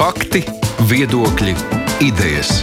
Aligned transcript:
Fakti, 0.00 0.40
viedokļi, 0.88 1.52
idejas. 2.00 2.62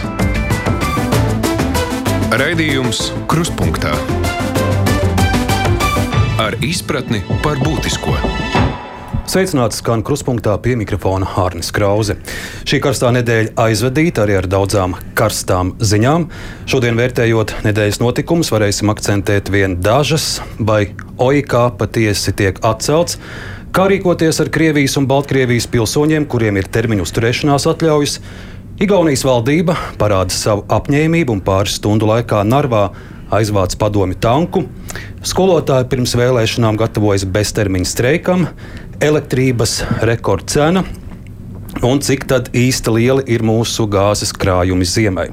Raidījums 2.34 3.12
Kruspunkta 3.30 3.92
ar 6.42 6.56
izpratni 6.66 7.20
par 7.44 7.60
būtisko. 7.62 8.16
Sveicināts 9.30 9.78
skan 9.78 10.02
kruspunktā 10.02 10.56
pie 10.64 10.74
mikrofona 10.80 11.28
Hārnis 11.36 11.70
Krause. 11.76 12.16
Šī 12.66 12.80
karstā 12.82 13.12
nedēļa 13.14 13.54
aizvadīta 13.68 14.24
arī 14.24 14.40
ar 14.40 14.48
daudzām 14.50 14.96
karstām 15.14 15.76
ziņām. 15.78 16.26
Šodien 16.66 16.98
vērtējot 16.98 17.54
nedēļas 17.68 18.00
notikumus, 18.02 18.50
varēsim 18.50 18.90
akcentēt 18.90 19.52
vien 19.54 19.78
dažas, 19.78 20.40
vai 20.58 20.88
OIK 21.22 21.54
patiesi 21.78 22.34
tiek 22.34 22.58
atcelts. 22.66 23.20
Kā 23.68 23.84
rīkoties 23.90 24.38
ar 24.40 24.48
Krievijas 24.48 24.94
un 24.96 25.04
Baltkrievijas 25.08 25.66
pilsoņiem, 25.68 26.24
kuriem 26.30 26.56
ir 26.56 26.68
termiņu 26.72 27.04
uzturēšanās 27.04 27.66
atļaujas? 27.68 28.14
Igaunijas 28.80 29.24
valdība 29.28 29.74
parāda 30.00 30.32
savu 30.32 30.64
apņēmību 30.72 31.34
un 31.36 31.42
pāris 31.44 31.76
stundu 31.76 32.08
laikā 32.08 32.40
Narvā 32.48 32.86
aizvāc 33.34 33.76
padomi 33.76 34.16
tanku. 34.16 34.64
Skolotāji 35.20 35.90
pirms 35.92 36.16
vēlēšanām 36.16 36.78
gatavojas 36.80 37.26
beztermiņa 37.28 37.90
streikam, 37.92 38.46
elektrības 39.04 39.82
rekordcena 40.08 40.86
un 41.84 42.00
cik 42.02 42.24
tad 42.30 42.48
īsti 42.56 42.92
lieli 42.94 43.24
ir 43.30 43.44
mūsu 43.46 43.86
gāzes 43.90 44.32
krājumi 44.36 44.86
ziemai. 44.88 45.28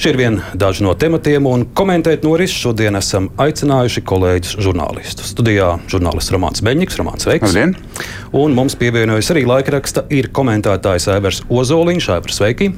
Šie 0.00 0.12
ir 0.12 0.18
vieni 0.18 0.58
daži 0.58 0.84
no 0.86 0.94
tematiem, 0.98 1.46
un 1.46 1.66
komentēt 1.76 2.24
norises 2.26 2.56
šodien 2.58 2.98
esam 2.98 3.30
aicinājuši 3.40 4.02
kolēģus 4.08 4.56
žurnālistus. 4.64 5.30
Studijā 5.34 5.74
žurnālists 5.92 6.34
Romanis 6.34 6.64
Beņģis, 6.66 6.98
Romanis 7.00 7.28
Veiks. 7.30 7.48
Labdien. 7.52 7.76
Un 8.34 8.56
mums 8.56 8.76
pievienojas 8.80 9.30
arī 9.34 9.46
laikraksta 9.48 10.06
ir 10.14 10.32
komentētājs 10.34 11.08
Aivars 11.14 11.42
Ozoliņš, 11.48 12.10
Aivars 12.16 12.40
Sveiki! 12.40 12.72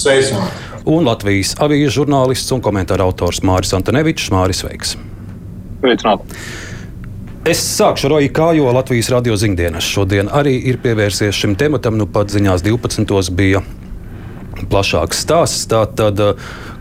Sveicināti! 0.00 0.68
Un 0.88 1.06
Latvijas 1.06 1.54
avīzes 1.62 1.94
žurnālists 1.94 2.50
un 2.54 2.62
komentāra 2.64 3.06
autors 3.06 3.42
Māris 3.46 3.74
Antonevičs, 3.76 4.32
Māris 4.34 4.64
Veiks. 4.66 4.96
Sveicināti! 5.82 6.42
Es 7.42 7.58
sākšu 7.58 8.06
ar 8.06 8.12
OIK, 8.20 8.38
jo 8.54 8.70
Latvijas 8.70 9.08
radio 9.10 9.34
ziņdienas 9.34 9.82
šodien 9.82 10.28
arī 10.30 10.52
ir 10.70 10.76
pievērsies 10.78 11.34
šim 11.34 11.56
tematam. 11.58 11.96
Nu, 11.98 12.06
pat 12.06 12.30
ziņās 12.30 12.62
12. 12.62 13.32
bija 13.34 13.64
plašāks 14.70 15.24
stāsts. 15.24 15.64
Tātad 15.66 16.22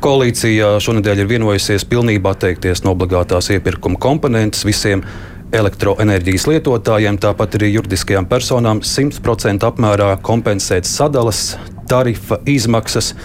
koalīcija 0.06 0.76
šonadēļ 0.86 1.23
ir 1.23 1.31
vienojusies 1.34 1.88
pilnībā 1.90 2.36
atteikties 2.38 2.86
no 2.86 2.94
obligātās 2.94 3.50
iepirkuma 3.58 3.98
komponentes 3.98 4.62
visiem 4.70 5.02
elektroenerģijas 5.50 6.45
lietotājiem, 6.53 7.18
tāpat 7.18 7.58
arī 7.58 7.73
juridiskajām 7.80 8.30
personām 8.30 8.86
100% 8.86 9.66
apmērā 9.66 10.14
kompensēt 10.22 10.86
sadalas 10.86 11.56
tarifa 11.90 12.38
izmaksas. 12.46 13.16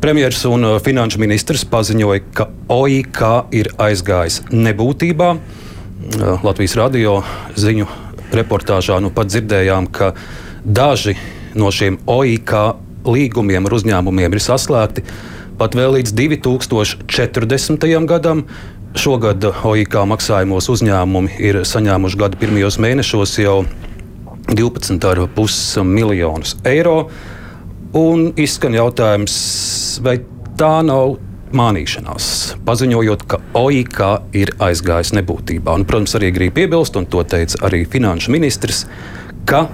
Premjerministrs 0.00 0.48
un 0.48 0.70
finanšu 0.80 1.20
ministrs 1.20 1.68
paziņoja, 1.68 2.30
ka 2.32 2.48
OIK 2.72 3.26
ir 3.52 3.74
aizgājis 3.76 4.46
nebūtībā. 4.48 5.34
Latvijas 6.42 6.76
radio 6.80 7.18
ziņu 7.60 7.84
reportāžā 8.32 8.96
nu 9.04 9.10
pat 9.12 9.28
dzirdējām, 9.28 9.88
ka 9.92 10.14
daži 10.64 11.16
no 11.58 11.68
šiem 11.74 11.98
OIK 12.08 12.54
līgumiem 13.04 13.68
ar 13.68 13.76
uzņēmumiem 13.76 14.36
ir 14.36 14.42
saslēgti 14.44 15.04
pat 15.60 15.76
vēl 15.76 15.98
līdz 15.98 16.14
2040. 16.16 17.86
gadam. 18.08 18.46
Šogad 18.96 19.44
OIK 19.44 20.00
maksājumos 20.10 20.70
uzņēmumi 20.72 21.36
ir 21.46 21.60
saņēmuši 21.68 22.18
gada 22.18 22.40
pirmajos 22.40 22.80
mēnešos 22.82 23.36
jau 23.44 23.60
12,5 24.48 25.84
miljonus 25.84 26.56
eiro. 26.66 27.10
Un 27.92 28.30
izskan 28.40 28.74
jautājums, 28.74 29.36
vai 30.02 30.16
tā 30.58 30.78
nav 30.86 31.18
mānīšanās, 31.56 32.26
paziņojot, 32.66 33.26
ka 33.30 33.40
OIK 33.58 34.00
ir 34.38 34.52
aizgājis 34.62 35.14
nebūtībā. 35.18 35.74
Un, 35.74 35.86
protams, 35.88 36.16
arī 36.18 36.30
grib 36.36 36.56
piebilst, 36.58 36.98
un 36.98 37.08
to 37.10 37.22
teica 37.26 37.64
arī 37.68 37.84
finanšu 37.88 38.34
ministrs, 38.34 38.84
ka 39.48 39.66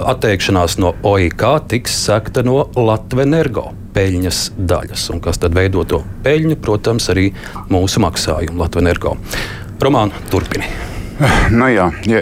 atteikšanās 0.00 0.78
no 0.80 0.94
OIK 1.06 1.44
tiks 1.70 1.96
sekta 2.06 2.44
no 2.46 2.64
Latvijas 2.76 3.74
peļņas 3.94 4.40
daļas. 4.70 5.08
Un 5.14 5.20
kas 5.24 5.40
tad 5.42 5.56
veido 5.56 5.82
to 5.88 6.02
peļņu? 6.24 6.60
Protams, 6.62 7.10
arī 7.12 7.30
mūsu 7.72 8.02
maksājumu 8.04 8.62
Latvijas 8.62 9.02
Romāna 9.80 10.24
turpini. 10.30 10.68
Nu 11.52 11.68
jā, 11.68 11.90
ja, 12.08 12.20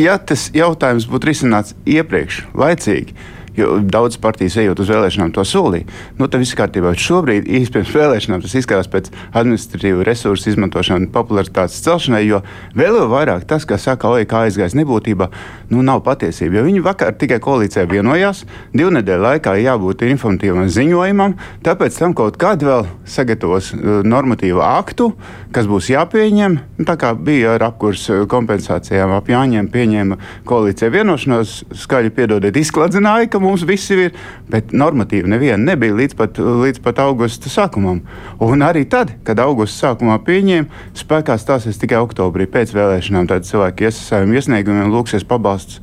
ja 0.00 0.16
tas 0.16 0.46
jautājums 0.56 1.04
būtu 1.10 1.28
risināts 1.28 1.74
iepriekš, 1.88 2.38
laicīgi, 2.56 3.16
jo 3.56 3.76
daudz 3.84 4.16
partijas 4.22 4.56
ejot 4.62 4.80
uz 4.82 4.90
vēlēšanām 4.92 5.32
to 5.36 5.44
solīja. 5.46 5.88
Nu, 6.18 6.28
tad 6.28 6.42
viss 6.42 6.56
kārtībā. 6.58 6.94
Šobrīd, 6.96 7.46
īstenībā 7.46 7.82
pirms 7.82 7.94
vēlēšanām, 7.96 8.42
tas 8.44 8.54
izskatās 8.58 8.88
pēc 8.92 9.10
administratīvu 9.38 10.04
resursu 10.06 10.52
izmantošanas, 10.52 11.10
popularitātes 11.12 11.80
celšanai, 11.84 12.22
jo 12.26 12.42
vēl 12.78 13.00
vairāk 13.10 13.46
tas, 13.48 13.66
kas 13.68 13.86
saka, 13.88 14.10
OEK 14.12 14.34
aizgājis 14.42 14.76
nebūtībā, 14.78 15.28
nu, 15.72 15.82
nav 15.86 16.02
patiesība. 16.06 16.60
Jo 16.60 16.66
viņi 16.68 16.84
vakar 16.84 17.16
tikai 17.18 17.40
koalīcijā 17.42 17.86
vienojās, 17.90 18.44
divu 18.74 18.92
nedēļu 18.98 19.26
laikā 19.26 19.56
jābūt 19.62 20.04
informatīvam 20.08 20.68
ziņojumam, 20.72 21.36
tāpēc 21.66 21.98
tam 21.98 22.16
kaut 22.18 22.38
kādu 22.40 22.68
vēl 22.68 22.86
sagatavos 23.08 23.72
uh, 23.74 24.00
normatīvu 24.06 24.62
aktu, 24.64 25.10
kas 25.52 25.68
būs 25.70 25.90
jāpieņem. 25.92 26.58
Nu, 26.78 26.86
tā 26.88 26.96
kā 27.00 27.12
bija 27.16 27.56
ar 27.56 27.66
apkursu 27.70 28.22
kompensācijām 28.30 29.16
ap 29.16 29.30
Jāņiem, 29.32 29.68
pieņēma 29.72 30.18
koalīcija 30.48 30.92
vienošanos, 30.92 31.56
skaļi 31.84 32.12
piedodiet, 32.14 32.58
izkladzināja, 32.60 33.30
ka 33.32 33.41
mums 33.42 33.64
visi 33.68 33.98
ir, 34.06 34.16
bet 34.50 34.72
normatīvi 34.76 35.30
neviena 35.30 35.60
nebija 35.72 35.96
līdz 35.98 36.16
pat, 36.18 36.40
līdz 36.40 36.82
pat 36.84 37.02
augusta 37.04 37.52
sākumam. 37.52 38.02
Un 38.42 38.64
arī 38.66 38.84
tad, 38.88 39.14
kad 39.26 39.40
augusta 39.42 39.88
sākumā 39.88 40.18
pieņēma, 40.26 40.82
spēkā 40.98 41.38
stāsies 41.40 41.80
tikai 41.82 42.00
oktobrī 42.02 42.48
pēc 42.50 42.74
vēlēšanām. 42.76 43.28
Tad 43.30 43.48
cilvēki 43.48 43.88
ies 43.88 43.98
ar 44.00 44.08
saviem 44.10 44.36
iesniegumiem, 44.38 44.92
lūksies 44.94 45.26
pabalstus 45.28 45.82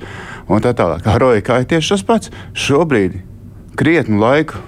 un 0.50 0.64
tā 0.64 0.74
tālāk. 0.78 1.06
Ar 1.08 1.22
Roja 1.22 1.44
ir 1.44 1.70
tieši 1.70 1.96
tas 1.96 2.06
pats. 2.08 2.34
Šobrīd 2.58 3.20
krietnu 3.80 4.20
laiku, 4.20 4.60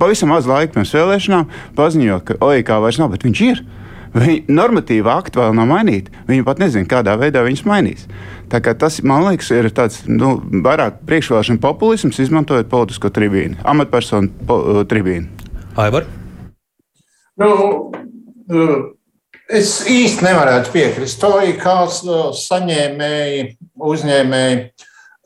pavisam 0.00 0.30
maz 0.32 0.48
laika 0.48 0.78
pirms 0.78 0.94
vēlēšanām, 0.96 1.50
paziņo, 1.76 2.22
ka 2.24 2.38
OIK 2.40 2.72
vairs 2.80 3.00
nav, 3.02 3.12
bet 3.12 3.26
viņš 3.26 3.42
ir. 3.44 3.62
Viņi 4.10 4.50
normatīva 4.50 5.14
akti 5.20 5.38
vēl 5.38 5.52
nav 5.54 5.68
mainīti. 5.70 6.10
Viņi 6.26 6.44
pat 6.46 6.58
nezina, 6.62 6.88
kādā 6.90 7.14
veidā 7.20 7.44
viņus 7.46 7.62
mainīs. 7.68 8.06
Tas, 8.50 8.98
man 9.06 9.28
liekas, 9.28 9.52
ir 9.54 9.70
tāds 9.74 10.00
nu, 10.10 10.34
vairāk 10.64 11.04
priekšvēlēšana 11.06 11.62
populisms, 11.62 12.18
izmantojot 12.18 12.70
politisko 12.72 13.12
tribīnu, 13.14 13.60
amatpersonu 13.70 14.32
po, 14.48 14.58
uh, 14.58 14.80
tribīnu. 14.90 15.30
Aivar? 15.78 16.08
Nu, 17.38 17.52
uh, 18.50 18.74
es 19.46 19.76
īsti 19.86 20.26
nevarētu 20.26 20.74
piekrist. 20.74 21.20
To 21.22 21.36
ir 21.46 21.60
kāds 21.62 22.02
uh, 22.08 22.30
saņēmēji, 22.34 23.50
uzņēmēji. 23.78 24.62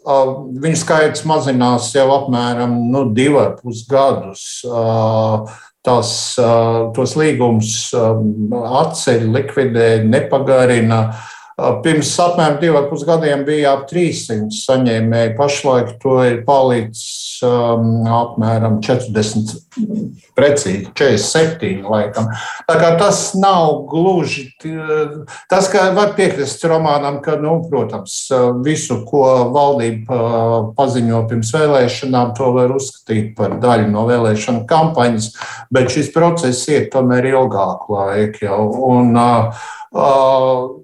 Viņu 0.05 0.77
skaits 0.77 1.23
mazinās 1.25 1.87
jau 1.95 2.11
apmēram 2.13 2.75
nu, 2.93 3.07
divus 3.17 3.55
pus 3.63 3.87
gadus. 3.89 4.43
Tās, 5.85 6.11
tos 6.97 7.13
līgumus 7.21 7.91
atceļ, 7.93 9.27
likvidē, 9.35 9.89
nepagarina. 10.09 11.01
Pirms 11.55 12.09
apmēram 12.19 12.57
diviem 12.59 12.87
pusgadiem 12.91 13.45
bija 13.47 13.77
ap 13.77 13.85
300 13.87 14.51
saņēmēji. 14.57 15.37
Pašlaik 15.39 15.93
to 16.03 16.17
ir 16.27 16.41
palicis 16.49 17.39
um, 17.47 18.03
apmēram 18.11 18.81
40, 18.83 19.53
precīzi 20.35 20.91
47. 20.99 21.87
Laikam. 21.87 22.27
Tā 22.67 22.75
kā 22.81 22.91
tas 22.99 23.23
nav 23.39 23.85
gluži 23.87 24.49
tas, 25.47 25.71
ka 25.71 25.87
var 25.95 26.17
piekrist 26.19 26.67
romānam, 26.67 27.21
ka, 27.23 27.37
nu, 27.39 27.61
protams, 27.71 28.17
visu, 28.67 29.05
ko 29.07 29.23
valdība 29.55 30.19
paziņo 30.75 31.23
pirms 31.31 31.55
vēlēšanām, 31.55 32.35
to 32.35 32.51
var 32.57 32.75
uzskatīt 32.75 33.37
par 33.39 33.61
daļu 33.63 33.93
no 33.95 34.09
vēlēšanu 34.11 34.67
kampaņas, 34.71 35.31
bet 35.71 35.95
šis 35.95 36.11
process 36.17 36.67
iet 36.73 36.91
tomēr 36.97 37.31
ilgāku 37.31 37.95
laiku 37.95 38.49
jau. 38.49 38.65
Un, 38.91 39.15
uh, 39.15 39.69
uh, 39.95 40.83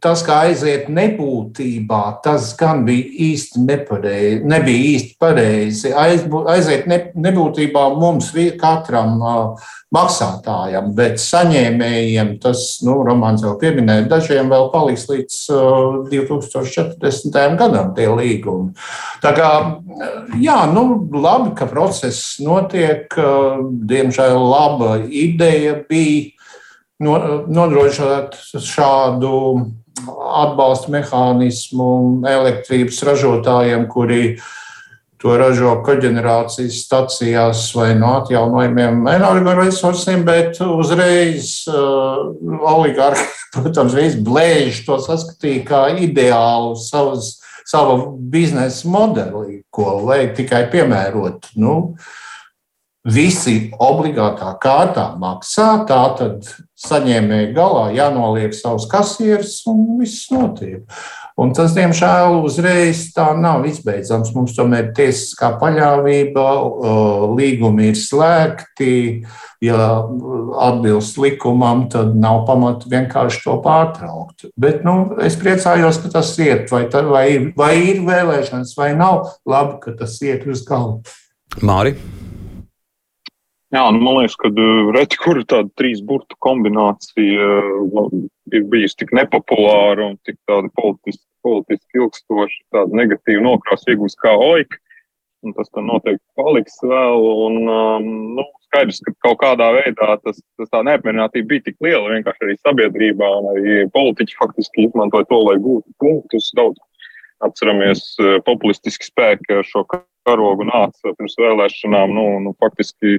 tas, 0.00 0.22
kā 0.24 0.38
aiziet 0.46 0.86
nebūtībā, 0.92 2.02
tas 2.24 2.50
gan 2.58 2.84
bija 2.86 3.08
īsti 3.28 3.64
nepareizi. 3.66 4.38
Nebija 4.48 4.84
īsti 4.94 5.16
pareizi. 5.20 5.92
Aizbū, 5.92 6.44
aiziet 6.48 6.86
ne, 6.88 7.00
nebūtībā 7.18 7.82
mums 7.98 8.30
katram 8.60 9.18
uh, 9.20 9.66
maksātājam, 9.94 10.92
bet 10.96 11.20
saņēmējiem 11.20 12.34
tas, 12.42 12.64
nu, 12.86 12.98
Romanis 13.04 13.44
jau 13.44 13.54
pieminēja, 13.60 14.08
dažiem 14.08 14.48
vēl 14.52 14.70
paliks 14.72 15.06
līdz 15.10 15.38
uh, 15.52 16.00
2040. 16.12 17.38
gadam 17.60 17.92
tie 17.96 18.08
līgumi. 18.08 18.72
Tā 19.24 19.34
kā, 19.36 19.52
jā, 20.40 20.58
nu, 20.72 20.86
labi, 21.12 21.52
ka 21.58 21.68
process 21.68 22.38
notiek. 22.40 23.12
Uh, 23.18 23.68
diemžēl 23.88 24.36
laba 24.38 24.98
ideja 25.04 25.76
bija 25.88 26.37
nodrošināt 27.02 28.36
šādu 28.62 29.32
atbalsta 30.38 30.92
mehānismu 30.94 31.90
elektrības 32.28 33.02
ražotājiem, 33.06 33.86
kuri 33.90 34.22
to 35.18 35.34
ražo 35.38 35.72
koģenerācijas 35.86 36.78
stacijās 36.84 37.64
vai 37.74 37.90
no 37.98 38.12
atjaunojumiem 38.20 39.02
energoresursiem, 39.10 40.22
bet 40.26 40.60
uzreiz 40.62 41.64
uh, 41.70 42.28
oligārhi, 42.70 43.26
protams, 43.56 43.96
visu 43.98 44.22
blēži 44.26 44.84
to 44.86 45.00
saskatīja 45.02 45.64
kā 45.66 45.82
ideālu 46.06 46.76
savas, 46.78 47.36
savu 47.66 48.14
biznesa 48.30 48.88
modeli, 48.88 49.64
ko 49.74 49.98
vajag 50.06 50.36
tikai 50.38 50.62
piemērot. 50.70 51.50
Nu, 51.58 51.74
visi 53.08 53.72
obligātā 53.74 54.54
kārtā 54.62 55.10
maksā, 55.18 55.72
tā 55.88 56.02
tad 56.18 56.46
saņēmēji 56.78 57.54
galā 57.56 57.88
jānoliek 57.96 58.54
savus 58.54 58.86
kasierus 58.90 59.60
un 59.70 59.98
viss 59.98 60.28
notiek. 60.30 60.84
Un 61.38 61.52
tas, 61.54 61.70
diemžēl, 61.76 62.40
uzreiz 62.42 63.04
tā 63.14 63.28
nav 63.38 63.62
izbeidzams. 63.68 64.32
Mums 64.34 64.56
tomēr 64.56 64.88
ir 64.88 64.94
tiesiskā 64.96 65.52
paļāvība, 65.60 66.46
līgumi 67.38 67.92
ir 67.92 67.98
slēgti. 67.98 68.96
Ja 69.62 69.78
atbilst 70.62 71.18
likumam, 71.18 71.86
tad 71.90 72.14
nav 72.18 72.44
pamata 72.46 72.90
vienkārši 72.90 73.42
to 73.46 73.56
pārtraukt. 73.62 74.46
Bet 74.58 74.84
nu, 74.86 75.16
es 75.22 75.38
priecājos, 75.38 75.98
ka 76.02 76.12
tas 76.18 76.30
iet, 76.42 76.70
vai, 76.74 76.84
tā, 76.90 77.02
vai, 77.06 77.26
vai 77.58 77.72
ir 77.88 78.04
vēlēšanas, 78.06 78.74
vai 78.78 78.92
nav. 78.98 79.32
Labi, 79.46 79.78
ka 79.82 79.98
tas 79.98 80.18
iet 80.22 80.46
uz 80.46 80.66
galvu. 80.66 81.02
Māri. 81.62 81.96
Jā, 83.68 83.82
nu, 83.92 84.00
man 84.00 84.22
liekas, 84.22 84.34
ka 84.40 84.48
uh, 84.48 84.90
reti, 84.96 85.18
kur 85.20 85.42
tāda 85.44 85.68
trīs 85.76 86.00
burtu 86.00 86.38
kombinācija 86.44 87.48
uh, 87.68 88.12
ir 88.56 88.62
bijusi 88.72 89.02
tik 89.02 89.10
nepopulāra 89.16 90.06
un 90.08 90.14
tik 90.24 90.38
tāda 90.48 90.70
politiski, 90.78 91.24
politiski 91.44 92.00
ilgstoša, 92.00 92.62
tāda 92.72 92.96
negatīva 93.02 93.44
nokrāsa 93.44 93.92
iegūst 93.92 94.16
kā 94.24 94.32
oika. 94.32 94.80
Un 95.44 95.52
tas 95.54 95.68
tam 95.70 95.86
noteikti 95.86 96.24
paliks 96.40 96.80
vēl. 96.82 97.26
Un, 97.44 97.58
um, 97.70 98.08
nu, 98.38 98.46
skaidrs, 98.66 99.02
ka 99.04 99.12
kaut 99.26 99.38
kādā 99.44 99.68
veidā 99.76 100.16
tas, 100.24 100.40
tas 100.58 100.72
tā 100.72 100.80
neapmierinātība 100.88 101.52
bija 101.52 101.66
tik 101.68 101.76
liela 101.84 102.08
vienkārši 102.10 102.46
arī 102.46 102.56
sabiedrībā, 102.64 103.28
un 103.38 103.52
arī 103.52 103.76
politiķi 103.94 104.40
faktiski 104.40 104.88
izmantoja 104.88 105.28
to, 105.28 105.42
lai 105.44 105.58
gūtu 105.62 105.92
punktus. 106.02 106.48
Daudz 106.58 106.80
atceramies 107.44 108.02
uh, 108.24 108.38
populistiski 108.48 109.12
spēki 109.12 109.60
ar 109.60 109.68
šo 109.68 109.84
karogu 110.26 110.66
nāca 110.72 111.14
pirms 111.14 111.38
vēlēšanām. 111.38 112.16
Nu, 112.16 112.26
nu, 112.48 112.56
faktiski 112.64 113.18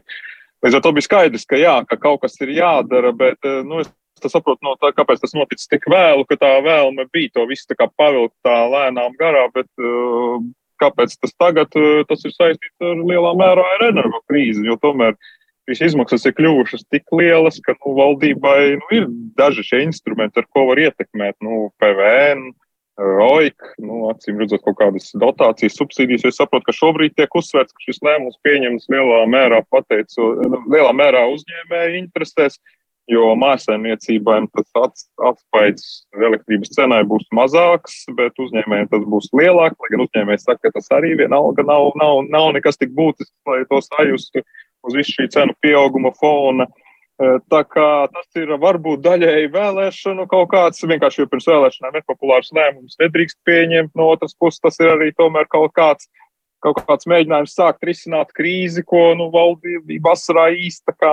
Līdz 0.65 0.75
ar 0.75 0.83
to 0.83 0.91
bija 0.95 1.07
skaidrs, 1.07 1.47
ka, 1.47 1.55
jā, 1.59 1.77
ka 1.87 1.95
kaut 1.99 2.21
kas 2.25 2.35
ir 2.43 2.51
jādara, 2.57 3.13
bet 3.15 3.47
eh, 3.47 3.61
nu, 3.63 3.79
es 3.79 3.91
saprotu, 4.27 4.59
no 4.65 4.75
tā, 4.81 4.91
kāpēc 4.95 5.21
tas 5.23 5.35
noticis 5.37 5.69
tik 5.71 5.87
vēlu, 5.91 6.25
ka 6.27 6.35
tā 6.39 6.51
vēlme 6.65 7.07
bija 7.13 7.31
to 7.37 7.45
visu 7.47 7.77
pavilkt 7.79 8.35
tā 8.43 8.55
lēnām 8.67 9.15
garā, 9.19 9.45
bet 9.55 9.69
uh, 9.79 10.41
kāpēc 10.83 11.15
tas 11.21 11.35
tagad 11.39 11.75
uh, 11.79 12.03
tas 12.09 12.25
ir 12.27 12.35
saistīts 12.35 12.83
ar 12.83 12.99
lielā 12.99 13.31
mērā 13.39 13.63
ar 13.75 13.85
energo 13.87 14.19
krīzi, 14.27 14.65
jo 14.67 14.75
tomēr 14.81 15.15
šīs 15.69 15.91
izmaksas 15.91 16.25
ir 16.25 16.35
kļuvušas 16.35 16.87
tik 16.91 17.07
lielas, 17.15 17.61
ka 17.63 17.77
nu, 17.77 17.93
valdībai 17.99 18.59
nu, 18.81 18.89
ir 18.97 19.07
daži 19.39 19.63
šie 19.65 19.83
instrumenti, 19.85 20.41
ar 20.41 20.49
ko 20.51 20.65
var 20.71 20.81
ietekmēt 20.87 21.37
nu, 21.45 21.69
PVN. 21.79 22.49
OIK, 22.99 23.69
nu, 23.83 23.99
acīm 24.11 24.39
redzot, 24.41 24.63
kaut 24.65 24.77
kādas 24.79 25.11
dotācijas, 25.21 25.77
subsīdijas. 25.79 26.25
Es 26.29 26.39
saprotu, 26.39 26.67
ka 26.67 26.75
šobrīd 26.75 27.15
tiek 27.15 27.35
uzsvērts, 27.35 27.75
ka 27.75 27.85
šis 27.85 28.01
lēmums 28.05 28.39
pieņems 28.45 28.89
lielā 28.91 29.21
mērā, 29.31 29.61
pateicu, 29.71 30.33
nu, 30.49 30.59
lielā 30.73 30.91
mērā 30.97 31.23
uzņēmēju 31.31 31.99
interesēs, 32.01 32.59
jo 33.09 33.31
mājsaimniecībām 33.41 34.49
tas 34.53 35.05
atspaids 35.31 35.85
elektrības 36.19 36.75
cenai 36.75 37.01
būs 37.09 37.25
mazāks, 37.33 38.03
bet 38.19 38.37
uzņēmējiem 38.37 38.91
tas 38.91 39.07
būs 39.09 39.31
lielāks. 39.39 39.79
Lai 39.79 39.93
gan 39.95 40.05
uzņēmējs 40.05 40.45
saka, 40.49 40.67
ka 40.67 40.75
tas 40.77 40.91
arī 40.99 41.15
vienalga 41.23 41.65
nav, 41.65 41.93
nav, 41.97 42.21
nav 42.29 42.51
nekas 42.57 42.77
tik 42.77 42.93
būtisks, 42.97 43.33
lai 43.49 43.63
to 43.71 43.81
sajustu 43.87 44.43
uz 44.85 44.95
visu 44.95 45.17
šī 45.17 45.31
cenu 45.33 45.57
pieauguma 45.63 46.13
fona. 46.19 46.69
Uh, 46.69 46.85
Tā 47.19 47.59
kā 47.67 48.07
tas 48.13 48.39
ir 48.39 48.53
varbūt 48.61 49.01
daļēji 49.03 49.49
vēlēšanu 49.51 50.23
kaut 50.31 50.47
kāds, 50.53 50.85
vienkārši 50.87 51.19
jau 51.19 51.27
pirms 51.27 51.49
vēlēšanām 51.51 51.97
nepopulārs 51.97 52.53
lēmums 52.55 52.95
nedrīkst 53.01 53.35
pieņemt. 53.43 53.91
No 53.99 54.13
otras 54.13 54.37
puses, 54.39 54.61
tas 54.63 54.79
ir 54.79 54.93
arī 54.93 55.09
tomēr 55.17 55.49
kaut 55.51 55.73
kāds, 55.75 56.07
kaut 56.63 56.79
kāds 56.87 57.09
mēģinājums 57.11 57.57
sākt 57.59 57.83
risināt 57.83 58.31
krīzi, 58.37 58.85
ko 58.87 59.09
nu, 59.19 59.27
valdība 59.33 59.99
vasarā 60.05 60.45
īsta, 60.55 60.95
kā, 60.95 61.11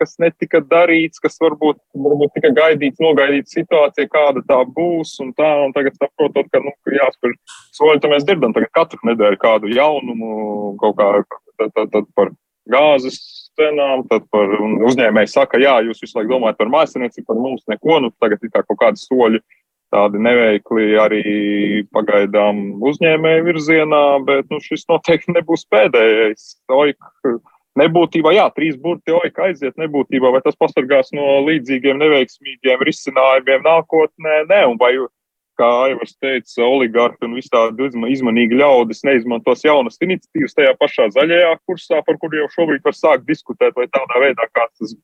kas 0.00 0.16
netika 0.24 0.62
darīts, 0.64 1.20
kas 1.20 1.36
varbūt, 1.44 1.82
varbūt 2.06 2.32
tika 2.38 2.54
gaidīts, 2.56 3.04
nogaidīts 3.04 3.58
situācija, 3.58 4.08
kāda 4.08 4.40
tā 4.48 4.62
būs. 4.72 5.18
Un 5.20 5.34
tā, 5.36 5.50
un 5.66 5.76
tagad 5.76 6.00
saprotot, 6.00 6.48
ka 6.48 6.64
nu, 6.64 6.72
jāspēr 6.96 7.36
soļi, 7.76 8.00
tad 8.00 8.16
mēs 8.16 8.24
dzirdam 8.24 8.56
katru 8.56 9.12
nedēļu 9.12 9.42
kādu 9.44 9.76
jaunumu, 9.76 10.32
kaut 10.80 10.96
kā 10.96 11.12
tad, 11.60 11.76
tad, 11.76 11.92
tad 11.92 12.10
par 12.16 12.32
gāzes 12.72 13.20
cenām, 13.58 14.04
tad 14.10 14.26
par 14.32 14.52
uzņēmēju 14.60 15.30
saka, 15.32 15.60
jā, 15.62 15.78
jūs 15.86 16.02
visu 16.04 16.18
laiku 16.18 16.34
domājat 16.34 16.60
par 16.60 16.70
mākslinieci, 16.72 17.24
par 17.26 17.38
mums 17.40 17.64
neko, 17.70 18.00
nu 18.04 18.12
tagad 18.22 18.44
ir 18.44 18.52
kaut 18.54 18.78
kādi 18.80 19.02
soļi. 19.02 19.42
Tādi 19.90 20.20
neveikli 20.22 20.92
arī 21.02 21.22
pagaidām 21.90 22.60
uzņēmēju 22.86 23.46
virzienā, 23.48 24.02
bet 24.22 24.52
nu, 24.52 24.60
šis 24.62 24.86
noteikti 24.86 25.34
nebūs 25.34 25.64
pēdējais. 25.66 26.44
Oik, 26.70 27.08
nebūtībā, 27.80 28.30
jā, 28.36 28.44
trīs 28.54 28.76
burti 28.78 29.14
oika 29.18 29.48
aiziet 29.48 29.74
nebūtībā, 29.82 30.30
vai 30.30 30.42
tas 30.44 30.58
pasargās 30.58 31.10
no 31.16 31.40
līdzīgiem 31.48 31.98
neveiksmīgiem 32.04 32.84
risinājumiem 32.86 33.66
nākotnē? 33.66 34.44
Nē, 34.50 34.60
un 34.70 34.78
vai 34.78 34.94
kā 35.60 35.68
Aivars 35.84 36.16
teica, 36.22 36.64
oligarhi 36.64 37.28
un 37.28 37.36
visādi 37.36 37.90
izmanīgi 38.14 38.58
ļaudis 38.60 39.04
neizmantos 39.08 39.64
jaunas 39.66 40.00
iniciatīvas 40.00 40.56
tajā 40.56 40.74
pašā 40.80 41.10
zaļajā 41.16 41.54
kursā, 41.68 42.00
par 42.06 42.18
kuru 42.22 42.42
jau 42.42 42.50
šobrīd 42.56 42.86
var 42.86 42.96
sākt 42.96 43.26
diskutēt, 43.28 43.76
vai 43.76 43.88
tādā 43.92 44.22
veidā, 44.24 44.48
kā 44.56 44.66
tas 44.70 44.96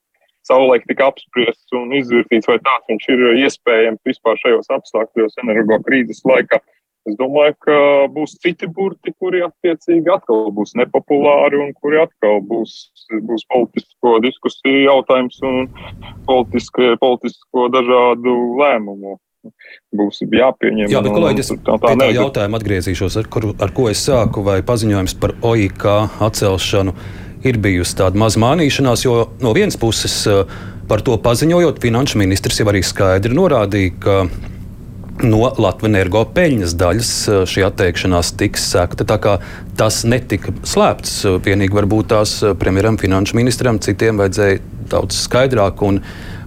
savulaik 0.46 0.86
tika 0.88 1.10
apspriests 1.10 1.74
un 1.76 1.92
izvirzīts, 1.98 2.48
vai 2.48 2.58
tāds 2.62 2.88
viņš 2.92 3.10
ir 3.12 3.26
iespējams 3.44 4.08
vispār 4.08 4.40
šajos 4.44 4.72
apstākļos 4.78 5.38
energo 5.42 5.78
krīzes 5.88 6.22
laikā. 6.28 6.62
Es 7.06 7.14
domāju, 7.20 7.54
ka 7.62 7.74
būs 8.10 8.32
citi 8.42 8.66
burti, 8.66 9.12
kuri 9.22 9.44
attiecīgi 9.46 10.10
atkal 10.10 10.48
būs 10.54 10.72
nepopulāri 10.78 11.60
un 11.62 11.68
kuri 11.78 12.00
atkal 12.02 12.40
būs, 12.48 12.72
būs 13.28 13.44
politisko 13.52 14.16
diskusiju 14.24 14.80
jautājums 14.88 15.38
un 15.46 15.68
politisko, 16.26 16.96
politisko 17.02 17.68
dažādu 17.76 18.34
lēmumu 18.58 19.14
būs 19.96 20.22
jāpieņem. 20.24 20.90
Jā, 20.92 21.02
bet 21.04 21.14
kolēģis, 21.16 21.52
nu, 21.54 21.60
tā, 21.66 21.76
tā 21.82 21.94
tā 22.00 22.08
jautājuma 22.14 22.60
atgriezīšos, 22.60 23.20
ar, 23.20 23.30
kur, 23.32 23.50
ar 23.62 23.72
ko 23.76 23.88
es 23.92 24.02
sāku, 24.06 24.44
vai 24.46 24.58
paziņojums 24.66 25.16
par 25.22 25.36
OIK 25.46 25.86
atcelšanu 26.26 26.96
ir 27.46 27.60
bijusi 27.62 27.96
tāda 28.00 28.18
maza 28.18 28.40
mānīšanās, 28.42 29.06
jo 29.06 29.22
no 29.42 29.54
vienas 29.56 29.78
puses 29.80 30.18
eh, 30.30 30.58
par 30.88 31.02
to 31.06 31.16
paziņojot, 31.22 31.80
finanšu 31.82 32.20
ministrs 32.22 32.60
jau 32.60 32.68
arī 32.72 32.82
skaidri 32.86 33.34
norādīja, 33.36 33.96
ka 34.02 34.18
no 35.24 35.40
Latvijas 35.48 35.88
energo 35.88 36.22
peļņas 36.36 36.76
daļas 36.80 37.12
eh, 37.28 37.42
šī 37.48 37.66
atteikšanās 37.68 38.34
tiks 38.40 38.70
sekta. 38.74 39.06
Tā 39.08 39.18
kā 39.22 39.36
tas 39.78 40.02
netika 40.08 40.54
slēpts, 40.66 41.18
vienīgi 41.46 41.76
varbūt 41.76 42.12
tās 42.14 42.38
eh, 42.42 42.56
premjeram, 42.58 43.00
finanšu 43.00 43.38
ministram, 43.38 43.80
citiem 43.82 44.22
vajadzēja 44.22 44.62
daudz 44.92 45.18
skaidrāk 45.26 45.82
un 45.86 46.02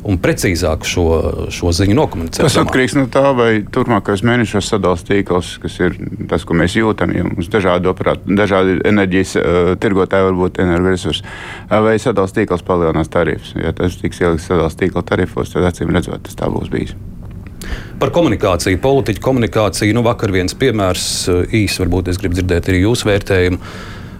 un 0.07 0.19
precīzāk 0.21 0.85
šo, 0.87 1.05
šo 1.53 1.73
ziņu 1.75 1.97
nokomunicēt. 1.97 2.43
Tas 2.45 2.57
atkarīgs 2.61 2.95
no 2.97 3.05
tā, 3.11 3.25
vai 3.35 3.49
turpmākajos 3.73 4.23
mēnešos 4.27 4.71
sadalījums 4.71 5.05
tīkls, 5.07 5.51
kas 5.63 5.77
ir 5.81 5.97
tas, 6.31 6.45
ko 6.47 6.57
mēs 6.59 6.77
jūtam, 6.79 7.13
ja 7.15 7.25
mums 7.27 7.51
dažādi 7.51 7.91
operātori, 7.91 8.37
dažādi 8.39 8.79
enerģijas 8.89 9.35
uh, 9.39 9.59
tirgotāji, 9.81 10.29
varbūt 10.29 10.61
energoresursi, 10.63 11.25
uh, 11.25 11.77
vai 11.85 11.97
sadalījums 11.99 12.37
tīkls 12.37 12.65
palielinās 12.67 13.11
tarifus. 13.13 13.53
Ja 13.59 13.75
tas 13.75 13.99
tiks 13.99 14.23
ielikts 14.23 14.49
sadalījums 14.49 14.79
tīkla 14.79 15.05
tarifos, 15.13 15.53
tad 15.53 15.69
acīm 15.69 15.93
redzot, 15.95 16.23
tas 16.27 16.39
tā 16.39 16.51
būs 16.51 16.71
bijis. 16.73 16.95
Par 17.99 18.13
komunikāciju, 18.15 18.79
politiķu 18.81 19.21
komunikāciju. 19.23 19.93
Nu, 19.97 20.03
vakar 20.05 20.31
viens 20.31 20.55
piemērs 20.57 21.07
īsi, 21.51 21.81
varbūt 21.83 22.13
es 22.13 22.19
gribu 22.21 22.37
dzirdēt 22.37 22.71
arī 22.71 22.85
jūsu 22.85 23.09
vērtējumu. 23.09 23.59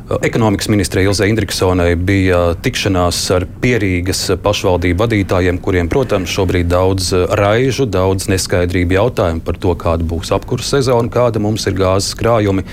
Ekonomikas 0.10 0.70
ministrei 0.74 1.04
Ilzai 1.06 1.28
Indriksonai 1.30 1.92
bija 1.96 2.56
tikšanās 2.66 3.18
ar 3.36 3.44
pierīgas 3.62 4.24
pašvaldību 4.42 5.04
vadītājiem, 5.04 5.60
kuriem, 5.62 5.90
protams, 5.92 6.32
šobrīd 6.34 6.66
daudz 6.72 7.12
raižu, 7.38 7.86
daudz 7.86 8.26
neskaidrību 8.32 8.98
jautājumu 8.98 9.44
par 9.46 9.60
to, 9.62 9.76
kāda 9.78 10.08
būs 10.10 10.34
apkurss 10.34 10.74
sezona, 10.74 11.14
kāda 11.14 11.42
mums 11.44 11.68
ir 11.70 11.78
gāzes 11.78 12.18
krājumi. 12.18 12.66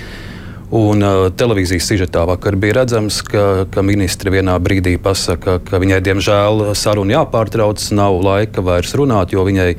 Un 0.73 1.05
uh, 1.05 1.27
televīzijas 1.37 1.85
sižetā 1.91 2.25
vakar 2.27 2.57
bija 2.59 2.79
redzams, 2.81 3.21
ka, 3.23 3.67
ka 3.69 3.85
ministre 3.85 4.33
vienā 4.33 4.57
brīdī 4.57 4.97
pasaka, 4.97 5.59
ka 5.63 5.79
viņai 5.83 6.01
diemžēl 6.09 6.71
saruna 6.75 7.19
jāpārtrauc, 7.19 7.85
nav 7.93 8.17
laika 8.17 8.65
vairs 8.65 8.97
runāt, 8.97 9.37
jo 9.37 9.45
viņai 9.45 9.69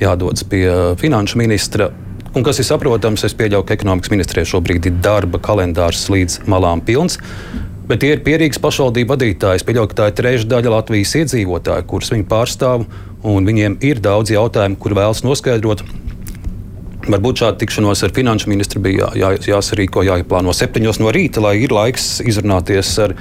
jādodas 0.00 0.46
pie 0.46 0.68
finanšu 1.02 1.42
ministra. 1.42 1.90
Un 2.32 2.44
kas 2.46 2.62
ir 2.62 2.64
saprotams, 2.64 3.26
es 3.28 3.34
pieļauju, 3.36 3.66
ka 3.68 3.74
ekonomikas 3.76 4.08
ministrijai 4.08 4.48
šobrīd 4.48 4.86
ir 4.88 4.94
darba 5.04 5.36
kalendārs 5.42 6.06
līdz 6.08 6.38
malām 6.48 6.80
pilns. 6.84 7.18
Bet 7.90 8.00
tie 8.00 8.14
ir 8.14 8.22
pierīgas 8.24 8.60
pašvaldību 8.62 9.12
vadītāji. 9.12 9.60
Es 9.60 9.66
pieļauju, 9.68 9.90
ka 9.90 9.98
tā 9.98 10.06
ir 10.08 10.16
trešā 10.16 10.48
daļa 10.48 10.72
Latvijas 10.72 11.12
iedzīvotāju, 11.20 11.84
kurus 11.90 12.12
viņi 12.14 12.24
pārstāv. 12.30 12.86
Viņiem 13.22 13.76
ir 13.84 14.00
daudz 14.00 14.32
jautājumu, 14.32 14.78
kur 14.80 14.96
vēlas 14.96 15.20
noskaidrot. 15.26 15.84
Varbūt 17.02 17.42
šāda 17.42 17.58
tikšanos 17.60 18.04
ar 18.06 18.14
finanšu 18.16 18.48
ministru 18.48 18.80
bija 18.80 19.10
jā, 19.12 19.34
jā, 19.34 19.56
jāsarīko, 19.56 20.06
jāplāno 20.06 20.54
septiņos 20.56 21.02
no 21.02 21.12
rīta, 21.12 21.42
lai 21.44 21.58
ir 21.66 21.74
laiks 21.74 22.22
izrunāties 22.24 22.94
ar, 23.02 23.16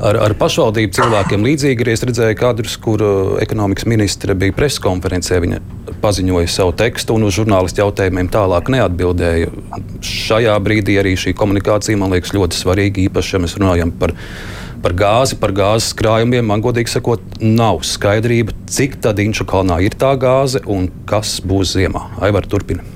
ar, 0.00 0.18
ar 0.26 0.34
pašvaldību 0.38 0.94
cilvēkiem. 0.96 1.44
Līdzīgi 1.46 1.84
arī 1.84 1.94
es 1.96 2.04
redzēju 2.06 2.38
kadrus, 2.40 2.76
kur 2.80 3.02
uh, 3.04 3.34
ekonomikas 3.42 3.88
ministre 3.90 4.36
bija 4.38 4.56
preskonferencē. 4.56 5.40
Viņa 5.44 5.60
paziņoja 6.02 6.50
savu 6.50 6.74
tekstu 6.80 7.16
un 7.16 7.28
uz 7.28 7.36
žurnālistu 7.38 7.84
jautājumiem 7.84 8.30
tālāk 8.32 8.70
neatbildēja. 8.72 9.50
Šajā 10.04 10.56
brīdī 10.64 10.96
arī 11.00 11.16
šī 11.20 11.34
komunikācija 11.38 12.00
man 12.00 12.14
liekas 12.14 12.34
ļoti 12.36 12.58
svarīga, 12.58 13.06
īpaši, 13.08 13.36
ja 13.36 13.44
mēs 13.44 13.58
runājam 13.60 13.94
par 14.00 14.16
par 14.80 14.94
gāzi, 14.96 15.36
par 15.36 15.52
gāzes 15.52 15.92
krājumiem. 15.92 16.46
Man 16.48 16.62
godīgi 16.64 16.88
sakot, 16.88 17.20
nav 17.42 17.82
skaidrība, 17.84 18.54
cik 18.72 18.96
tad 19.04 19.20
Inču 19.20 19.44
kalnā 19.48 19.76
ir 19.84 19.92
tā 20.00 20.14
gāze 20.20 20.62
un 20.64 20.88
kas 21.08 21.36
būs 21.44 21.74
ziemā. 21.76 22.06
Aivar, 22.24 22.48
turpina. 22.48 22.86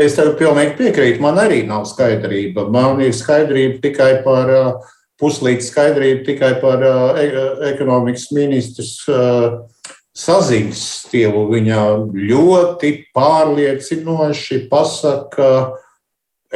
Es 0.00 0.16
tev 0.16 0.32
pilnīgi 0.38 0.78
piekrītu. 0.78 1.20
Man 1.20 1.36
arī 1.42 1.60
nav 1.68 1.84
skaidrība. 1.90 2.64
Man 2.72 3.02
ir 3.04 3.12
skaidrība 3.12 3.82
tikai 3.84 4.14
par 4.24 4.52
uh, 4.54 4.94
puslīdz 5.20 5.68
skaidrība 5.68 6.24
tikai 6.26 6.54
par 6.62 6.82
e 6.84 7.26
ekonomikas 7.70 8.30
ministrs 8.34 8.96
saziņas 10.16 10.82
stilu. 11.04 11.44
Viņa 11.52 11.84
ļoti 12.14 12.92
pārliecinoši 13.16 14.64
pasaka, 14.72 15.50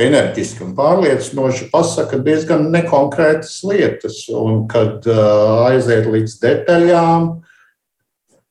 enerģiski 0.01 0.65
un 0.67 0.73
pārliecinoši 0.79 1.69
pasaka 1.73 2.19
diezgan 2.25 2.71
nekonkrētas 2.75 3.61
lietas. 3.69 4.25
Un, 4.33 4.65
kad 4.71 5.07
aiziet 5.69 6.09
līdz 6.11 6.41
detaļām, 6.43 7.31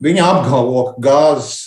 viņa 0.03 0.29
apgalvo, 0.29 0.87
ka 0.93 1.05
gāzes 1.09 1.59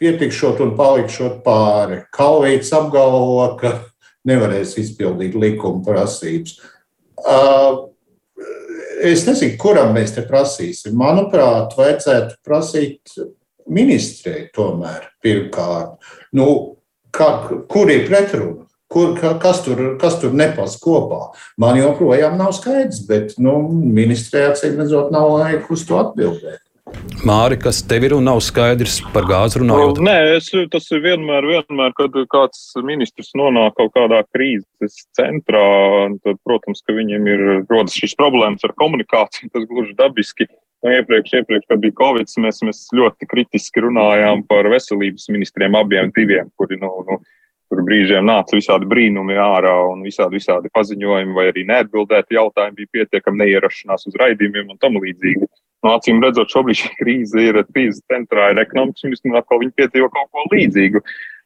pietikšot 0.00 0.62
un 0.64 0.74
palikšot 0.78 1.42
pāri. 1.44 2.00
Kalvīts 2.16 2.72
apgalvo, 2.76 3.44
ka 3.60 3.76
nevarēs 4.28 4.76
izpildīt 4.80 5.36
likuma 5.36 5.84
prasības. 5.84 6.56
Es 9.00 9.24
nezinu, 9.24 9.56
kuram 9.60 9.94
mēs 9.96 10.12
te 10.16 10.24
prasīsim. 10.28 10.96
Manuprāt, 11.00 11.72
vajadzētu 11.78 12.36
prasīt 12.44 13.14
ministrei 13.70 14.48
tomēr 14.54 15.06
pirmkārt. 15.24 15.96
Nu, 16.36 16.46
kā, 17.14 17.30
kur 17.70 17.92
ir 17.92 18.06
pretruna? 18.08 18.66
Kur, 18.90 19.14
kas, 19.14 19.60
tur, 19.62 19.80
kas 20.02 20.16
tur 20.18 20.32
nepas 20.34 20.74
kopā? 20.82 21.28
Man 21.62 21.78
joprojām 21.78 22.34
nav 22.40 22.50
skaidrs, 22.56 23.04
bet 23.06 23.36
nu, 23.38 23.60
ministrijā 23.70 24.50
acīm 24.50 24.80
redzot, 24.82 25.12
nav 25.14 25.30
laika 25.36 25.70
uz 25.70 25.84
to 25.86 26.00
atbildēt. 26.00 26.58
Māri, 27.26 27.58
kas 27.60 27.82
tev 27.84 28.06
ir 28.06 28.14
un 28.16 28.24
nav 28.24 28.38
skaidrs 28.44 29.00
par 29.14 29.26
gāzi 29.28 29.60
runājot? 29.60 30.00
Nē, 30.04 30.16
es, 30.38 30.48
tas 30.72 30.86
ir 30.94 31.02
vienmēr, 31.04 31.44
vienmēr, 31.50 31.92
kad 31.98 32.14
kāds 32.32 32.62
ministrs 32.86 33.34
nonāk 33.36 33.76
kaut 33.76 33.92
kādā 33.96 34.22
krīzes 34.32 35.02
centrā, 35.18 35.66
tad, 36.24 36.40
protams, 36.48 36.80
ka 36.86 36.96
viņiem 36.96 37.28
ir 37.28 37.44
rodas 37.68 37.98
šīs 38.00 38.16
problēmas 38.20 38.64
ar 38.64 38.72
komunikāciju, 38.80 39.52
tas 39.52 39.68
gluži 39.68 39.92
dabiski. 39.98 40.48
Nu, 40.80 40.94
iepriekš, 40.96 41.34
iepriekš, 41.42 41.66
kad 41.68 41.82
bija 41.82 41.98
Covid, 41.98 42.30
mēs, 42.40 42.62
mēs 42.64 42.86
ļoti 42.96 43.28
kritiski 43.28 43.84
runājām 43.84 44.46
par 44.48 44.70
veselības 44.72 45.28
ministriem 45.28 45.76
abiem 45.76 46.08
diviem, 46.16 46.48
kuri, 46.56 46.80
nu, 46.80 46.88
nu, 47.04 47.18
kur 47.68 47.82
brīžiem 47.86 48.24
nāca 48.26 48.56
visādi 48.56 48.88
brīnumi 48.88 49.36
ārā 49.38 49.74
un 49.92 50.00
visādi, 50.06 50.40
visādi 50.40 50.72
paziņojumi 50.74 51.36
vai 51.36 51.50
arī 51.52 51.66
neatbildēti 51.68 52.38
jautājumi 52.38 52.80
bija 52.80 52.94
pietiekami 52.96 53.44
neierašanās 53.44 54.08
uz 54.08 54.16
raidījumiem 54.24 54.72
un 54.72 54.80
tam 54.80 54.96
līdzīgi. 55.04 55.46
No 55.80 55.94
acīm 55.96 56.20
redzot, 56.20 56.50
šobrīd 56.52 56.76
šī 56.76 56.90
krīze 56.98 57.42
ir 57.46 57.58
krīzes 57.70 58.02
centrā, 58.10 58.50
ir 58.52 58.60
ekonomikas 58.60 59.06
ministrs, 59.06 59.30
un 59.30 59.38
atkal 59.40 59.62
viņi 59.62 59.76
piedzīvo 59.80 60.10
kaut 60.12 60.28
ko 60.28 60.44
līdzīgu. 60.52 61.00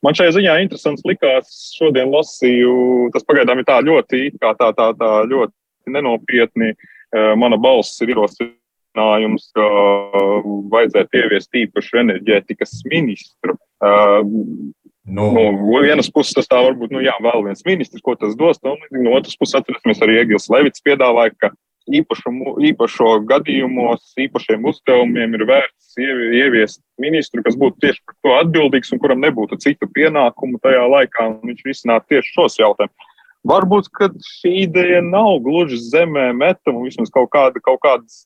Man 0.05 0.17
šajā 0.19 0.35
ziņā 0.37 0.57
interesants 0.65 1.07
likās, 1.07 1.53
šodien 1.79 2.11
lasīju, 2.13 2.75
tas 3.15 3.25
pagaidām 3.29 3.63
ir 3.63 3.69
tā 3.69 3.79
ļoti, 3.87 4.35
tā, 4.43 4.53
tā, 4.59 4.73
tā, 4.77 4.91
tā 4.99 5.13
ļoti 5.31 5.95
nenopietni. 5.95 6.75
Mana 7.39 7.57
balss 7.63 8.03
ir 8.03 8.11
ierosinājums, 8.11 9.47
ka 9.55 9.69
vajadzētu 10.75 11.21
ieviest 11.23 11.61
īpašu 11.63 12.03
enerģētikas 12.03 12.81
ministru. 12.91 13.55
No. 13.81 14.75
Nu. 15.05 15.31
no 15.37 15.81
vienas 15.85 16.09
puses 16.11 16.33
tas 16.35 16.49
tā 16.49 16.59
varbūt, 16.65 16.91
nu 16.95 17.03
jā, 17.05 17.13
vēl 17.23 17.43
viens 17.45 17.61
ministrs, 17.69 18.03
ko 18.03 18.15
tas 18.17 18.33
dos, 18.41 18.57
no 18.65 18.75
otras 19.13 19.37
puses 19.37 19.59
atcerēsimies 19.61 20.01
arī 20.03 20.23
Egils 20.23 20.49
Levits 20.49 20.81
piedāvāja, 20.85 21.35
ka 21.37 21.51
īpašumu, 21.91 22.57
īpašo 22.71 23.11
gadījumos, 23.29 24.15
īpašiem 24.25 24.65
uzdevumiem 24.71 25.37
ir 25.37 25.47
vērts 25.49 25.97
ieviest 26.01 26.81
ministru, 27.01 27.43
kas 27.45 27.59
būtu 27.61 27.83
tieši 27.85 28.01
par 28.07 28.17
to 28.25 28.37
atbildīgs 28.41 28.95
un 28.95 29.03
kuram 29.03 29.25
nebūtu 29.25 29.59
citu 29.63 29.89
pienākumu 29.97 30.61
tajā 30.65 30.85
laikā, 30.97 31.29
un 31.33 31.51
viņš 31.51 31.67
risinātu 31.69 32.15
tieši 32.15 32.37
šos 32.37 32.61
jautājumus. 32.63 33.11
Varbūt 33.45 33.91
šī 34.25 34.55
ideja 34.65 35.03
nav 35.05 35.43
gluži 35.45 35.77
zemē 35.77 36.31
metama, 36.33 36.81
vismaz 36.87 37.13
kaut, 37.13 37.29
kāda, 37.35 37.61
kaut 37.61 37.83
kādas 37.85 38.25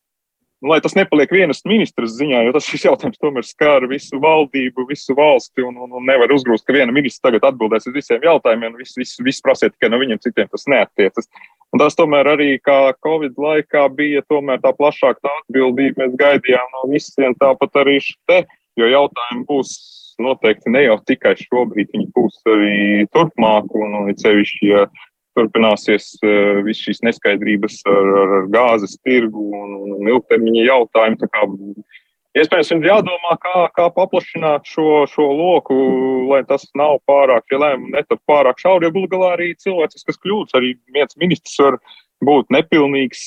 nu, 0.61 0.71
lai 0.71 0.81
tas 0.83 0.95
nepaliek 0.99 1.31
vienas 1.33 1.63
ministras 1.67 2.17
ziņā, 2.19 2.43
jo 2.47 2.55
tas 2.57 2.67
šis 2.67 2.87
jautājums 2.89 3.21
tomēr 3.23 3.47
skar 3.47 3.87
visu 3.91 4.19
valdību, 4.23 4.87
visu 4.91 5.15
valsti, 5.19 5.63
un, 5.67 5.79
un, 5.85 5.95
un 6.01 6.07
nevar 6.09 6.33
uzgrūst, 6.35 6.67
ka 6.67 6.75
viena 6.75 6.95
ministra 6.95 7.29
tagad 7.29 7.51
atbildēs 7.53 7.89
uz 7.91 7.95
visiem 7.95 8.25
jautājumiem, 8.27 8.75
un 8.75 8.83
viss 8.83 8.99
vis, 8.99 9.15
vis 9.25 9.43
prasiet 9.45 9.75
tikai 9.77 9.93
no 9.93 10.01
viņiem, 10.03 10.23
citiem 10.25 10.51
tas 10.51 10.67
neatiecas. 10.71 11.31
Un 11.73 11.83
tas 11.83 11.97
tomēr 11.99 12.31
arī 12.33 12.55
kā 12.65 12.95
Covid 13.05 13.37
laikā 13.37 13.85
bija 13.93 14.23
tā 14.25 14.73
plašāka 14.73 15.29
atbildība, 15.43 16.07
mēs 16.07 16.17
gaidījām 16.17 16.71
no 16.73 16.87
visiem, 16.93 17.37
tāpat 17.37 17.77
arī 17.83 17.99
te, 18.27 18.45
jo 18.81 18.89
jautājumi 18.89 19.45
būs 19.51 19.75
noteikti 20.19 20.73
ne 20.73 20.87
jau 20.87 20.97
tikai 21.07 21.35
šobrīd, 21.39 21.93
viņi 21.93 22.09
būs 22.17 22.41
arī 22.49 23.07
turpmāk, 23.13 23.69
un, 23.77 23.95
un 24.01 24.17
cevišķi, 24.17 24.71
ja 24.73 24.87
turpināsies 25.39 26.17
uh, 26.25 26.59
viss 26.67 26.83
šīs 26.83 27.05
neskaidrības 27.07 27.83
ar, 27.87 28.13
ar, 28.23 28.35
ar 28.41 28.49
gāzes 28.55 28.97
tirgu 29.07 29.45
un, 29.55 29.77
un 29.99 30.11
ilgtermiņa 30.15 30.65
jautājumu. 30.67 31.85
Iespējams, 32.39 32.71
ir 32.75 32.89
jādomā, 32.91 33.35
kā, 33.43 33.63
kā 33.75 33.87
paplašināt 33.95 34.69
šo, 34.69 35.05
šo 35.11 35.27
loku, 35.35 35.77
lai 36.31 36.43
tas 36.47 36.67
nav 36.79 37.01
pārāk, 37.09 37.47
ja 37.53 37.61
lēmumi 37.63 37.97
netap 37.97 38.21
pārāk 38.31 38.61
šauri, 38.63 38.87
jo 38.87 38.95
galu 38.95 39.11
galā 39.15 39.33
arī 39.37 39.49
cilvēks, 39.59 40.07
kas 40.07 40.21
kļūst, 40.23 40.55
arī 40.59 40.75
viens 40.95 41.19
ministrs 41.19 41.57
var 41.65 41.79
būt 42.25 42.51
nepilnīgs. 42.55 43.25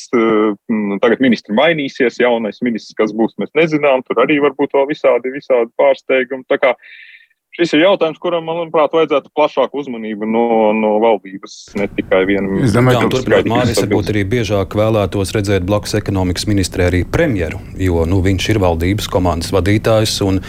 Tagad 1.04 1.24
ministri 1.24 1.56
mainīsies, 1.58 2.20
jaunais 2.22 2.62
ministrs, 2.66 2.96
kas 2.98 3.14
būs, 3.16 3.36
mēs 3.42 3.52
nezinām, 3.58 4.06
tur 4.08 4.24
arī 4.24 4.40
var 4.44 4.56
būt 4.60 4.76
vēl 4.78 4.90
visādi, 4.92 5.34
visādi 5.36 5.72
pārsteigumi. 5.80 6.48
Šis 7.62 7.76
ir 7.78 7.84
jautājums, 7.84 8.18
kuram, 8.18 8.48
manuprāt, 8.50 8.90
vajadzētu 8.98 9.30
plašāku 9.38 9.84
uzmanību 9.84 10.26
no, 10.26 10.46
no 10.74 10.96
valdības, 11.04 11.58
ne 11.78 11.86
tikai 11.94 12.24
vienam. 12.26 12.56
Es 12.66 12.74
domāju, 12.74 13.04
ka 13.04 13.12
turpināt 13.14 13.50
Māris 13.52 13.82
varbūt 13.84 14.10
arī 14.10 14.24
biežāk 14.32 14.74
vēlētos 14.80 15.36
redzēt 15.38 15.68
blakus 15.70 15.94
ekonomikas 16.00 16.48
ministrē 16.50 16.90
arī 16.90 17.04
premjeru, 17.06 17.62
jo 17.78 18.08
nu, 18.10 18.24
viņš 18.26 18.48
ir 18.56 18.62
valdības 18.66 19.12
komandas 19.14 19.54
vadītājs. 19.54 20.16
Un, 20.26 20.42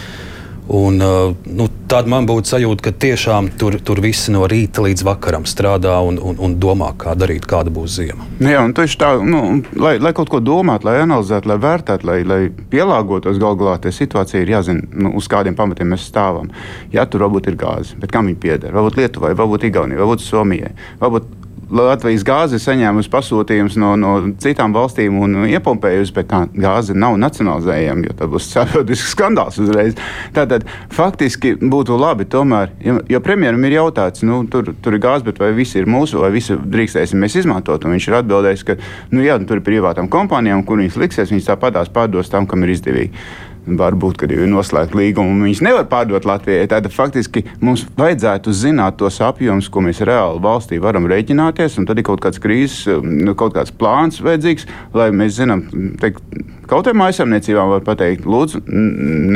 Un, 0.72 1.00
uh, 1.00 1.34
nu, 1.52 1.66
tad 1.84 2.06
man 2.08 2.24
būtu 2.24 2.48
sajūta, 2.48 2.86
ka 2.86 2.92
tiešām 3.04 3.50
tur, 3.60 3.74
tur 3.84 3.98
visi 4.00 4.32
no 4.32 4.46
rīta 4.48 4.80
līdz 4.80 5.04
vakaram 5.04 5.44
strādā 5.44 5.98
un, 6.00 6.16
un, 6.16 6.38
un 6.40 6.54
domā, 6.56 6.94
kā 6.96 7.12
darīt, 7.18 7.44
kāda 7.48 7.68
būs 7.74 7.98
zima. 7.98 8.24
Nu 8.40 8.48
jā, 8.48 8.62
un 8.64 8.72
tieši 8.76 8.96
tā, 9.02 9.10
nu, 9.20 9.42
lai, 9.76 9.98
lai 10.00 10.14
kaut 10.16 10.32
ko 10.32 10.40
domātu, 10.40 10.88
lai 10.88 11.02
analizētu, 11.02 11.50
lai 11.52 11.58
vērtētu, 11.60 12.08
lai, 12.08 12.16
lai 12.24 12.40
pielāgotos 12.72 13.36
gal 13.42 13.58
galā, 13.60 13.76
tai 13.84 13.92
situācija 13.92 14.40
ir 14.40 14.54
jāzina, 14.54 14.88
nu, 14.96 15.12
uz 15.20 15.28
kādiem 15.28 15.58
pamatiem 15.58 15.92
mēs 15.92 16.08
stāvam. 16.08 16.48
Jā, 16.94 17.04
tur 17.04 17.26
varbūt 17.26 17.52
ir 17.52 17.60
gāze, 17.60 18.00
bet 18.00 18.14
kam 18.14 18.32
viņa 18.32 18.42
pieder? 18.46 18.72
Varbūt 18.72 18.96
Lietuvai, 19.02 19.36
varbūt 19.36 19.68
Igaunijai, 19.68 20.00
varbūt 20.00 20.24
Somijai. 20.24 20.72
Varbūt 21.04 21.28
Latvijas 21.72 22.24
gāze 22.26 22.58
ir 22.58 22.62
saņēmusi 22.62 23.08
pasūtījumus 23.12 23.78
no, 23.80 23.94
no 23.96 24.12
citām 24.42 24.74
valstīm 24.76 25.16
un 25.24 25.46
iepumpējusi, 25.48 26.12
bet 26.18 26.28
tā 26.28 26.42
gāze 26.52 26.92
nav 26.92 27.16
nacionalizējama, 27.22 28.08
jo 28.08 28.16
tas 28.18 28.30
būs 28.32 28.48
starptautisks 28.50 29.14
skandāls 29.14 29.60
uzreiz. 29.62 29.96
Tātad 30.36 30.66
faktiski 30.92 31.54
būtu 31.56 31.96
labi, 31.96 32.26
tomēr, 32.28 32.74
jo, 32.84 32.98
jo 33.08 33.22
premjeram 33.24 33.64
ir 33.68 33.78
jautāts, 33.78 34.24
nu, 34.26 34.42
tur, 34.52 34.74
tur 34.84 34.98
ir 34.98 35.02
gāze, 35.02 35.24
bet 35.28 35.40
vai 35.40 35.52
viss 35.56 35.78
ir 35.80 35.88
mūsu, 35.88 36.20
vai 36.20 36.32
visu 36.34 36.58
drīkstēsim 36.60 37.22
mēs 37.22 37.38
izmantot. 37.40 37.86
Un 37.86 37.96
viņš 37.96 38.10
ir 38.10 38.18
atbildējis, 38.20 38.66
ka 38.68 38.76
nu, 39.14 39.24
jā, 39.24 39.38
tur 39.48 39.62
ir 39.62 39.66
privātām 39.66 40.12
kompānijām, 40.12 40.66
kur 40.68 40.82
viņas 40.82 41.00
liksies, 41.00 41.32
viņas 41.32 41.54
tāpatās 41.54 41.92
pārdos 41.94 42.32
tam, 42.32 42.50
kam 42.50 42.66
ir 42.66 42.76
izdevīgi 42.76 43.24
varbūt, 43.66 44.18
kad 44.22 44.32
ir 44.34 44.44
noslēgta 44.50 44.98
līguma, 44.98 45.30
un 45.32 45.44
viņas 45.46 45.62
nevar 45.64 45.86
pārdot 45.90 46.26
Latvijai. 46.28 46.68
Tad 46.70 46.88
faktiski 46.92 47.44
mums 47.62 47.84
vajadzētu 47.98 48.54
zināt 48.56 48.98
tos 49.00 49.20
apjomus, 49.22 49.70
ko 49.72 49.84
mēs 49.84 50.02
reāli 50.06 50.42
valstī 50.42 50.80
varam 50.82 51.06
rēķināties, 51.10 51.78
un 51.80 51.88
tad 51.88 52.00
ir 52.00 52.06
kaut 52.08 52.22
kāds 52.24 52.42
krīzes, 52.42 52.88
nu, 53.02 53.36
kaut 53.38 53.54
kāds 53.56 53.74
plāns 53.74 54.22
vajadzīgs, 54.24 54.66
lai 54.96 55.10
mēs 55.14 55.36
zinām, 55.38 55.66
teikt, 56.02 56.22
kaut 56.66 56.86
kādām 56.86 57.02
maisaimniecībām 57.02 57.70
var 57.74 57.84
pateikt, 57.86 58.26
lūdzu, 58.28 58.62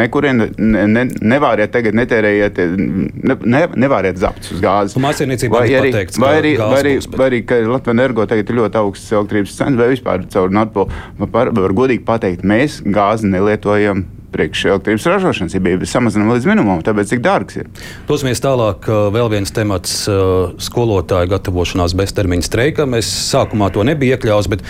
nekurien 0.01 0.41
ne, 0.43 0.87
ne, 0.89 1.05
nevāriet 1.21 1.73
tagad, 1.75 1.97
netērējiet, 1.99 2.61
ne, 2.81 3.39
ne, 3.45 3.63
nevāriet 3.77 4.19
zapts 4.21 4.55
uz 4.57 4.63
gāzes. 4.65 4.97
Vai 4.97 5.67
arī, 5.69 5.93
pateikts, 5.93 6.21
vai 6.23 6.35
arī, 6.41 6.57
vai 6.61 6.81
arī, 6.81 6.97
bet... 7.05 7.19
vai 7.21 7.31
arī 7.31 7.43
ka 7.47 7.61
Latvijas 7.67 7.97
energo 7.97 8.27
tagad 8.31 8.51
ir 8.51 8.61
ļoti 8.63 8.81
augsts 8.83 9.15
elektrības 9.15 9.57
cenas, 9.59 9.81
vai 9.81 9.93
vispār 9.93 10.27
caur 10.33 10.53
Nordpolu, 10.55 11.03
var, 11.23 11.53
var 11.55 11.77
godīgi 11.77 12.07
pateikt, 12.09 12.47
mēs 12.47 12.81
gāzi 12.83 13.31
nelietojam 13.31 14.07
priekš 14.33 14.65
elektrības 14.73 15.07
ražošanas, 15.11 15.55
ja 15.55 15.77
samazinām 15.89 16.33
līdz 16.35 16.49
minimumam, 16.49 16.83
tāpēc 16.85 17.15
cik 17.15 17.23
dārgs 17.25 17.59
ir. 17.61 17.71
Dosimies 18.09 18.43
tālāk. 18.43 18.89
Vēl 19.15 19.31
viens 19.33 19.53
temats- 19.55 20.05
skolotāju 20.69 21.31
gatavošanās 21.31 21.95
beztermiņa 21.97 22.49
streikam. 22.49 22.97
Es 22.99 23.07
sākumā 23.33 23.73
to 23.73 23.85
nebiju 23.87 24.17
iekļāvis, 24.17 24.49
bet 24.49 24.65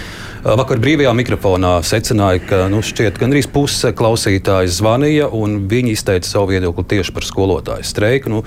vakar 0.45 0.79
brīvajā 0.79 1.13
mikrofonā 1.17 1.81
secināju, 1.83 2.47
ka 2.49 2.69
nu, 2.69 2.83
šķiet, 2.83 3.19
gandrīz 3.19 3.51
puse 3.51 3.93
klausītāji 3.93 4.69
zvanīja 4.69 5.31
un 5.33 5.69
viņi 5.69 5.97
izteica 5.97 6.29
savu 6.29 6.53
viedokli 6.53 6.85
tieši 6.85 7.13
par 7.13 7.23
skolotāju 7.23 7.85
streiku. 7.85 8.29
Nu, 8.29 8.45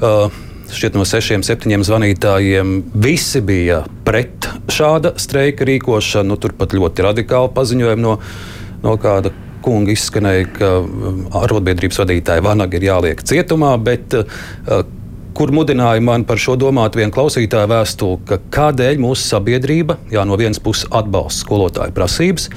uh, 0.00 0.30
šķiet, 0.72 0.94
no 0.94 1.04
sešiem, 1.08 1.42
septiņiem 1.46 1.84
zvanītājiem 1.86 2.72
visi 2.94 3.40
bija 3.40 3.82
pret 4.04 4.48
šāda 4.68 5.14
streika 5.20 5.66
rīkošanu. 5.68 6.28
Nu, 6.28 6.36
Turpat 6.40 6.76
ļoti 6.76 7.04
radikāli 7.06 7.52
paziņojumi 7.56 8.04
no, 8.04 8.18
no 8.84 8.96
kāda 9.00 9.32
kunga 9.68 9.92
izskanēja, 9.94 10.48
ka 10.56 10.70
um, 10.80 11.20
arotbiedrības 11.42 12.00
vadītāja 12.02 12.44
Vanaga 12.44 12.78
ir 12.78 12.88
jāliek 12.88 13.22
cietumā. 13.28 13.74
Bet, 13.84 14.16
uh, 14.16 14.82
kur 15.38 15.52
mudināja 15.54 16.02
man 16.04 16.26
par 16.28 16.40
šo 16.42 16.56
domāt 16.58 16.98
viena 16.98 17.14
klausītāja 17.14 17.70
vēstule, 17.70 18.20
ka 18.28 18.40
kādēļ 18.56 19.00
mūsu 19.04 19.28
sabiedrība, 19.28 20.00
jā, 20.12 20.24
no 20.26 20.40
vienas 20.40 20.62
puses 20.62 20.88
atbalsta 20.90 21.44
skolotāju 21.44 21.94
prasības, 21.96 22.50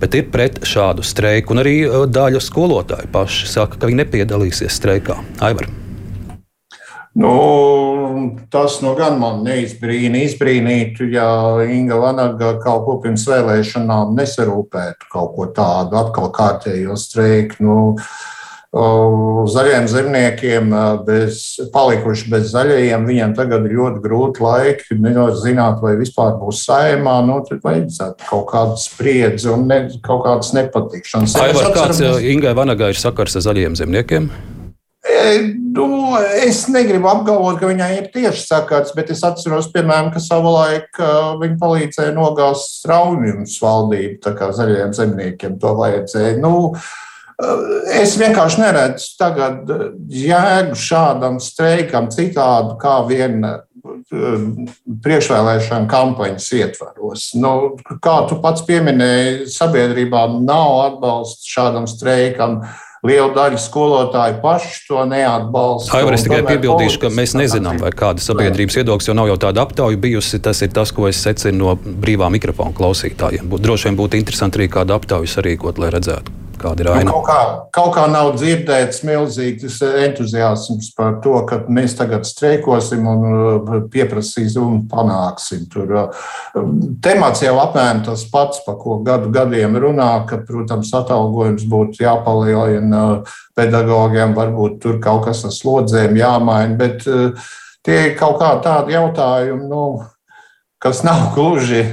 bet 0.00 0.16
ir 0.16 0.30
pret 0.32 0.62
šādu 0.68 1.04
streiku. 1.06 1.56
Un 1.56 1.64
arī 1.64 1.76
uh, 1.88 2.06
daļa 2.08 2.44
skolotāju 2.44 3.12
paši 3.14 3.52
saka, 3.56 3.80
ka 3.80 3.90
viņi 3.90 4.04
nepiedalīsies 4.04 4.80
streikā. 4.80 5.20
Aivar. 5.44 5.79
Nu, 7.14 8.36
tas 8.50 8.78
nu 8.84 8.94
gan 8.94 9.18
man 9.18 9.40
neizbrīna. 9.42 10.22
Izbrīnītu, 10.28 11.08
ja 11.10 11.28
Inga 11.66 11.98
Vanaga 11.98 12.52
kaut 12.62 12.84
ko 12.86 12.98
pirms 13.02 13.26
vēlēšanām 13.26 14.14
nesarūpētu 14.18 15.10
kaut 15.10 15.32
ko 15.34 15.48
tādu, 15.54 15.98
atkal 15.98 16.30
kārtējo 16.34 16.98
streiku. 16.98 17.58
Nu, 17.66 17.78
Zaļiem 18.70 19.88
zemniekiem, 19.90 20.68
bez, 21.02 21.40
palikuši 21.74 22.28
bez 22.30 22.52
zaļajiem, 22.52 23.08
viņiem 23.08 23.32
tagad 23.34 23.66
ir 23.66 23.74
ļoti 23.74 24.02
grūti 24.04 24.44
laiki. 24.44 24.98
Nevar 25.02 25.34
zināt, 25.34 25.80
vai 25.82 25.96
vispār 25.98 26.36
būs 26.38 26.62
saimā. 26.68 27.16
Nu, 27.26 27.40
tad 27.48 27.66
vajadzētu 27.66 28.30
kaut 28.30 28.46
kādu 28.52 28.78
spriedzi 28.78 29.50
un 29.50 29.66
ne, 29.66 29.80
kaut 30.06 30.22
kādas 30.28 30.54
nepatikšanas. 30.54 31.34
Aivar, 31.42 31.72
kāds 31.74 32.04
Ingai 32.22 32.54
Vanagai 32.54 32.92
ir 32.94 33.02
sakars 33.02 33.34
ar 33.40 33.48
zaļiem 33.50 33.74
zemniekiem? 33.82 34.30
E, 35.10 35.54
nu, 35.74 36.16
es 36.46 36.64
negribu 36.70 37.08
apgalvot, 37.10 37.58
ka 37.60 37.68
viņai 37.70 37.90
ir 37.96 38.08
tieši 38.14 38.42
sakars, 38.46 38.94
bet 38.96 39.10
es 39.14 39.22
atceros, 39.26 39.70
piemēram, 39.74 40.10
ka 40.14 40.22
savulaik 40.22 40.98
viņa 41.40 41.58
palīdzēja 41.60 42.14
nogāzt 42.16 42.80
straumjums 42.80 43.58
valdību, 43.62 44.18
tā 44.24 44.34
kā 44.38 44.50
zaļajiem 44.56 44.92
zemniekiem 44.96 45.56
to 45.62 45.72
vajadzēja. 45.78 46.36
Nu, 46.42 46.52
es 47.96 48.16
vienkārši 48.20 48.62
neredzu 48.62 49.08
tagad 49.20 49.72
jēgu 50.12 50.76
šādam 50.78 51.40
streikam 51.42 52.10
citādu 52.12 52.76
kā 52.80 53.00
vien 53.08 53.40
priekšvēlēšana 54.10 55.88
kampaņas 55.90 56.50
ietvaros. 56.58 57.30
Nu, 57.40 57.54
kā 58.04 58.16
tu 58.28 58.36
pats 58.42 58.66
pieminēji, 58.68 59.48
sabiedrībā 59.54 60.26
nav 60.42 60.76
atbalsts 60.84 61.48
šādam 61.48 61.88
streikam. 61.90 62.60
Uh, 62.60 62.86
Liela 63.06 63.30
daļa 63.32 63.56
skolotāju 63.56 64.40
paši 64.42 64.82
to 64.84 65.04
neatbalsta. 65.08 65.94
Aivar, 65.96 66.16
es 66.18 66.26
tikai 66.26 66.42
piebildīšu, 66.44 67.00
ka 67.00 67.12
mēs 67.16 67.32
nezinām, 67.38 67.80
vai 67.80 67.94
kāda 67.96 68.20
sabiedrības 68.20 68.76
viedoklis, 68.76 69.08
jo 69.08 69.14
nav 69.16 69.30
jau 69.30 69.38
tāda 69.46 69.64
aptauja 69.64 70.00
bijusi. 70.00 70.42
Tas 70.44 70.60
ir 70.60 70.74
tas, 70.76 70.92
ko 70.92 71.08
es 71.08 71.22
secinu 71.24 71.62
no 71.62 71.78
brīvā 71.80 72.28
mikrofona 72.34 72.76
klausītājiem. 72.76 73.48
Būt, 73.48 73.64
droši 73.64 73.88
vien 73.88 73.98
būtu 74.02 74.20
interesanti 74.20 74.60
arī 74.60 74.68
kādu 74.76 74.98
aptauju 74.98 75.32
sarīkot, 75.32 75.80
lai 75.80 75.94
redzētu 75.96 76.39
kāda 76.60 76.84
ir 76.84 76.90
aina. 76.92 77.06
Nu, 77.08 77.12
kaut, 77.14 77.24
kā, 77.26 77.38
kaut 77.74 77.94
kā 77.96 78.04
nav 78.10 78.32
dzirdēts 78.36 79.02
milzīgs 79.06 79.78
entuziasms 80.04 80.90
par 80.96 81.18
to, 81.24 81.34
ka 81.48 81.62
mēs 81.72 81.96
tagad 81.98 82.26
streikosim 82.28 83.08
un 83.10 83.24
uh, 83.28 83.72
pieprasīsim 83.92 84.62
un 84.64 84.82
panāksim. 84.90 85.64
Tur 85.72 85.94
uh, 85.96 86.28
temats 87.04 87.44
jau 87.44 87.56
apmēram 87.62 88.04
tas 88.06 88.26
pats, 88.30 88.62
par 88.66 88.78
ko 88.82 89.00
gadu 89.06 89.32
gadiem 89.34 89.78
runā, 89.80 90.10
ka, 90.30 90.42
protams, 90.46 90.92
atalgojums 91.00 91.66
būtu 91.70 92.04
jāpalielina 92.04 93.04
pedagogiem, 93.58 94.36
varbūt 94.36 94.78
tur 94.84 95.00
kaut 95.02 95.26
kas 95.28 95.44
ar 95.48 95.54
slodzēm 95.54 96.16
jāmaina, 96.20 96.76
bet 96.80 97.04
tie 97.86 97.98
ir 98.10 98.16
kaut 98.20 98.38
kā 98.40 98.54
tādi 98.64 98.96
jautājumi, 98.96 99.68
nu, 99.70 99.84
kas 100.82 101.02
nav 101.06 101.32
gluži, 101.34 101.84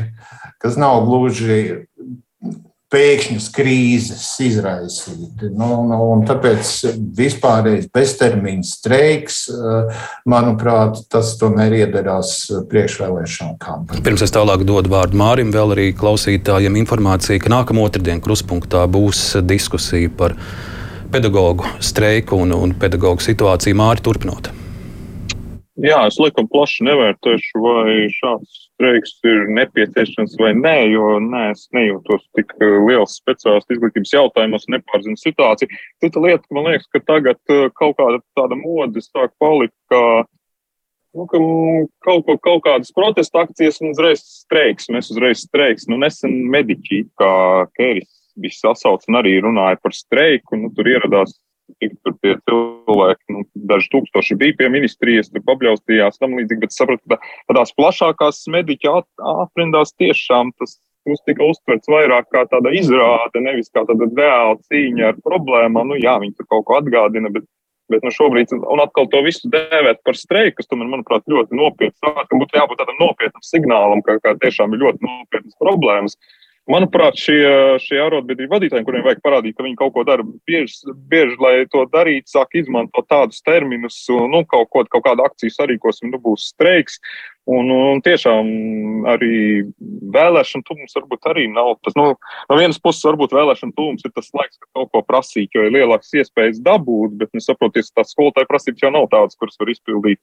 kas 0.63 0.77
nav 0.79 1.03
gluži 1.07 1.86
pēkšņas 2.93 3.47
krīzes 3.51 4.25
izraisīti. 4.45 5.49
Nu, 5.51 5.67
nu, 5.89 5.97
tāpēc 6.27 6.69
vispārējais 7.17 7.89
beztermiņa 7.95 8.67
streiks, 8.67 9.41
eh, 9.51 10.05
manuprāt, 10.29 11.01
tas 11.11 11.33
tomēr 11.41 11.75
iedarās 11.81 12.35
priekšvēlēšanu 12.71 13.57
kampaņā. 13.63 14.03
Pirms 14.05 14.23
es 14.23 14.35
tālāk 14.35 14.63
dodu 14.67 14.93
vārdu 14.93 15.19
Mārim, 15.19 15.51
vēl 15.55 15.75
arī 15.75 15.89
klausītājiem 15.97 16.79
informācija, 16.83 17.41
ka 17.43 17.51
nākamā 17.51 17.89
otrdiena 17.89 18.23
kruspunktā 18.23 18.85
būs 18.87 19.41
diskusija 19.43 20.13
par 20.15 20.37
pedagoģu 21.11 21.77
streiku 21.83 22.39
un, 22.43 22.55
un 22.55 22.75
pedagoģu 22.79 23.27
situāciju 23.31 23.79
Māri 23.79 24.03
turpinot. 24.03 24.51
Jā, 25.77 26.07
es 26.07 26.15
laikam 26.17 26.47
plaši 26.49 26.87
nevērtēšu, 26.87 27.59
vai 27.61 28.07
šāds 28.15 28.66
streiks 28.77 29.17
ir 29.25 29.47
nepieciešams 29.57 30.37
vai 30.39 30.53
nē, 30.57 30.75
jo 30.93 31.17
nē, 31.23 31.43
es 31.55 31.65
nejūtos 31.73 32.23
tik 32.37 32.53
eh, 32.61 32.77
liels 32.85 33.17
speciālists 33.17 33.73
izglītības 33.73 34.13
jautājumos, 34.13 34.67
nepārzinu 34.69 35.17
situāciju. 35.17 35.73
Cita 36.03 36.21
lieta, 36.21 36.45
man 36.53 36.69
liekas, 36.69 36.87
ka 36.93 37.01
tagad 37.01 37.41
eh, 37.49 37.67
kaut 37.77 37.97
kāda 37.97 38.21
tāda 38.37 38.57
mode 38.59 39.01
sāk 39.01 39.33
palikt, 39.41 39.75
ka, 39.89 40.01
nu, 41.17 41.25
ka 41.25 41.41
kaut, 42.05 42.27
ko, 42.27 42.37
kaut 42.37 42.63
kādas 42.69 42.93
protesta 42.93 43.47
akcijas 43.47 43.81
un 43.81 43.95
uzreiz 43.95 44.21
streiks, 44.45 44.91
mēs 44.93 45.09
uzreiz 45.15 45.41
streiks. 45.47 45.89
Nu, 45.89 45.97
nesen 46.01 46.37
mediķi, 46.53 47.07
kā 47.17 47.33
Kēris 47.79 48.13
bija 48.37 48.53
sasauc 48.53 49.09
un 49.09 49.17
arī 49.17 49.39
runāja 49.41 49.81
par 49.81 49.97
streiku, 49.97 50.61
nu, 50.61 50.69
tur 50.77 50.93
ieradās 50.93 51.33
cik 51.81 51.93
tur 52.05 52.15
tie 52.23 52.33
cilvēki, 52.47 53.35
nu, 53.35 53.43
daži 53.69 53.91
tūkstoši 53.93 54.39
bija 54.39 54.57
pie 54.59 54.71
ministrijas, 54.73 55.31
tur 55.33 55.43
pabļaustījās 55.47 56.19
tam 56.21 56.35
līdzīgi, 56.39 56.63
bet 56.63 56.75
sapratu, 56.75 57.03
ka 57.11 57.19
tādās 57.51 57.75
plašākās 57.77 58.43
mediķa 58.53 58.99
aprindās 59.45 59.95
tiešām 59.99 60.53
tas 60.57 60.79
tas 61.07 61.23
tika 61.27 61.45
uztverts 61.47 61.89
vairāk 61.91 62.27
kā 62.33 62.43
tāda 62.51 62.73
izrāde, 62.75 63.41
nevis 63.43 63.71
kā 63.73 63.85
tāda 63.87 64.09
reāla 64.11 64.57
cīņa 64.67 65.11
ar 65.11 65.21
problēmām. 65.25 65.93
Nu, 65.93 65.99
jā, 66.01 66.17
viņi 66.23 66.35
tur 66.37 66.49
kaut 66.51 66.65
ko 66.67 66.79
atgādina, 66.81 67.31
bet, 67.33 67.45
bet 67.91 68.03
nu, 68.05 68.11
šobrīd, 68.13 68.51
un 68.57 68.83
atkal 68.83 69.07
to 69.11 69.21
visu 69.25 69.51
dēvēt 69.53 70.03
par 70.07 70.19
streiku, 70.19 70.57
kas 70.59 70.71
tomēr, 70.71 70.89
manuprāt, 70.91 71.23
ļoti 71.31 71.55
nopietns. 71.57 72.01
Tam 72.03 72.43
būtu 72.43 72.59
jābūt 72.59 72.81
tādam 72.83 72.99
nopietnam 72.99 73.45
signālam, 73.45 74.03
ka, 74.05 74.17
ka 74.23 74.35
tiešām 74.43 74.75
ir 74.75 74.83
ļoti 74.83 75.07
nopietnas 75.07 75.55
problēmas. 75.63 76.19
Manuprāt, 76.67 77.15
šie, 77.15 77.39
šie 77.79 77.95
arotbiedrību 78.03 78.51
vadītāji, 78.51 78.83
kuriem 78.83 79.05
vajag 79.05 79.21
parādīt, 79.23 79.55
ka 79.55 79.63
viņi 79.63 79.77
kaut 79.79 79.93
ko 79.95 80.03
dara, 80.07 80.25
bieži, 80.49 80.91
bieži 81.07 81.37
lai 81.39 81.53
to 81.71 81.85
darītu, 81.93 82.27
sāk 82.33 82.57
izmantot 82.59 83.07
tādus 83.07 83.39
terminus, 83.47 84.01
nu, 84.11 84.41
kaut, 84.51 84.67
ko, 84.73 84.83
kaut 84.91 85.05
kādu 85.05 85.23
akciju 85.23 85.55
sarīkosim, 85.55 86.11
nu, 86.11 86.19
būs 86.23 86.49
streiks. 86.51 86.99
Un, 87.47 87.71
un 87.71 88.01
tiešām 88.03 88.49
arī 89.07 89.63
vēlēšana 90.11 90.67
tūms 90.67 90.97
varbūt 90.97 91.29
arī 91.31 91.45
nav 91.47 91.77
tas. 91.79 91.95
Nu, 91.95 92.09
no 92.51 92.59
vienas 92.59 92.81
puses, 92.83 93.05
varbūt 93.07 93.31
vēlēšana 93.37 93.71
tūms 93.77 94.03
ir 94.03 94.11
tas 94.11 94.27
laiks, 94.35 94.59
kad 94.59 94.67
kaut 94.75 94.91
ko 94.91 95.05
prasīt, 95.07 95.55
jo 95.55 95.63
ir 95.63 95.71
lielākas 95.77 96.11
iespējas 96.19 96.59
dabūt, 96.67 97.15
bet, 97.21 97.31
nu, 97.31 97.39
saprotiet, 97.47 97.87
tās 97.95 98.11
skolotāja 98.11 98.51
prasības 98.51 98.83
jau 98.83 98.91
nav 98.91 99.07
tādas, 99.15 99.39
kuras 99.39 99.55
var 99.63 99.71
izpildīt 99.71 100.19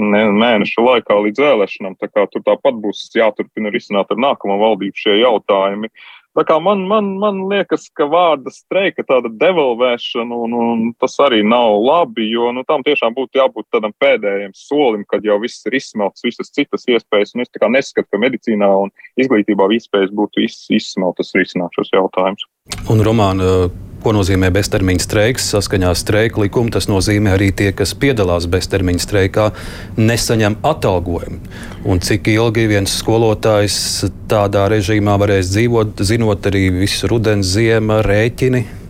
mēnešu 0.00 0.84
laikā 0.84 1.16
līdz 1.28 1.44
vēlēšanām. 1.44 1.96
Tā 2.00 2.10
kā 2.10 2.26
tur 2.30 2.44
tāpat 2.46 2.80
būs 2.82 3.06
jāturpina 3.14 3.72
risināt 3.74 4.10
ar 4.10 4.20
nākamo 4.28 4.58
valdību 4.60 5.04
šie 5.04 5.20
jautājumi. 5.22 5.90
Tā 6.34 6.42
kā 6.42 6.56
man, 6.58 6.80
man, 6.90 7.12
man 7.22 7.36
liekas, 7.46 7.84
ka 7.94 8.08
vārda 8.10 8.50
streika 8.50 9.04
tāda 9.06 9.30
devalvēšana, 9.38 10.34
un, 10.34 10.56
un 10.58 10.80
tas 10.98 11.14
arī 11.22 11.44
nav 11.46 11.76
labi, 11.78 12.26
jo 12.32 12.48
nu, 12.56 12.64
tam 12.66 12.82
tiešām 12.82 13.14
būtu 13.14 13.38
jābūt 13.38 13.68
tādam 13.70 13.94
pēdējiem 14.02 14.50
solim, 14.58 15.04
kad 15.06 15.22
jau 15.22 15.38
viss 15.44 15.62
ir 15.70 15.78
izsmelts, 15.78 16.26
visas 16.26 16.50
citas 16.50 16.88
iespējas, 16.90 17.36
un 17.36 17.46
es 17.46 17.54
neskatu, 17.54 18.08
ka 18.10 18.18
medicīnā 18.18 18.72
un 18.82 18.90
izglītībā 19.14 19.70
iespējas 19.78 20.10
būtu 20.10 20.42
izsmeltas 20.74 21.30
risināt 21.38 21.78
šos 21.78 21.94
jautājumus. 21.94 22.48
Un 22.90 23.06
Romāna, 23.06 23.70
Ko 24.04 24.12
nozīmē 24.12 24.50
beztermiņa 24.52 25.00
streiks? 25.00 25.46
Saskaņā 25.54 25.88
ar 25.88 25.96
streika 25.96 26.42
likumu 26.42 26.68
tas 26.74 26.90
nozīmē 26.90 27.38
arī 27.38 27.46
tie, 27.56 27.70
kas 27.72 27.94
piedalās 27.96 28.44
beztermiņa 28.52 29.00
streikā, 29.00 29.46
nesaņem 29.96 30.58
atalgojumu. 30.60 31.40
Un 31.88 32.04
cik 32.04 32.28
ilgi 32.34 32.66
viens 32.68 32.98
skolotājs 33.00 33.78
tādā 34.28 34.66
režīmā 34.74 35.16
varēs 35.24 35.48
dzīvot, 35.54 36.04
zinot 36.04 36.52
arī 36.52 36.66
visu 36.82 37.08
rudens, 37.08 37.48
ziema 37.56 38.02
rēķini? 38.04 38.83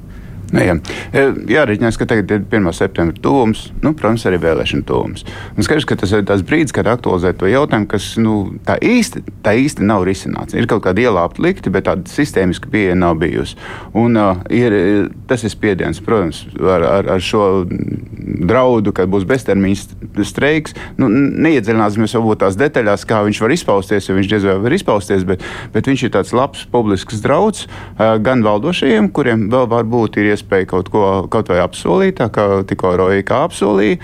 Jā, 0.53 0.75
e, 1.11 1.23
Jārēķinās, 1.51 1.97
ka 1.99 2.07
tagad 2.09 2.31
ir 2.35 2.43
1. 2.45 2.69
septembris 2.77 3.23
tūms, 3.25 3.63
nu, 3.83 3.95
protams, 3.97 4.27
arī 4.29 4.39
vēlēšana 4.43 4.85
tūms. 4.87 5.25
Un 5.57 5.67
skaidrs, 5.67 5.87
ka 5.89 5.97
tas 5.99 6.13
ir 6.15 6.27
tas 6.29 6.45
brīdis, 6.47 6.75
kad 6.75 6.89
aktualizēt 6.91 7.41
to 7.41 7.49
jautājumu, 7.51 7.89
kas 7.91 8.11
nu, 8.21 8.37
tā, 8.67 8.77
īsti, 8.79 9.25
tā 9.45 9.57
īsti 9.59 9.87
nav 9.89 10.05
risināts. 10.07 10.55
Ir 10.55 10.69
kaut 10.71 10.85
kāda 10.85 11.07
ielāpta 11.07 11.43
likti, 11.43 11.73
bet 11.75 11.89
tāda 11.89 12.07
sistēmiska 12.11 12.71
pieeja 12.71 12.95
nav 12.99 13.17
bijusi. 13.23 13.57
Un, 13.97 14.19
uh, 14.21 14.45
ir, 14.53 14.77
tas 15.31 15.43
ir 15.47 15.55
spiediens, 15.55 16.03
protams, 16.05 16.45
ar, 16.61 16.87
ar, 17.01 17.11
ar 17.17 17.25
šo 17.25 17.65
draudu, 18.45 18.93
ka 18.95 19.09
būs 19.11 19.27
beztermiņa 19.29 20.23
streiks. 20.29 20.77
Nu, 21.01 21.09
neiedziļināsimies 21.09 22.15
varbūt 22.19 22.45
tās 22.45 22.59
detaļās, 22.61 23.07
kā 23.09 23.25
viņš 23.27 23.43
var 23.43 23.57
izpausties, 23.57 24.09
jo 24.09 24.19
viņš 24.19 24.31
diez 24.31 24.47
vai 24.49 24.59
var 24.69 24.77
izpausties, 24.77 25.27
bet, 25.29 25.43
bet 25.75 25.91
viņš 25.91 26.07
ir 26.07 26.15
tāds 26.15 26.35
labs 26.37 26.65
publisks 26.71 27.23
drauds 27.25 27.67
uh, 27.67 28.15
gan 28.23 28.45
valdošajiem, 28.47 29.11
kuriem 29.15 29.49
vēl 29.53 29.69
varbūt 29.73 30.21
ir 30.21 30.34
iespēja 30.35 30.69
kaut 30.71 30.91
ko 30.93 31.05
kaut 31.33 31.51
vai 31.51 31.61
apsolīt, 31.63 32.21
kā 32.35 32.47
tikko 32.69 32.95
Roja 32.99 33.25
apsolīja, 33.45 33.99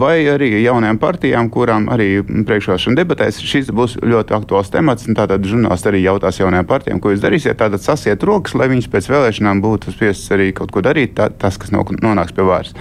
vai 0.00 0.14
arī 0.30 0.50
jaunajām 0.62 1.00
partijām, 1.02 1.50
kurām 1.52 1.88
arī 1.92 2.22
priekšvēlēšana 2.22 2.98
debatēs 3.00 3.40
šis 3.44 3.72
būs 3.74 3.98
ļoti 4.02 4.36
aktuāls 4.38 4.72
temats. 4.74 5.08
Tātad 5.18 5.46
žurnālisti 5.48 5.92
arī 5.92 6.02
jautās 6.04 6.40
jaunajām 6.40 6.68
partijām, 6.68 7.00
ko 7.02 7.14
jūs 7.14 7.24
darīsiet. 7.24 7.58
Tātad 7.60 7.82
sasiet 7.84 8.24
rokas, 8.28 8.56
lai 8.58 8.70
viņas 8.72 8.90
pēc 8.92 9.10
vēlēšanām 9.12 9.62
būtu 9.64 9.94
spiestas 9.94 10.36
arī 10.36 10.52
kaut 10.56 10.74
ko 10.74 10.84
darīt, 10.84 11.16
tā, 11.18 11.30
tas, 11.32 11.58
kas 11.60 11.74
nonāks 11.74 12.36
pie 12.36 12.46
varas. 12.46 12.76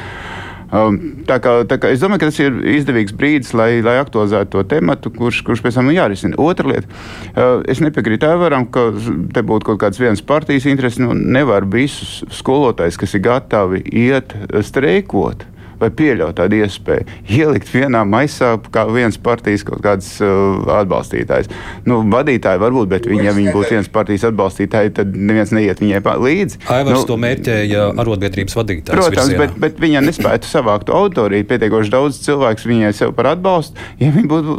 Um, 0.68 0.98
tā 1.28 1.38
kā, 1.44 1.54
tā 1.68 1.78
kā 1.80 1.92
es 1.96 2.02
domāju, 2.04 2.26
ka 2.26 2.30
tas 2.32 2.40
ir 2.44 2.58
izdevīgs 2.76 3.16
brīdis, 3.16 3.54
lai, 3.56 3.70
lai 3.86 3.98
aktualizētu 4.02 4.52
to 4.58 4.64
tematu, 4.68 5.12
kurš, 5.16 5.42
kurš 5.48 5.64
pēc 5.64 5.80
tam 5.80 5.92
jārisina. 5.96 6.40
Otra 6.44 6.68
lieta, 6.68 6.90
uh, 7.32 7.62
es 7.72 7.80
nepiekrītu 7.84 8.28
Evaram, 8.28 8.68
ka 8.68 8.90
te 9.34 9.46
būtu 9.48 9.72
kaut 9.72 9.82
kāds 9.86 10.02
viens 10.02 10.24
partijas 10.24 10.68
interesi. 10.68 11.04
Nu, 11.04 11.16
nevar 11.16 11.68
visus 11.72 12.20
skolotājus, 12.40 13.00
kas 13.00 13.16
ir 13.16 13.24
gatavi 13.30 13.86
iet 14.08 14.36
streikot 14.68 15.48
vai 15.82 15.90
pieļaut 15.94 16.38
tādu 16.38 16.60
iespēju, 16.62 17.06
ielikt 17.38 17.70
vienā 17.74 18.04
maisā 18.08 18.56
kā 18.74 18.86
viens 18.90 19.18
partijas 19.22 19.66
kaut 19.68 19.82
kāds 19.86 20.10
uh, 20.24 20.64
atbalstītājs. 20.80 21.50
Nu, 21.88 22.02
vadītāji 22.12 22.62
varbūt, 22.62 22.92
bet 22.94 23.10
viņi, 23.10 23.28
ja 23.28 23.36
viņi 23.38 23.54
būtu 23.56 23.78
viens 23.78 23.92
partijas 23.92 24.28
atbalstītāji, 24.32 24.94
tad 25.00 25.16
neviens 25.16 25.54
neiet 25.56 25.82
viņai 25.84 26.02
līdzi. 26.24 26.62
Aivars 26.74 27.02
nu, 27.02 27.06
to 27.10 27.18
mērķēja 27.22 27.88
arotbiedrības 28.02 28.58
vadītājs. 28.58 28.96
Protams, 28.96 29.32
virzienā. 29.32 29.44
bet, 29.44 29.58
bet 29.62 29.82
viņa 29.82 30.04
nespētu 30.08 30.50
savākt 30.50 30.92
autoriju, 30.94 31.48
pietiekoši 31.50 31.94
daudz 31.94 32.22
cilvēku 32.26 32.72
viņai 32.72 32.94
sev 32.96 33.14
par 33.18 33.32
atbalstu, 33.34 33.78
ja 34.02 34.12
viņa 34.14 34.32
būtu 34.32 34.58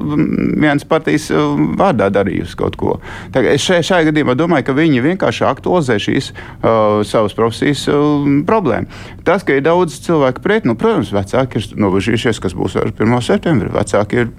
viens 0.63 0.87
partijas 0.89 1.29
uh, 1.35 1.59
vārdā 1.79 2.11
darījusi 2.15 2.59
kaut 2.59 2.79
ko. 2.81 2.99
Tagad 3.35 3.61
šajā, 3.63 3.85
šajā 3.91 4.11
gadījumā 4.11 4.37
domāju, 4.39 4.69
ka 4.69 4.77
viņi 4.79 5.05
vienkārši 5.05 5.47
aktualizē 5.49 5.99
šīs 6.03 6.31
uh, 6.33 7.01
savas 7.09 7.37
profesijas 7.39 7.85
uh, 7.91 8.27
problēmas. 8.49 9.07
Tas, 9.27 9.45
ka 9.45 9.59
ir 9.59 9.65
daudz 9.67 9.99
cilvēku 10.07 10.43
pret, 10.45 10.69
nu, 10.69 10.77
protams, 10.79 11.08
Protams, 11.09 11.33
vecāki 11.33 11.61
ir 11.61 11.81
nobežījušies, 11.81 12.41
kas 12.41 12.55
būs 12.57 12.77
ar 12.77 12.93
1. 12.93 13.21
septembri. 13.23 13.71
Vecāki 13.73 14.23
ir 14.23 14.33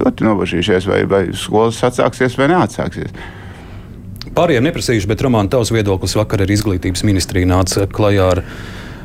ļoti 0.00 0.24
nobežījušies, 0.24 0.86
vai, 0.88 1.04
vai 1.04 1.24
skolas 1.34 1.82
atsāksies 1.84 2.36
vai 2.38 2.48
neatsāksies. 2.52 3.12
Pārējiem 4.34 4.64
neprasījuši, 4.66 5.08
bet 5.10 5.22
Roman, 5.22 5.48
tavs 5.48 5.70
viedoklis 5.70 6.16
vakar 6.16 6.42
ar 6.42 6.50
izglītības 6.50 7.04
ministriju 7.04 7.46
nāca 7.46 7.86
klajā 7.86 8.30
ar, 8.34 8.42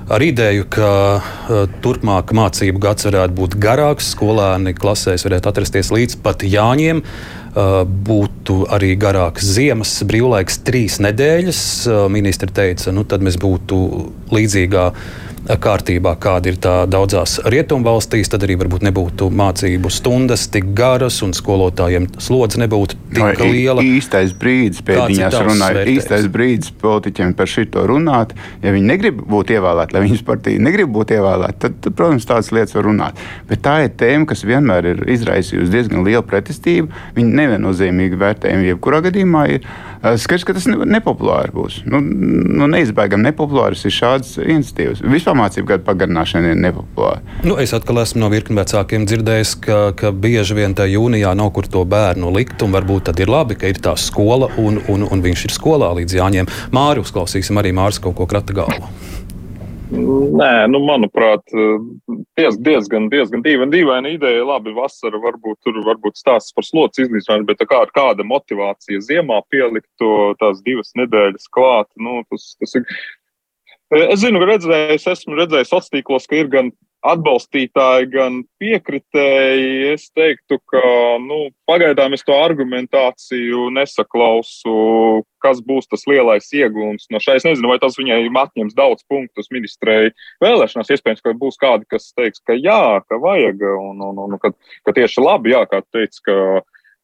ar 0.10 0.26
ideju, 0.26 0.66
ka 0.72 0.92
uh, 1.20 1.68
turpmāk 1.84 2.34
mācību 2.34 2.82
gads 2.82 3.06
varētu 3.06 3.36
būt 3.38 3.60
garāks, 3.62 4.14
skolēni 4.16 4.74
klasēs 4.78 5.28
varētu 5.28 5.52
atrasties 5.52 5.92
līdz 5.94 6.18
pat 6.24 6.48
Jāņiem. 6.48 7.04
Uh, 7.50 7.82
būtu 7.84 8.64
arī 8.72 8.94
garāks 8.98 9.46
ziemas 9.58 9.92
brīvlaiks, 10.08 10.62
trīs 10.66 11.00
nedēļas. 11.04 11.64
Uh, 11.90 12.04
ministri 12.14 12.50
teica, 12.54 12.94
nu 12.96 13.04
tad 13.06 13.26
mēs 13.26 13.38
būtu 13.42 13.80
līdzīgā 14.34 14.86
kārtībā, 15.58 16.14
kāda 16.22 16.52
ir 16.52 16.58
tā 16.62 16.74
daudzās 16.90 17.40
rietumvalstīs, 17.50 18.30
tad 18.30 18.44
arī 18.46 18.58
varbūt 18.60 18.84
nebūtu 18.86 19.30
mācību 19.34 19.90
stundas 19.94 20.46
tik 20.54 20.74
garas 20.78 21.22
un 21.26 21.34
skolotājiem 21.34 22.06
slodze 22.22 22.62
nebūtu 22.62 22.98
tik 23.16 23.24
no, 23.24 23.48
liela. 23.50 23.86
Īstais 23.86 24.36
brīdis 24.38 24.84
pēdiņās 24.86 25.38
runāja, 25.48 25.86
īstais 25.90 26.28
brīdis 26.30 26.74
politiķiem 26.82 27.34
par 27.38 27.50
šito 27.50 27.86
runāt. 27.90 28.36
Ja 28.62 28.74
viņi 28.76 28.92
negrib 28.92 29.24
būt 29.30 29.56
ievēlēti, 29.56 29.96
lai 29.98 30.06
viņas 30.06 30.26
partija 30.28 30.62
negrib 30.62 30.94
būt 30.94 31.16
ievēlēta, 31.18 31.58
tad, 31.66 31.80
tad, 31.82 31.98
protams, 31.98 32.30
tādas 32.30 32.52
lietas 32.54 32.78
var 32.78 32.90
runāt. 32.92 33.24
Bet 33.50 33.64
tā 33.66 33.80
ir 33.88 33.94
tēma, 33.98 34.30
kas 34.30 34.46
vienmēr 34.46 34.92
ir 34.94 35.06
izraisījusi 35.18 35.74
diezgan 35.74 36.06
lielu 36.06 36.26
pretestību. 36.30 36.94
Viņi 37.18 37.40
neviennozīmīgi 37.42 38.22
vērtējumi 38.22 38.74
jebkurā 38.74 39.02
gadījumā 39.10 39.48
ir. 39.56 39.66
Skaidrs, 40.00 40.46
ka 40.48 40.54
tas 40.56 40.64
nepopulāri 40.70 41.52
būs. 41.52 41.82
Nu, 41.90 42.00
nu, 42.00 42.70
neizbēgami 42.72 43.26
nepopulārs 43.28 43.84
ir 43.84 43.92
šāds 43.92 44.38
iniciatīvas. 44.40 45.02
Vispār 45.04 45.36
mācību 45.36 45.74
gadu 45.74 45.84
pagarināšana 45.90 46.54
ir 46.54 46.62
nepopulāra. 46.64 47.20
Nu, 47.44 47.58
es 47.60 47.76
atkal 47.76 48.00
esmu 48.06 48.24
no 48.24 48.32
virkni 48.32 48.56
vecākiem 48.62 49.04
dzirdējis, 49.10 49.54
ka, 49.66 49.80
ka 50.00 50.14
bieži 50.16 50.56
vien 50.56 50.76
tajā 50.78 50.96
jūnijā 50.96 51.36
nav 51.36 51.52
kur 51.56 51.68
to 51.68 51.84
bērnu 51.84 52.32
likt. 52.36 52.64
Varbūt 52.70 53.10
tad 53.10 53.20
ir 53.20 53.32
labi, 53.32 53.60
ka 53.60 53.68
ir 53.68 53.80
tā 53.84 53.96
skola 54.00 54.48
un, 54.62 54.80
un, 54.92 55.04
un 55.04 55.24
viņš 55.26 55.48
ir 55.50 55.56
skolā 55.58 55.92
līdz 56.00 56.16
jāņem. 56.22 56.52
Māri 56.76 57.04
uzklausīsim 57.04 57.60
arī 57.60 57.76
Mārs 57.76 58.00
kaut 58.04 58.16
ko 58.20 58.30
krata 58.30 58.56
galvu. 58.56 58.88
Nē, 59.90 60.68
nu, 60.70 60.80
manuprāt, 60.86 61.42
diez, 62.38 62.58
diezgan, 62.62 63.08
diezgan 63.10 63.42
dīvaina, 63.46 63.72
dīvaina 63.74 64.12
ideja. 64.14 64.44
Labi, 64.46 64.74
vasara 64.76 65.18
varbūt 65.22 65.58
tur 65.66 65.80
varbūt 65.86 66.20
stāsts 66.20 66.54
par 66.54 66.68
slots 66.68 67.02
izlīdzināšanu, 67.02 67.48
bet 67.50 67.64
kā, 67.70 67.82
kāda 67.96 68.26
motivācija 68.28 69.02
ziemā 69.02 69.40
pielikt 69.50 69.90
to 70.02 70.36
tās 70.42 70.62
divas 70.66 70.94
nedēļas 71.00 71.50
klāt, 71.56 71.90
nu, 71.98 72.22
tas, 72.30 72.52
tas 72.62 72.78
ir. 72.78 72.86
Es 73.90 74.22
zinu, 74.22 74.44
redzējis, 74.46 75.08
esmu 75.16 75.40
redzējis 75.40 75.72
sociālos 75.74 75.96
tīklos, 75.96 76.30
ka 76.30 76.38
ir 76.38 76.54
gan 76.54 76.70
atbalstītāji, 77.06 78.10
gan 78.12 78.42
piekritēji. 78.60 79.94
Es 79.94 80.10
teiktu, 80.16 80.60
ka 80.70 80.82
nu, 81.24 81.48
pagaidām 81.70 82.16
es 82.16 82.26
to 82.28 82.36
argumentāciju 82.36 83.70
nesaklausu, 83.76 84.74
kas 85.44 85.62
būs 85.64 85.88
tas 85.92 86.04
lielais 86.10 86.50
iegūms 86.56 87.08
no 87.14 87.22
šai. 87.24 87.38
Es 87.40 87.48
nezinu, 87.48 87.72
vai 87.72 87.80
tas 87.82 87.96
viņai 88.00 88.22
atņems 88.44 88.76
daudz 88.76 89.06
punktus 89.12 89.48
ministrei 89.56 90.12
vēlēšanās. 90.44 90.92
Iespējams, 90.96 91.24
ka 91.24 91.36
būs 91.40 91.60
kādi, 91.62 91.88
kas 91.92 92.12
teiks, 92.18 92.44
ka 92.44 92.58
jā, 92.60 93.00
ka 93.08 93.22
vajag, 93.22 93.64
un, 93.80 94.04
un, 94.10 94.20
un 94.26 94.42
ka, 94.42 94.52
ka 94.88 94.96
tieši 94.98 95.24
labi, 95.24 95.56
jā, 95.56 95.64
kā 95.72 95.82
teica, 95.96 96.26
ka 96.28 96.38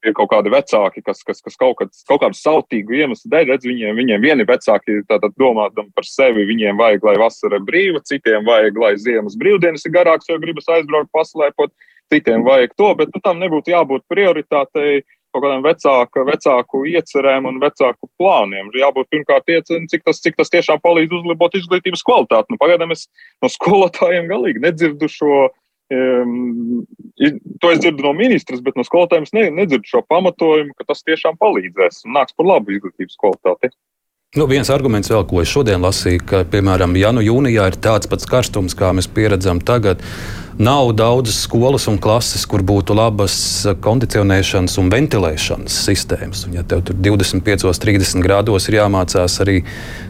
ir 0.06 0.16
kaut 0.18 0.30
kādi 0.32 0.52
vecāki, 0.54 1.04
kas, 1.06 1.24
kas, 1.26 1.42
kas 1.46 1.58
kaut, 1.60 1.76
kāds, 1.80 2.04
kaut 2.10 2.22
kādu 2.24 2.38
sautīgu 2.40 2.96
iemeslu 3.00 3.32
dēļ, 3.34 3.50
redz, 3.52 3.68
viņiem, 3.70 3.98
viņiem 4.00 4.24
vieni 4.24 4.48
vecāki 4.48 5.02
tātad 5.10 5.36
domādam 5.42 5.90
par 5.96 6.08
sevi, 6.08 6.46
viņiem 6.50 6.80
vajag, 6.80 7.06
lai 7.10 7.18
vasara 7.22 7.60
brīva, 7.64 8.04
citiem 8.06 8.46
vajag, 8.48 8.80
lai 8.82 8.94
ziemas 9.02 9.38
brīvdienas 9.42 9.86
ir 9.88 9.96
garāks, 9.96 10.30
jo 10.30 10.40
gribas 10.42 10.70
aizbraukt 10.78 11.12
paslēpot, 11.16 11.74
citiem 12.14 12.46
vajag 12.46 12.76
to, 12.78 12.94
bet 13.00 13.14
nu, 13.14 13.22
tam 13.26 13.42
nebūtu 13.42 13.74
jābūt 13.74 14.06
prioritātei 14.12 15.04
kaut 15.36 15.44
kādiem 15.44 15.66
vecāku, 15.66 16.24
vecāku 16.30 16.82
iecerēm 16.88 17.50
un 17.50 17.60
vecāku 17.60 18.08
plāniem. 18.20 18.70
Jābūt 18.80 19.10
pirmkārt 19.12 19.52
iecerēm, 19.52 19.90
cik 19.92 20.06
tas, 20.08 20.22
cik 20.24 20.38
tas 20.40 20.52
tiešām 20.54 20.80
palīdz 20.84 21.18
uzlabot 21.20 21.58
izglītības 21.60 22.06
kvalitāti. 22.08 22.54
Nu, 22.54 22.60
pagaidām 22.62 22.96
es 22.96 23.10
no 23.44 23.52
skolotājiem 23.52 24.30
galīgi 24.32 24.64
nedzirdu 24.64 25.12
šo 25.12 25.50
to 25.90 27.72
es 27.72 27.82
dzirdu 27.82 28.02
no 28.02 28.14
ministras, 28.18 28.62
bet 28.66 28.78
no 28.78 28.86
skolotājiem 28.86 29.28
ne, 29.38 29.44
nedzirdu 29.62 29.86
šo 29.90 30.02
pamatojumu, 30.10 30.74
ka 30.78 30.88
tas 30.90 31.06
tiešām 31.06 31.38
palīdzēs 31.42 32.06
un 32.08 32.18
nāks 32.18 32.34
par 32.38 32.50
labu 32.50 32.74
izglītības 32.74 33.20
kvalitāti. 33.22 33.74
Nu, 34.36 34.48
viens 34.52 34.68
arguments 34.74 35.12
vēl, 35.12 35.24
ko 35.30 35.40
es 35.40 35.52
šodien 35.52 35.86
lasīju, 35.86 36.24
ka, 36.28 36.42
piemēram, 36.52 36.98
ja 37.00 37.14
nu 37.16 37.22
jūnijā 37.24 37.70
ir 37.70 37.78
tāds 37.80 38.10
pats 38.12 38.28
karstums, 38.28 38.76
kā 38.76 38.90
mēs 38.98 39.08
pieredzam 39.08 39.62
tagad, 39.64 40.02
Nav 40.58 40.92
daudzas 40.92 41.36
skolas 41.42 41.84
un 41.92 41.98
klases, 42.00 42.46
kur 42.48 42.62
būtu 42.64 42.96
labas 42.96 43.34
kondicionēšanas 43.84 44.78
un 44.80 44.88
ventilēšanas 44.94 45.80
sistēmas. 45.84 46.46
Un, 46.48 46.54
ja 46.56 46.64
tev 46.64 46.80
tur 46.88 46.96
25, 46.96 47.66
30 47.84 48.24
grādos 48.24 48.70
ir 48.70 48.78
jāmācās, 48.78 49.36
arī 49.44 49.58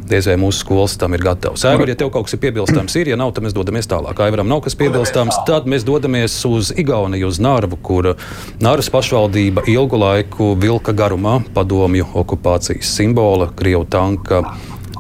diez 0.06 0.30
vai 0.30 0.36
mūsu 0.38 0.62
skolas 0.62 0.94
tam 1.02 1.18
ir 1.18 1.26
gatavs. 1.26 1.66
Aivar, 1.66 1.90
ja 1.90 1.98
tev 1.98 2.12
kaut 2.14 2.28
kas 2.28 2.38
ir 2.38 2.44
piebilstams, 2.44 2.94
ir, 3.02 3.10
ja 3.10 3.18
nav, 3.18 3.34
tad 3.34 3.48
mēs 3.48 3.58
dodamies 3.58 3.90
tālāk. 3.90 4.22
Aivaram 4.22 4.52
nav 4.52 4.62
kas 4.68 4.78
piebilstams, 4.78 5.42
tad 5.50 5.66
mēs 5.66 5.88
dodamies 5.88 6.38
uz 6.46 6.70
Igauniju, 6.78 7.34
uz 7.34 7.42
Nārvu, 7.42 7.82
kur 7.82 8.14
Nāras 8.62 8.92
pašvaldība 8.94 9.66
ilgu 9.74 9.98
laiku 9.98 10.54
vilka 10.62 10.94
garumā 10.94 11.40
padomju 11.58 12.12
okupācijas 12.22 12.94
simbola, 13.00 13.50
Krievu 13.58 13.90
tanka 13.90 14.44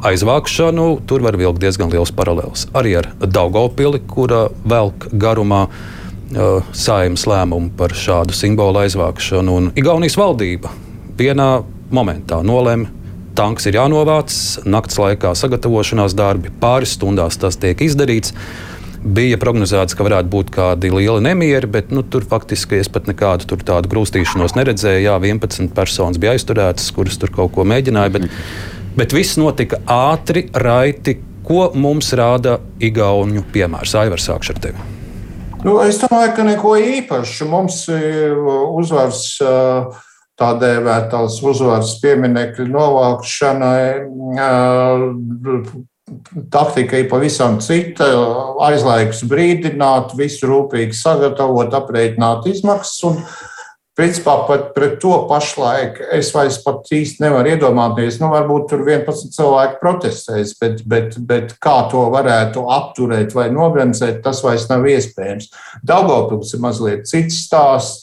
aizvākšanu, 0.05 0.87
tur 1.09 1.23
var 1.25 1.37
vilkt 1.39 1.61
diezgan 1.63 1.91
liels 1.93 2.13
paralēls. 2.15 2.67
Arī 2.77 2.97
ar 3.01 3.09
Daugopili, 3.25 4.01
kura 4.09 4.45
velk 4.67 5.09
garumā 5.13 5.65
uh, 5.69 6.65
saimnes 6.75 7.25
lēmumu 7.29 7.73
par 7.79 7.95
šādu 7.95 8.35
simbolu 8.35 8.83
aizvākšanu. 8.85 9.55
Un 9.55 9.71
Igaunijas 9.79 10.17
valdība 10.19 10.73
vienā 11.17 11.49
momentā 11.95 12.41
nolēma, 12.45 12.91
tanks 13.35 13.67
ir 13.67 13.79
jānovāc, 13.79 14.31
naktas 14.67 14.99
laikā 15.01 15.33
sagatavošanās 15.35 16.15
darbi, 16.17 16.53
pāris 16.61 16.95
stundās 16.97 17.39
tas 17.41 17.59
tiek 17.59 17.81
izdarīts. 17.83 18.35
Bija 19.05 19.37
prognozēts, 19.37 19.93
ka 19.93 20.05
varētu 20.07 20.31
būt 20.33 20.47
kādi 20.55 20.89
lieli 20.89 21.21
nemieri, 21.27 21.67
bet 21.69 21.91
nu, 21.93 22.01
tur 22.01 22.23
faktiski 22.25 22.79
es 22.79 22.89
pat 22.89 23.05
nekādu 23.05 23.59
tādu 23.61 23.91
grūstīšanos 23.91 24.55
neredzēju. 24.57 25.03
Jā, 25.03 25.19
11 25.21 25.69
personas 25.77 26.17
bija 26.17 26.33
aizturētas, 26.33 26.87
kuras 26.95 27.19
tur 27.21 27.29
kaut 27.35 27.53
ko 27.53 27.67
mēģināja. 27.69 28.15
Bet, 28.15 28.25
mm. 28.25 28.74
Bet 28.95 29.11
viss 29.11 29.35
notika 29.35 29.81
ātri, 29.91 30.47
raiti. 30.55 31.17
Ko 31.45 31.67
mums 31.77 32.13
rāda 32.17 32.55
Igauniju 32.81 33.43
piemērs? 33.53 33.91
Aivars, 33.99 34.25
sākšu 34.25 34.53
ar 34.55 34.61
tevi. 34.63 34.85
Nu, 35.65 35.75
es 35.83 35.99
domāju, 36.01 36.31
ka 36.37 36.45
neko 36.47 36.71
īpašu. 36.79 37.45
Mums 37.51 37.81
ir 37.91 38.39
uzvars, 38.39 39.35
tā 40.39 40.49
dēvētās 40.61 41.41
uzvaras 41.43 41.91
pieminekļu 42.01 42.65
novākšanai. 42.71 43.83
Taktika 46.53 47.01
ir 47.01 47.09
pavisam 47.11 47.59
cita. 47.65 48.07
Aizlaiks 48.65 49.25
brīdināt, 49.27 50.15
visu 50.17 50.47
rūpīgi 50.49 50.95
sagatavot, 50.97 51.75
aprēķināt 51.81 52.47
izmaksas. 52.53 53.19
Principā 53.95 54.33
pat 54.43 54.73
pret 54.75 54.97
to 54.99 55.13
pašlaik 55.29 56.01
es 56.17 56.33
vairs 56.35 56.57
pat 56.65 56.89
īsti 56.91 57.23
nevaru 57.23 57.53
iedomāties. 57.53 58.17
Nu, 58.19 58.27
varbūt 58.33 58.67
tur 58.73 58.81
11 58.83 59.31
cilvēki 59.31 59.79
protestēs, 59.79 60.51
bet, 60.59 60.81
bet, 60.83 61.15
bet 61.23 61.53
kā 61.63 61.77
to 61.91 62.03
varētu 62.11 62.65
apturēt 62.75 63.31
vai 63.37 63.47
nobremzēt, 63.55 64.19
tas 64.25 64.43
vairs 64.43 64.67
nav 64.67 64.83
iespējams. 64.91 65.47
Daugopils 65.79 66.51
ir 66.51 66.65
mazliet 66.65 67.07
cits 67.07 67.45
stāsts. 67.47 68.01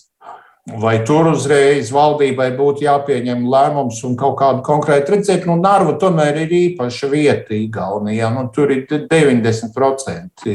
Vai 0.62 1.00
tur 1.02 1.26
uzreiz 1.26 1.88
valdībai 1.90 2.52
būtu 2.54 2.84
jāpieņem 2.84 3.48
lēmums 3.50 3.98
un 4.06 4.12
kaut 4.14 4.36
kādu 4.38 4.62
konkrētu 4.62 5.16
redzēt, 5.16 5.42
nu, 5.50 5.56
Narva 5.58 5.96
tomēr 5.98 6.44
ir 6.44 6.54
īpaša 6.54 7.08
vieta 7.10 7.56
Igaunijā. 7.58 8.28
Nu, 8.30 8.46
tur 8.54 8.70
ir 8.70 8.86
90% 8.86 10.52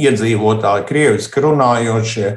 iedzīvotāji, 0.00 0.86
krieviski 0.88 1.44
runājošie. 1.44 2.32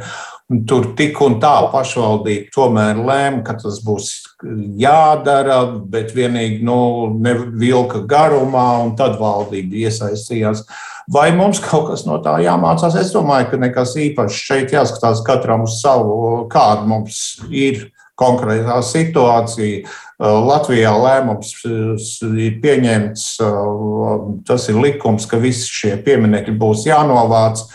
Tur 0.47 0.85
tik 0.95 1.17
un 1.19 1.41
tā 1.43 1.53
pašvaldība 1.73 2.53
tomēr 2.55 3.01
lēma, 3.03 3.41
ka 3.43 3.57
tas 3.59 3.81
būs 3.83 4.13
jādara, 4.79 5.57
bet 5.91 6.13
vienīgi 6.15 6.61
nu, 6.63 6.77
nevilka 7.19 7.99
garumā, 8.07 8.69
un 8.85 8.93
tad 8.95 9.17
valdība 9.19 9.75
iesaistījās. 9.83 10.61
Vai 11.11 11.33
mums 11.35 11.59
kaut 11.63 11.89
kas 11.89 12.05
no 12.07 12.21
tā 12.23 12.37
jāmācās? 12.45 12.95
Es 12.95 13.11
domāju, 13.11 13.49
ka 13.51 13.59
nekas 13.59 13.97
īpašs 13.99 14.39
šeit 14.47 14.75
jāskatās 14.75 15.19
katram 15.27 15.65
uz 15.67 15.81
savu, 15.81 16.45
kāda 16.51 16.87
mums 16.87 17.41
ir 17.51 17.89
konkrētā 18.19 18.79
situācija. 18.87 19.83
Latvijā 20.17 20.93
lēmums 20.95 21.51
ir 21.67 22.55
pieņemts, 22.63 23.25
tas 24.47 24.69
ir 24.71 24.79
likums, 24.79 25.27
ka 25.27 25.41
visi 25.43 25.67
šie 25.67 25.93
pieminekļi 26.07 26.55
būs 26.55 26.87
jānovāc 26.87 27.67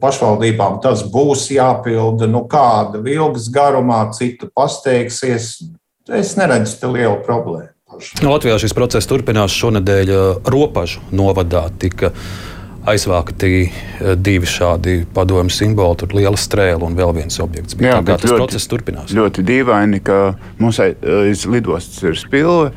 pašvaldībām 0.00 0.80
tas 0.84 1.04
būs 1.12 1.48
jāpilda. 1.54 2.28
Nu, 2.30 2.44
kāda 2.50 3.00
vilgas 3.04 3.48
garumā, 3.52 4.04
cita 4.16 4.50
pasteigsies. 4.54 5.54
Es 6.06 6.36
neredzu 6.38 6.76
te 6.80 6.90
lielu 6.90 7.18
problēmu. 7.26 7.72
Latvijā 8.26 8.58
šis 8.60 8.74
process 8.76 9.08
turpinās 9.08 9.54
šonadēļ 9.56 10.12
Ropažu 10.50 11.00
novadā. 11.14 11.68
Tika 11.80 12.10
aizvākti 12.86 13.66
divi 14.22 14.48
šādi 14.50 15.00
padomju 15.14 15.54
simboli, 15.54 15.98
tur 16.02 16.14
liela 16.18 16.38
strēle 16.38 16.86
un 16.86 16.96
vēl 16.98 17.14
viens 17.16 17.40
objekts. 17.42 17.78
Jā, 17.82 17.98
tā, 18.02 18.18
tas 18.18 18.30
ļoti, 18.30 18.42
process 18.42 18.70
turpinās. 18.70 19.14
Ļoti 19.16 19.44
dīvaini, 19.46 20.02
ka 20.06 20.20
mums 20.60 20.80
aiz 20.82 21.46
lidostas 21.50 22.02
ir 22.06 22.18
spilve, 22.20 22.70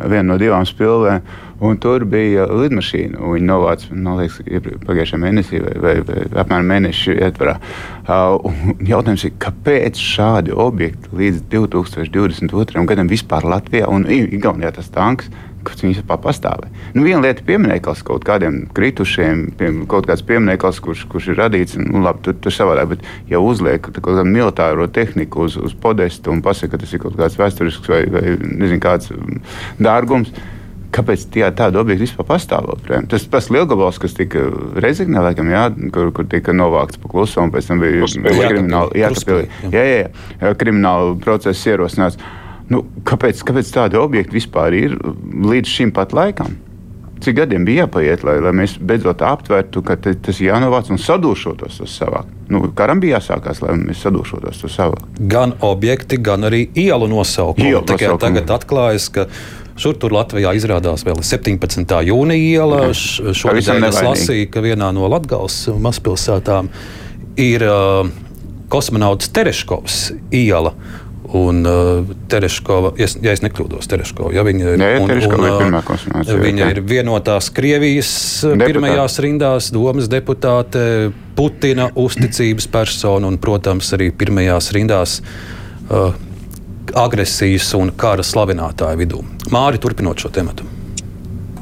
viena 0.00 0.26
no 0.32 0.38
divām 0.40 0.66
spilvēm. 0.66 1.22
Un 1.64 1.78
tur 1.80 2.04
bija 2.08 2.44
lidmašīna. 2.50 3.20
Viņa 3.34 3.48
novāca, 3.48 3.94
liekas, 4.20 4.40
pagājušajā 4.84 5.20
mēnesī 5.22 5.62
vai, 5.64 5.72
vai, 5.80 5.94
vai 6.04 6.18
apmēram 6.42 6.68
mēneša 6.72 7.16
ietvarā. 7.28 7.56
Uh, 8.04 8.52
jautājums 8.84 9.24
ir, 9.24 9.34
kāpēc 9.40 10.00
šādi 10.00 10.52
objekti 10.52 11.14
līdz 11.16 11.46
2022. 11.54 12.84
gadam 12.90 13.10
vispār 13.10 13.48
Latvijā 13.48 13.88
un 13.88 14.04
Igaunijā 14.08 14.74
tas 14.76 14.92
tanks? 14.92 15.32
kas 15.64 15.80
viņas 15.80 16.02
vispār 16.02 16.18
pastāvē. 16.20 16.68
Nu, 16.92 17.04
viena 17.06 17.22
lieta 17.24 17.40
ir 17.40 17.46
piemineklis 17.48 18.02
kaut 18.06 18.24
kādiem 18.28 18.64
kritušiem, 18.76 19.44
pie, 19.58 19.70
kaut 19.90 20.08
kāds 20.08 20.24
piemineklis, 20.26 20.80
kurš, 20.84 21.06
kurš 21.08 21.30
ir 21.32 21.40
radīts, 21.40 21.78
nu, 21.80 22.02
labi, 22.04 22.20
tur, 22.26 22.36
tur 22.44 22.54
savādāk, 22.54 22.90
bet 22.94 23.06
ja 23.30 23.40
uzliek 23.40 23.80
kaut 23.86 24.02
kādu 24.04 24.26
militāro 24.28 24.84
tehniku 24.92 25.46
uz, 25.48 25.56
uz 25.56 25.72
podestu 25.72 26.34
un 26.34 26.42
pasaka, 26.44 26.74
ka 26.74 26.84
tas 26.84 26.92
ir 26.92 27.02
kaut 27.04 27.16
kāds 27.16 27.38
vēsturisks 27.40 27.90
vai, 27.90 28.02
vai 28.12 28.24
nezinu, 28.36 28.82
kāds 28.84 29.14
dārgums, 29.80 30.34
kāpēc 30.94 31.26
tie, 31.34 31.44
tādi 31.56 31.80
objekti 31.80 32.06
vispār 32.06 32.28
pastāv. 32.28 32.70
Tas 33.10 33.26
pats 33.30 33.50
lielgabals, 33.52 33.98
kas 34.02 34.16
tika 34.16 34.46
rezignē, 34.84 35.22
laikam, 35.28 35.50
jā, 35.52 35.66
kur, 35.94 36.12
kur 36.14 36.28
tika 36.30 36.54
novākts 36.56 37.00
pa 37.02 37.10
klusu, 37.12 37.40
un 37.42 37.52
pēc 37.54 37.70
tam 37.70 37.82
bija 37.82 38.06
krimināla, 38.06 38.94
jā, 38.98 39.10
jā, 39.10 39.84
jā, 39.84 39.84
jā, 40.04 40.54
krimināla 40.60 41.16
procesa 41.24 41.74
ierosināts. 41.74 42.20
Nu, 42.70 42.84
kāpēc, 43.04 43.42
kāpēc 43.44 43.72
tādi 43.74 43.98
objekti 44.00 44.38
vispār 44.38 44.76
ir 44.78 44.94
līdz 45.44 45.68
šim 45.68 45.92
pat 45.96 46.14
laikam? 46.16 46.54
Cik 47.24 47.36
gadiem 47.38 47.64
bija 47.64 47.84
jāpaiet, 47.84 48.24
lai, 48.26 48.34
lai 48.42 48.50
mēs 48.56 48.74
beidzot 48.84 49.22
aptvērtu, 49.24 49.80
ka 49.86 49.94
te, 50.00 50.12
tas 50.20 50.40
ir 50.42 50.50
jānovāc 50.50 50.90
un 50.92 50.98
sadūšotos 51.00 51.78
uz 51.84 51.92
savā. 51.94 52.24
Nu, 52.52 52.60
karam 52.76 53.00
bija 53.00 53.16
jāsākās, 53.20 53.62
lai 53.64 53.76
mēs 53.80 54.02
sadūšotos 54.04 54.64
uz 54.66 54.74
savā. 54.74 54.98
Gan 55.32 55.54
objekti, 55.64 56.18
gan 56.20 56.44
arī 56.50 56.66
ielu 56.74 57.08
nosaukumi. 57.08 57.70
Tikai 57.88 58.16
tagad 58.20 58.52
atklājas, 58.58 59.08
ka 59.14 59.28
Šur 59.74 59.96
tur 59.98 60.12
Latvijā 60.14 60.52
izrādās 60.54 61.02
vēl 61.06 61.18
17. 61.26 61.94
jūnija 62.06 62.60
iela. 62.62 62.82
Šodien 62.94 63.86
es 63.88 64.02
lasīju, 64.04 64.50
ka 64.54 64.62
vienā 64.62 64.92
no 64.94 65.08
Latvijas 65.10 65.64
mazpilsētām 65.82 66.68
ir 67.42 67.64
uh, 67.66 68.04
kosmonauts 68.70 69.32
Tereškovs 69.34 70.04
iela. 70.34 70.74
Un 71.34 71.64
uh, 71.66 72.10
Tereškova, 72.30 72.92
ja, 73.00 73.08
ja 73.24 73.32
es 73.34 73.40
nekļūdos, 73.42 73.88
Tereškova, 73.90 74.30
ja 74.36 74.44
viņa, 74.46 74.74
Jā, 74.76 74.90
un, 75.00 75.08
un, 75.08 75.14
un, 75.16 75.46
ir 75.48 75.56
pirmā 75.64 75.80
kosmonauts. 75.82 76.30
Viņa 76.44 76.68
ir 76.70 76.80
vienotās 76.86 77.48
Krievijas 77.56 78.12
Deputāti. 78.44 78.68
pirmajās 78.68 79.18
rindās, 79.24 79.70
domas 79.74 80.06
deputāte, 80.12 80.84
Putina 81.34 81.88
uzticības 81.98 82.68
persona 82.70 83.26
un, 83.26 83.40
protams, 83.42 83.90
arī 83.96 84.12
pirmajās 84.14 84.70
rindās. 84.76 85.16
Uh, 85.88 86.12
agresijas 86.92 87.72
un 87.78 87.92
kara 87.96 88.24
slavinātāju 88.26 89.00
vidū. 89.00 89.20
Māri, 89.54 89.80
turpinot 89.82 90.20
šo 90.20 90.32
tematu. 90.34 90.66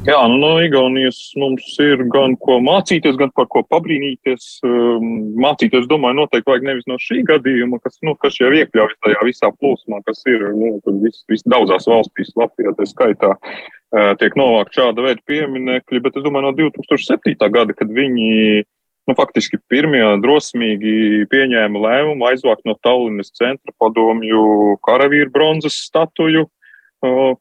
Jā, 0.03 0.17
nu, 0.27 0.35
no 0.41 0.57
Igaunijas 0.59 1.15
mums 1.39 1.63
ir 1.79 2.01
gan 2.11 2.33
ko 2.43 2.57
mācīties, 2.59 3.15
gan 3.15 3.29
par 3.37 3.45
ko 3.53 3.61
pabrīnīties. 3.71 4.47
Um, 4.67 5.05
mācīties, 5.39 5.87
domāju, 5.87 6.17
noteikti 6.17 6.51
vajag 6.51 6.65
nevis 6.67 6.89
no 6.91 6.97
šī 6.99 7.21
gadījuma, 7.29 7.79
kas, 7.85 7.95
nu, 8.03 8.11
kas 8.19 8.35
jau 8.41 8.49
iekļaujas 8.51 8.99
tajā 9.05 9.21
visā 9.23 9.51
plūsmā, 9.55 10.01
kas 10.03 10.19
ir 10.27 10.43
nu, 10.57 10.73
vis, 11.05 11.21
vis 11.31 11.47
daudzās 11.47 11.87
valstīs, 11.87 12.33
Latvijā 12.35 12.75
tā 12.75 12.89
skaitā, 12.89 13.31
uh, 13.31 14.11
tiek 14.19 14.35
novākt 14.39 14.75
šāda 14.75 15.07
veida 15.07 15.23
pieminekļi, 15.31 16.03
bet 16.03 16.19
es 16.19 16.27
domāju, 16.27 16.49
no 16.49 16.55
2007. 16.59 17.39
gada, 17.55 17.71
kad 17.71 17.95
viņi 17.95 18.65
nu, 19.09 19.15
faktiski 19.17 19.59
pirmie 19.71 20.03
drosmīgi 20.23 21.27
pieņēma 21.31 21.81
lēmumu 21.85 22.27
aizvākt 22.29 22.67
no 22.67 22.75
Tallinas 22.85 23.33
centra 23.35 23.75
padomju 23.81 24.77
karavīru 24.85 25.31
bronzas 25.33 25.77
statuju, 25.87 26.47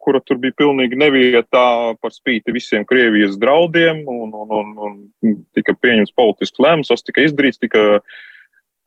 kura 0.03 0.19
tur 0.27 0.41
bija 0.43 0.57
pilnīgi 0.59 0.99
nevietā 0.99 1.95
par 2.03 2.15
spīti 2.15 2.55
visiem 2.55 2.87
Krievijas 2.89 3.39
draudiem, 3.39 4.03
un, 4.11 4.33
un, 4.35 4.55
un, 4.59 4.73
un 5.23 5.37
tika 5.55 5.77
pieņemts 5.79 6.15
politisks 6.19 6.63
lēmums, 6.63 6.91
tas 6.91 7.07
tika 7.07 7.23
izdarīts, 7.29 7.63
tika 7.63 8.01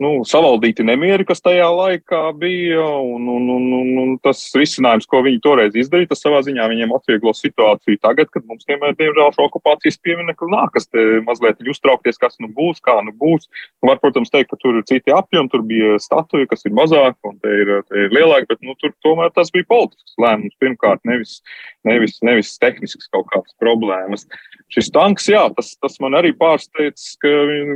nu, 0.03 0.10
savaldīti 0.27 0.84
nemieri, 0.86 1.23
kas 1.27 1.39
tajā 1.43 1.67
laikā 1.71 2.21
bija, 2.39 2.84
un, 2.84 3.27
un, 3.31 3.45
un, 3.55 3.67
un, 3.77 3.91
un 4.01 4.10
tas 4.23 4.41
risinājums, 4.58 5.08
ko 5.08 5.21
viņi 5.23 5.39
toreiz 5.43 5.77
izdarīja, 5.79 6.12
tas 6.12 6.23
savā 6.25 6.41
ziņā 6.45 6.65
viņiem 6.71 6.91
atvieglo 6.97 7.31
situāciju 7.36 8.01
tagad, 8.03 8.29
kad 8.34 8.43
mums, 8.49 8.65
diemžēl, 8.67 8.95
diemžēl 8.99 9.31
šo 9.36 9.47
okupācijas 9.47 9.99
pieminekli 10.03 10.51
nākas 10.51 10.89
mazliet 11.27 11.63
uztraukties, 11.63 12.19
kas 12.19 12.36
nu 12.43 12.51
būs, 12.55 12.81
kā 12.84 12.97
nu 13.08 13.15
būs. 13.15 13.47
Var, 13.86 14.01
protams, 14.03 14.34
teikt, 14.34 14.51
ka 14.51 14.60
tur 14.60 14.81
ir 14.81 14.88
citi 14.89 15.15
apjomi, 15.15 15.51
tur 15.53 15.63
bija 15.67 15.95
statuja, 16.03 16.49
kas 16.51 16.67
ir 16.67 16.75
mazāk, 16.75 17.15
un 17.27 17.39
te 17.39 17.55
ir, 17.63 17.73
te 17.88 18.08
ir 18.08 18.15
lielāk, 18.15 18.49
bet 18.51 18.60
nu, 18.65 18.75
tur 18.81 18.91
tomēr 19.05 19.31
tas 19.36 19.53
bija 19.55 19.67
politisks 19.71 20.19
lēmums 20.19 20.60
pirmkārt, 20.60 21.03
nevis, 21.08 21.39
nevis, 21.88 22.19
nevis 22.25 22.51
tehnisks 22.60 23.08
kaut 23.13 23.29
kādas 23.31 23.55
problēmas. 23.63 24.27
Šis 24.73 24.89
tanks, 24.91 25.27
jā, 25.29 25.43
tas, 25.55 25.75
tas 25.79 25.99
man 26.01 26.17
arī 26.17 26.34
pārsteidz, 26.36 27.13
ka 27.21 27.31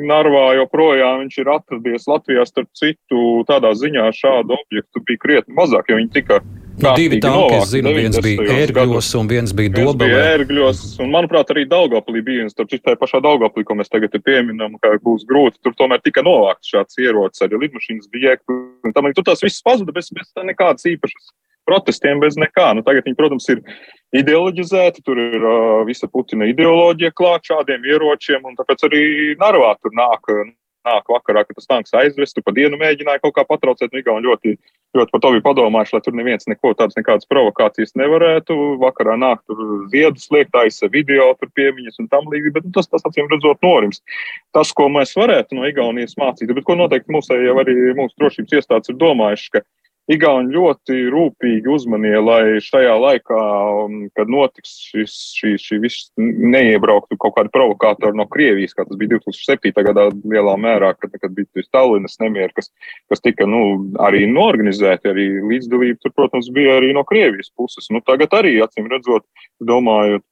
Narvā 0.09 0.55
joprojām 0.57 1.21
viņš 1.23 1.37
ir 1.39 1.51
atradies 1.53 2.08
Latvijā, 2.09 2.45
starp 2.49 2.71
citu, 2.77 3.43
tādā 3.49 3.75
ziņā 3.77 4.09
šādu 4.15 4.57
objektu 4.57 5.03
bija 5.05 5.21
krietni 5.25 5.57
mazāk, 5.57 5.91
jo 5.91 5.99
viņi 6.01 6.11
tika 6.17 6.41
Nu, 6.79 6.93
divi 6.95 7.19
tanki, 7.19 7.57
es 7.57 7.71
zinu, 7.73 7.91
viens 7.91 8.17
bija 8.23 8.55
ērgļos 8.63 9.09
un 9.19 9.27
viens 9.27 9.51
bija 9.55 9.71
dobelē. 9.73 10.07
Bija 10.07 10.27
ērgļos, 10.37 10.83
un 11.03 11.11
manuprāt, 11.11 11.51
arī 11.51 11.65
Daugavpilī 11.67 12.21
bija 12.23 12.43
viens, 12.43 12.55
starp 12.55 12.71
citu, 12.71 12.85
tā 12.87 12.95
pašā 12.99 13.19
Daugavpilī, 13.25 13.65
ko 13.67 13.75
mēs 13.79 13.91
tagad 13.91 14.15
pieminam, 14.23 14.77
ka 14.79 14.93
būs 15.03 15.25
grūti, 15.27 15.59
tur 15.65 15.75
tomēr 15.79 15.99
tika 16.05 16.23
novākts 16.23 16.71
šāds 16.71 17.01
ierocis, 17.03 17.43
arī 17.43 17.59
lidmašīnas 17.65 18.07
bija 18.13 18.37
ēkļi, 18.37 18.57
un 18.87 18.95
tam, 18.95 19.11
tur 19.17 19.27
tas 19.27 19.43
viss 19.43 19.65
pazuda 19.65 19.95
bez, 19.95 20.07
bez 20.15 20.31
nekādas 20.51 20.87
īpašas 20.87 21.33
protestiem, 21.67 22.23
bez 22.23 22.39
nekā. 22.39 22.71
Nu, 22.77 22.85
tagad 22.85 23.09
viņi, 23.09 23.17
protams, 23.19 23.49
ir 23.51 23.59
ideoloģizēti, 24.23 25.03
tur 25.05 25.19
ir 25.19 25.43
uh, 25.43 25.83
visa 25.89 26.07
Putina 26.07 26.47
ideoloģija 26.49 27.11
klāt 27.17 27.51
šādiem 27.51 27.83
ieročiem, 27.91 28.47
un 28.47 28.55
tāpēc 28.57 28.87
arī 28.87 29.03
Narvā 29.41 29.75
tur 29.83 29.93
nāk 29.99 30.31
nāk 30.87 31.09
vakarā, 31.11 31.43
ka 31.45 31.55
tas 31.55 31.67
tanks 31.69 31.95
aizvest, 31.97 32.35
tu 32.35 32.43
pa 32.45 32.53
dienu 32.55 32.79
mēģināji 32.79 33.21
kaut 33.23 33.35
kā 33.35 33.45
patraucēt, 33.47 33.91
nu, 33.91 34.01
Igauni 34.01 34.27
ļoti, 34.27 34.53
ļoti 34.97 35.13
par 35.13 35.23
to 35.23 35.31
bija 35.35 35.45
padomājuši, 35.47 35.95
lai 35.95 36.01
tur 36.05 36.15
neviens 36.17 36.47
neko 36.49 36.73
tādas 36.79 36.97
nekādas 36.99 37.29
provokācijas 37.29 37.95
nevarētu. 37.99 38.57
Vakarā 38.83 39.17
nāk 39.19 39.41
tur 39.49 39.87
ziedus 39.93 40.29
liekt, 40.33 40.55
aizsa 40.59 40.91
video, 40.91 41.31
tur 41.39 41.51
piemiņas 41.59 41.99
un 42.03 42.09
tam 42.11 42.29
līdzīgi, 42.31 42.55
bet 42.55 42.69
nu, 42.69 42.73
tas, 42.77 42.89
tas 42.91 43.05
acīm 43.09 43.27
redzot 43.31 43.59
norims. 43.65 44.03
Tas, 44.55 44.71
ko 44.75 44.87
mēs 44.93 45.15
varētu 45.19 45.59
no 45.59 45.67
Igaunijas 45.69 46.17
mācīt, 46.19 46.53
bet 46.55 46.67
ko 46.67 46.77
noteikti 46.79 47.13
mūsu, 47.13 47.35
jau 47.43 47.59
arī 47.63 47.75
mūsu 47.97 48.15
drošības 48.21 48.59
iestādes 48.61 48.93
ir 48.93 48.99
domājuši, 49.01 49.53
ka 49.57 49.65
Igauni 50.09 50.55
ļoti 50.55 50.95
rūpīgi 51.13 51.69
uzmanīja, 51.69 52.19
lai 52.25 52.41
šajā 52.65 52.95
laikā, 52.97 53.41
um, 53.83 53.97
kad 54.17 54.31
notiks 54.31 54.71
šis, 54.87 55.17
šī, 55.37 55.51
šī 55.61 55.77
viss, 55.83 56.07
neiebrauktu 56.17 57.17
kaut 57.21 57.35
kādi 57.35 57.53
provokātori 57.53 58.17
no 58.17 58.25
Krievijas, 58.31 58.73
kā 58.73 58.87
tas 58.89 58.97
bija 58.97 59.19
2007. 59.19 59.69
gadā 59.85 60.07
lielā 60.33 60.55
mērā, 60.57 60.95
kad, 60.97 61.13
kad 61.21 61.35
bija 61.37 61.65
Stalinas 61.67 62.17
nemieri, 62.23 62.49
kas, 62.57 62.71
kas 63.11 63.21
tika 63.21 63.45
nu, 63.45 63.61
arī 64.01 64.23
norganizēti, 64.31 65.13
arī 65.13 65.27
līdzdalība 65.51 66.01
tur, 66.01 66.15
protams, 66.17 66.49
bija 66.57 66.79
arī 66.79 66.89
no 66.97 67.05
Krievijas 67.05 67.53
puses. 67.53 67.91
Nu, 67.93 68.01
tagad 68.01 68.33
arī, 68.39 68.57
acīm 68.65 68.89
redzot, 68.89 69.27
domāju, 69.61 70.23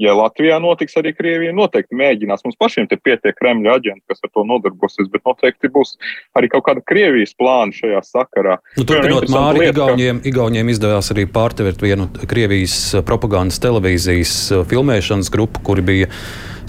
ja 0.00 0.14
Latvijā 0.16 0.58
notiks 0.62 0.96
arī 0.98 1.12
Krievija, 1.14 1.54
noteikti 1.54 1.96
mēģinās. 1.98 2.42
Mums 2.46 2.58
pašiem 2.60 2.88
te 2.90 2.98
pietiek 2.98 3.36
Kremļa 3.38 3.76
aģenti, 3.78 4.02
kas 4.10 4.24
ar 4.24 4.32
to 4.34 4.44
nodarbosies, 4.48 5.10
bet 5.12 5.24
noteikti 5.26 5.70
būs 5.74 5.94
arī 6.38 6.50
kaut 6.52 6.66
kāda 6.68 6.82
Krievijas 6.86 7.34
plāna 7.38 7.74
šajā 7.74 8.00
sakarā. 8.08 8.58
Nu, 8.78 8.86
turpinot 8.88 9.28
Māri, 9.32 9.66
lieta, 9.66 9.76
Igauniem, 9.76 10.20
ka... 10.22 10.30
Igauniem 10.32 10.72
izdevās 10.74 11.12
arī 11.14 11.28
pārtvert 11.30 11.84
vienu 11.84 12.08
Krievijas 12.30 12.78
propagandas 13.06 13.60
televīzijas 13.62 14.34
uh, 14.50 14.66
filmēšanas 14.70 15.30
grupu, 15.34 15.62
kuri 15.66 15.86
bija 15.86 16.10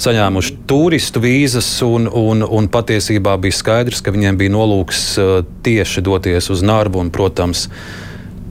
saņēmuši 0.02 0.58
turistu 0.68 1.22
vīzas, 1.24 1.70
un, 1.88 2.10
un, 2.12 2.44
un 2.44 2.68
patiesībā 2.72 3.38
bija 3.42 3.56
skaidrs, 3.56 4.04
ka 4.06 4.14
viņiem 4.14 4.42
bija 4.42 4.54
nolūks 4.54 5.06
uh, 5.22 5.38
tieši 5.66 6.04
doties 6.06 6.52
uz 6.54 6.66
Nārbu 6.66 7.02
un, 7.06 7.14
protams, 7.16 7.70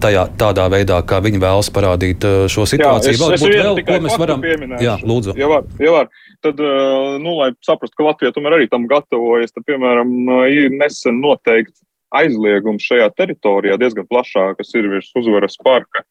tajā, 0.03 0.27
tādā 0.41 0.67
veidā, 0.73 1.01
kā 1.07 1.21
viņi 1.25 1.41
vēlas 1.43 1.71
parādīt 1.75 2.25
uh, 2.27 2.45
šo 2.51 2.67
situāciju. 2.69 3.15
Jā, 3.15 3.31
es, 3.37 3.43
es 3.43 3.63
vēl, 3.63 3.81
ko 3.87 3.99
mēs 4.05 4.19
varam 4.21 4.45
pieminēt? 4.45 4.85
Jā, 4.85 4.99
lūdzu. 5.05 5.37
Ja 5.41 5.51
var, 5.51 5.67
ja 5.83 5.95
var. 5.95 6.11
Tad, 6.45 6.61
uh, 6.61 7.17
nu, 7.23 7.37
lai 7.41 7.51
saprastu, 7.65 7.97
ka 7.99 8.09
Latvija 8.11 8.35
tomēr 8.37 8.59
arī 8.59 8.69
tam 8.73 8.89
gatavojas, 8.91 9.55
tad, 9.55 9.67
piemēram, 9.69 10.15
uh, 10.29 10.47
ir 10.53 10.75
nesen 10.75 11.21
noteikti 11.25 11.79
aizliegums 12.15 12.85
šajā 12.87 13.09
teritorijā 13.19 13.79
diezgan 13.81 14.07
plašā, 14.11 14.53
kas 14.59 14.75
ir 14.79 14.91
virs 14.93 15.11
uzvaras 15.19 15.59
parka. 15.65 16.05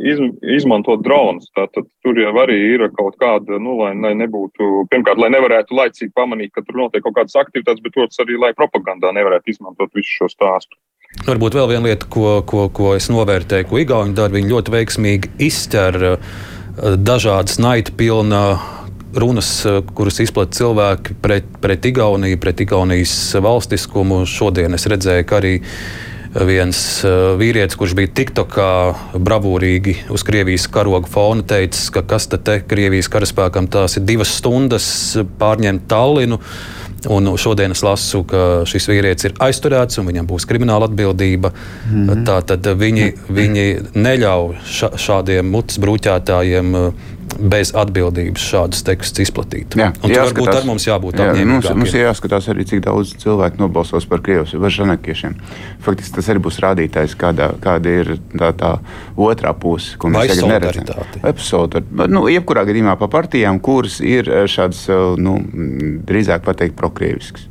Iz, 0.00 0.16
izmantot 0.56 1.02
dronus. 1.04 1.50
Tātad 1.52 1.84
tur 2.00 2.16
jau 2.16 2.30
arī 2.40 2.54
ir 2.72 2.86
kaut 2.96 3.18
kāda, 3.20 3.58
nu, 3.60 3.74
lai, 3.76 3.90
lai 4.00 4.14
nebūtu, 4.16 4.86
pirmkārt, 4.88 5.20
lai 5.20 5.28
nevarētu 5.34 5.76
laicīgi 5.76 6.14
pamanīt, 6.16 6.54
ka 6.54 6.64
tur 6.64 6.78
notiek 6.80 7.04
kaut 7.04 7.18
kādas 7.18 7.36
aktivitātes, 7.36 7.82
bet 7.84 7.98
otrs 8.00 8.22
arī, 8.24 8.38
lai 8.40 8.54
propagandā 8.56 9.12
nevarētu 9.12 9.52
izmantot 9.52 9.92
visu 9.92 10.22
šo 10.22 10.30
stāstu. 10.32 10.80
Varbūt 11.10 11.56
vēl 11.58 11.66
viena 11.72 11.88
lieta, 11.90 12.06
ko, 12.06 12.40
ko, 12.46 12.68
ko 12.70 12.92
es 12.94 13.08
novērtēju, 13.10 13.66
ko 13.66 13.80
Igauni 13.82 14.14
dara, 14.14 14.30
viņi 14.30 14.52
ļoti 14.52 14.72
veiksmīgi 14.72 15.32
izķer 15.42 15.96
eh, 16.06 16.36
dažādas 17.02 17.58
naita 17.58 17.92
pilna 17.98 18.42
runas, 19.18 19.48
eh, 19.66 19.80
kuras 19.90 20.20
izplatīja 20.22 20.60
cilvēki 20.60 21.16
pret, 21.20 21.48
pret 21.60 21.90
Igauniju, 21.90 22.38
pret 22.40 22.62
Igaunijas 22.62 23.14
valstiskumu. 23.42 24.22
Šodien 24.22 24.78
es 24.78 24.86
redzēju, 24.86 25.26
ka 25.26 25.40
arī 25.42 25.56
viens 26.46 26.80
eh, 27.02 27.16
vīrietis, 27.42 27.76
kurš 27.76 27.98
bija 27.98 28.14
TikTokā 28.22 28.70
bravūrīgi 29.18 29.96
uz 30.14 30.24
Krievijas 30.24 30.70
karoga 30.70 31.10
fona, 31.10 31.42
teica, 31.42 31.88
ka 31.98 32.06
kas 32.14 32.30
tad 32.30 32.46
te 32.46 32.60
Krievijas 32.70 33.10
karaspēkam 33.10 33.66
tās 33.66 33.98
ir 33.98 34.06
divas 34.06 34.38
stundas 34.38 34.86
pārņemt 35.42 35.90
Tallinu. 35.90 36.38
Un 37.08 37.30
šodien 37.40 37.72
es 37.72 37.82
lasu, 37.86 38.24
ka 38.28 38.64
šis 38.68 38.88
vīrietis 38.90 39.30
ir 39.30 39.36
aizturēts 39.40 40.00
un 40.00 40.10
viņam 40.10 40.28
būs 40.28 40.46
krimināla 40.50 40.90
atbildība. 40.90 41.52
Mm 41.52 42.08
-hmm. 42.08 42.24
Tā 42.26 42.40
tad 42.44 42.66
viņi, 42.66 43.12
viņi 43.38 43.66
neļauj 43.94 44.56
šādiem 44.96 45.50
mutes 45.50 45.80
brūķētājiem 45.80 46.76
bez 47.38 47.72
atbildības 47.76 48.42
šādus 48.42 48.82
tekstus 48.86 49.26
izplatīt. 49.26 49.76
Jā, 49.78 49.90
un 50.02 50.14
varbūt 50.14 50.50
ar 50.52 50.66
mums 50.68 50.86
jābūt. 50.88 51.20
Jā, 51.20 51.34
mums, 51.48 51.68
mums 51.76 51.94
ir 51.94 52.06
jāskatās 52.06 52.48
arī, 52.52 52.66
cik 52.68 52.82
daudz 52.86 53.14
cilvēku 53.22 53.60
nobalsos 53.62 54.06
par 54.10 54.22
Krievijas 54.24 54.56
vai 54.60 54.72
Žanekiešiem. 54.74 55.36
Faktiski 55.84 56.18
tas 56.18 56.30
arī 56.32 56.42
būs 56.44 56.60
rādītājs, 56.64 57.16
kādā, 57.20 57.52
kāda 57.62 57.94
ir 58.02 58.12
tā, 58.34 58.50
tā 58.56 58.72
otrā 59.20 59.54
puse, 59.56 59.96
ko 60.00 60.12
mēs 60.12 60.34
tagad 60.34 60.52
neredzam. 60.54 60.90
Vai 61.22 62.08
nu, 62.10 62.26
jebkurā 62.32 62.66
gadījumā 62.68 62.96
pa 63.00 63.10
partijām, 63.12 63.60
kuras 63.62 64.00
ir 64.04 64.28
šādas, 64.50 64.86
eh, 64.90 65.06
nu, 65.20 65.38
drīzāk 66.08 66.44
pateikt, 66.46 66.78
prokrieviskas. 66.80 67.46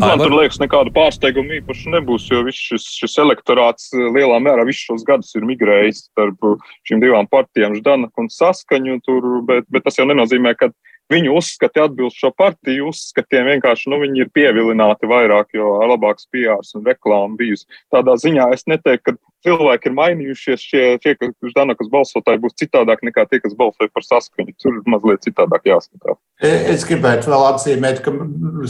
Man 0.00 0.20
tur 0.20 0.32
liekas, 0.32 0.56
nekāda 0.62 0.92
pārsteiguma 0.94 1.58
īpaši 1.58 1.90
nebūs, 1.92 2.28
jo 2.32 2.40
viss 2.46 2.68
šis, 2.70 2.86
šis 3.02 3.18
elektorāts 3.20 3.90
eh, 3.92 4.06
lielā 4.14 4.38
mērā 4.40 4.64
visus 4.68 4.86
šos 4.88 5.04
gadus 5.08 5.34
ir 5.36 5.44
migrējis 5.48 6.06
starp 6.06 6.46
šīm 6.88 7.02
divām 7.02 7.28
partijām, 7.32 7.76
Ždanaku 7.76 8.24
un 8.24 8.30
Saskaņu. 8.32 9.00
Tur, 9.04 9.28
bet, 9.48 9.68
bet 9.72 9.84
tas 9.84 9.98
jau 10.00 10.06
nenozīmē, 10.08 10.54
ka 10.56 10.70
viņu 11.12 11.36
uzskati 11.38 11.82
atbilst 11.82 12.20
šo 12.20 12.32
partiju 12.36 12.88
uzskatiem. 12.90 13.50
Vienkārši 13.54 13.90
nu, 13.92 14.00
viņi 14.02 14.24
ir 14.24 14.32
pievilināti 14.34 15.10
vairāk, 15.10 15.52
jo 15.56 15.74
labāks 15.90 16.28
PR 16.32 16.60
un 16.78 16.88
reklāma 16.88 17.38
bijusi. 17.38 17.68
Tādā 17.92 18.16
ziņā 18.20 18.48
es 18.56 18.66
neteiktu, 18.70 19.12
ka 19.12 19.32
cilvēki 19.46 19.90
ir 19.90 19.96
mainījušies. 19.98 20.66
Šie, 20.72 20.84
tie, 21.02 21.14
kas 21.18 21.54
Danakas 21.56 21.90
balsotāji 21.92 22.42
būs 22.42 22.56
citādāk 22.62 23.02
nekā 23.06 23.26
tie, 23.30 23.40
kas 23.42 23.56
balsoja 23.58 23.90
par 23.92 24.06
saskaņu. 24.06 24.54
Tur 24.62 24.78
ir 24.78 24.92
mazliet 24.92 25.24
citādāk 25.26 25.66
jāskatās. 25.70 26.20
Es 26.42 26.86
gribētu 26.88 27.32
vēl 27.32 27.46
atzīmēt, 27.50 28.02
ka 28.04 28.14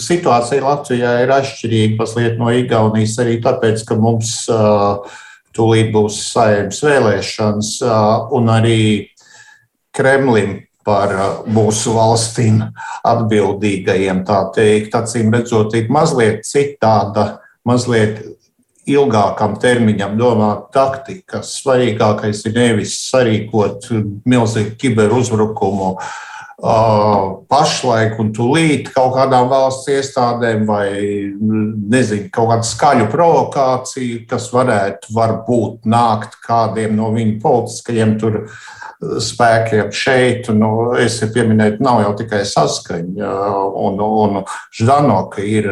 situācija 0.00 0.64
Latvijā 0.64 1.18
ir 1.24 1.34
atšķirīga 1.36 2.00
mazliet 2.00 2.40
no 2.40 2.50
Igaunijas 2.54 3.18
arī 3.22 3.38
tāpēc, 3.44 3.84
ka 3.88 3.98
mums 4.00 4.34
uh, 4.52 5.00
tūlīt 5.56 5.92
būs 5.94 6.18
saimnes 6.32 6.82
vēlēšanas 6.84 7.72
uh, 7.86 8.34
un 8.36 8.52
arī 8.52 8.82
Kremlim 9.92 10.62
par 10.84 11.14
mūsu 11.46 11.94
valstīm 11.96 12.60
atbildīgajiem, 13.08 14.24
tā 14.28 14.42
teikt, 14.54 14.94
acīm 14.98 15.32
redzot, 15.34 15.74
ir 15.78 15.90
mazliet 15.92 16.46
citāda, 16.48 17.42
mazliet 17.68 18.22
ilgākam 18.88 19.54
termiņam 19.62 20.18
domāt 20.18 20.68
taktika. 20.74 21.44
Svarīgākais 21.46 22.42
ir 22.48 22.58
nevis 22.58 22.98
sarīkot 23.12 23.88
milzīgu 24.26 24.76
kiberuzbrukumu 24.80 25.94
pašlaik 27.50 28.20
un 28.22 28.28
tūlīt 28.36 28.92
kaut 28.94 29.16
kādām 29.16 29.48
valsts 29.50 29.88
iestādēm 29.90 30.62
vai 30.68 30.86
nezinu, 31.90 32.28
kaut 32.30 32.52
kādu 32.52 32.68
skaļu 32.68 33.08
provokāciju, 33.10 34.20
kas 34.30 34.46
varētu 34.54 35.10
varbūt 35.16 35.88
nākt 35.90 36.38
kādiem 36.46 36.94
no 36.94 37.10
viņu 37.14 37.40
politiskajiem 37.42 38.14
tur 38.20 38.44
spēkiem 39.02 39.90
šeit. 39.94 40.50
Nu, 40.54 40.92
es 41.00 41.18
pieminēju, 41.34 41.80
nav 41.82 42.02
jau 42.04 42.14
tikai 42.22 42.44
saskaņa. 42.48 43.34
Un, 43.82 44.00
un 44.02 44.40
Ždanoka 44.78 45.44
ir 45.44 45.68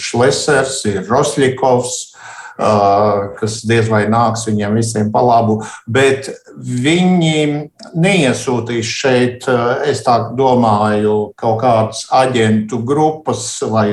Šlesers, 0.00 0.82
ir 0.90 1.02
Rosļikovs 1.06 1.96
kas 2.56 3.58
diez 3.68 3.88
vai 3.92 4.06
nāks 4.08 4.46
viņiem 4.48 4.78
visiem 4.78 5.10
pa 5.12 5.20
labu. 5.24 5.58
Bet 5.86 6.30
viņi 6.56 7.68
neiesūtīs 7.92 8.92
šeit, 9.00 9.48
es 9.86 10.02
tā 10.06 10.16
domāju, 10.36 11.32
kaut 11.36 11.60
kādas 11.60 12.06
aģentu 12.08 12.80
grupas, 12.86 13.44
vai, 13.68 13.90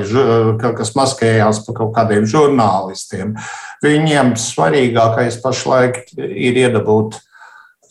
kas 0.64 0.96
maskējās 0.96 1.64
par 1.68 1.80
kaut 1.82 1.94
kādiem 1.98 2.28
žurnālistiem. 2.30 3.36
Viņiem 3.84 4.36
svarīgākais 4.40 5.42
pašlaik 5.44 6.06
ir 6.16 6.64
iedabūt 6.68 7.20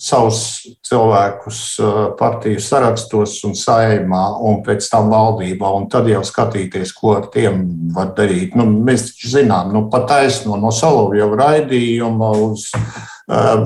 savus 0.02 0.40
cilvēkus 0.82 1.60
uh, 1.78 2.00
partiju 2.18 2.60
sarakstos 2.62 3.36
un 3.46 3.54
saimā, 3.58 4.22
un 4.42 4.60
pēc 4.66 4.88
tam 4.90 5.12
valdībā, 5.12 5.70
un 5.78 5.86
tad 5.92 6.08
jau 6.10 6.24
skatīties, 6.26 6.94
ko 6.96 7.14
ar 7.20 7.28
tiem 7.32 7.62
var 7.94 8.10
darīt. 8.16 8.56
Nu, 8.58 8.66
mēs 8.66 9.12
taču 9.12 9.30
zinām, 9.36 9.70
nu, 9.74 9.86
pat 9.92 10.08
taisno 10.10 10.58
no 10.58 10.72
Solovjova 10.74 11.38
raidījuma 11.44 12.32
uz 12.48 12.66
uh, 12.74 12.90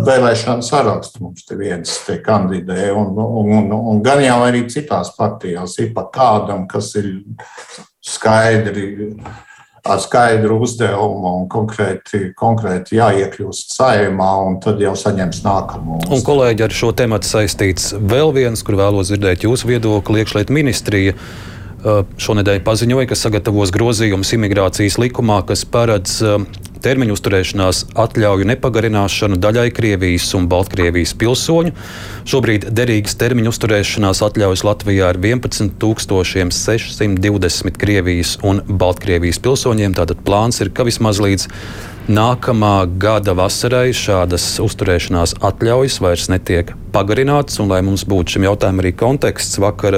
vēlēšanu 0.06 0.66
sarakstu 0.66 1.24
mums 1.24 1.48
te 1.48 1.56
viens 1.56 1.96
te 2.04 2.20
kandidē, 2.24 2.90
un, 2.92 3.16
un, 3.16 3.52
un, 3.62 3.74
un 3.94 4.04
gan 4.04 4.20
jau 4.24 4.38
arī 4.44 4.66
citās 4.72 5.14
partijās 5.16 5.78
ir 5.80 5.94
pa 5.96 6.04
kādam, 6.12 6.68
kas 6.68 6.92
ir 7.00 7.14
skaidri 8.04 9.14
ar 9.86 10.00
skaidru 10.02 10.58
uzdevumu 10.64 11.32
un 11.40 11.48
konkrēti, 11.52 12.30
konkrēti 12.38 12.98
jāiekļūst 12.98 13.76
saimā, 13.76 14.30
un 14.46 14.58
tad 14.62 14.80
jau 14.82 14.94
saņems 14.98 15.42
nākamo. 15.46 16.00
Un, 16.06 16.24
kolēģi, 16.26 16.66
ar 16.66 16.76
šo 16.76 16.92
tematu 16.96 17.28
saistīts 17.30 17.92
vēl 17.96 18.34
viens, 18.36 18.64
kur 18.66 18.78
vēlos 18.80 19.12
dzirdēt 19.12 19.46
jūsu 19.46 19.70
viedokli, 19.70 20.22
iekšlietu 20.24 20.56
ministrija. 20.56 21.16
Šonadēļ 22.18 22.62
paziņoja, 22.66 23.06
ka 23.10 23.18
sagatavos 23.18 23.70
grozījumus 23.74 24.32
imigrācijas 24.36 24.98
likumā, 24.98 25.38
kas 25.46 25.62
paredz 25.70 26.18
termiņu 26.86 27.16
uzturēšanās 27.16 27.80
atļauju 27.98 28.44
nepagarināšanu 28.52 29.36
daļai 29.42 29.70
Krievijas 29.74 30.28
un 30.38 30.44
Baltkrievijas 30.50 31.12
pilsoņu. 31.18 31.70
Šobrīd 32.28 32.62
derīgas 32.76 33.14
termiņu 33.18 33.50
uzturēšanās 33.54 34.18
atļaujas 34.26 34.62
Latvijā 34.66 35.06
ir 35.14 35.18
11,620 35.24 37.80
Krievijas 37.80 38.30
un 38.46 38.54
Baltkrievijas 38.66 39.38
pilsoņiem. 39.42 39.92
Tātad 39.98 40.18
plāns 40.26 40.56
ir, 40.62 40.68
ka 40.74 40.82
vismaz 40.86 41.16
līdz 41.22 41.42
nākamā 42.06 42.86
gada 43.02 43.32
vasarai 43.34 43.90
šādas 43.96 44.60
uzturēšanās 44.62 45.34
atļaujas 45.46 46.00
vairs 46.04 46.26
netiek 46.30 46.66
pagarinātas. 46.94 47.58
Un, 47.62 47.66
lai 47.72 47.80
mums 47.86 48.02
būtu 48.06 48.26
šim 48.36 48.46
jautājumam 48.46 48.82
arī 48.84 48.92
konteksts, 48.94 49.58
vakar 49.62 49.94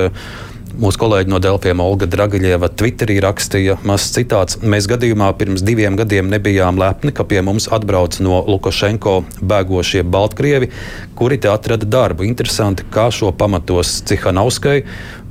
Mūsu 0.78 1.00
kolēģi 1.02 1.32
no 1.32 1.40
Delfiem 1.42 1.80
Olga 1.82 2.06
Dragaļieva 2.06 2.68
Twitterī 2.78 3.16
rakstīja 3.24 3.80
mazs 3.88 4.12
citāts: 4.14 4.60
Mēs 4.62 4.86
gadījumā 4.86 5.32
pirms 5.34 5.64
diviem 5.66 5.96
gadiem 5.98 6.28
nebijām 6.30 6.78
lepni, 6.78 7.10
ka 7.10 7.26
pie 7.26 7.42
mums 7.42 7.66
atbrauca 7.74 8.22
no 8.22 8.38
Lukašenko 8.46 9.16
bēgošie 9.42 10.04
Baltkrievi, 10.06 10.70
kuri 11.18 11.40
te 11.42 11.50
atrada 11.50 11.82
darbu. 11.82 12.28
Interesanti, 12.28 12.86
kā 12.94 13.08
šo 13.10 13.32
pamatos 13.34 13.96
Cihanovskai, 14.06 14.84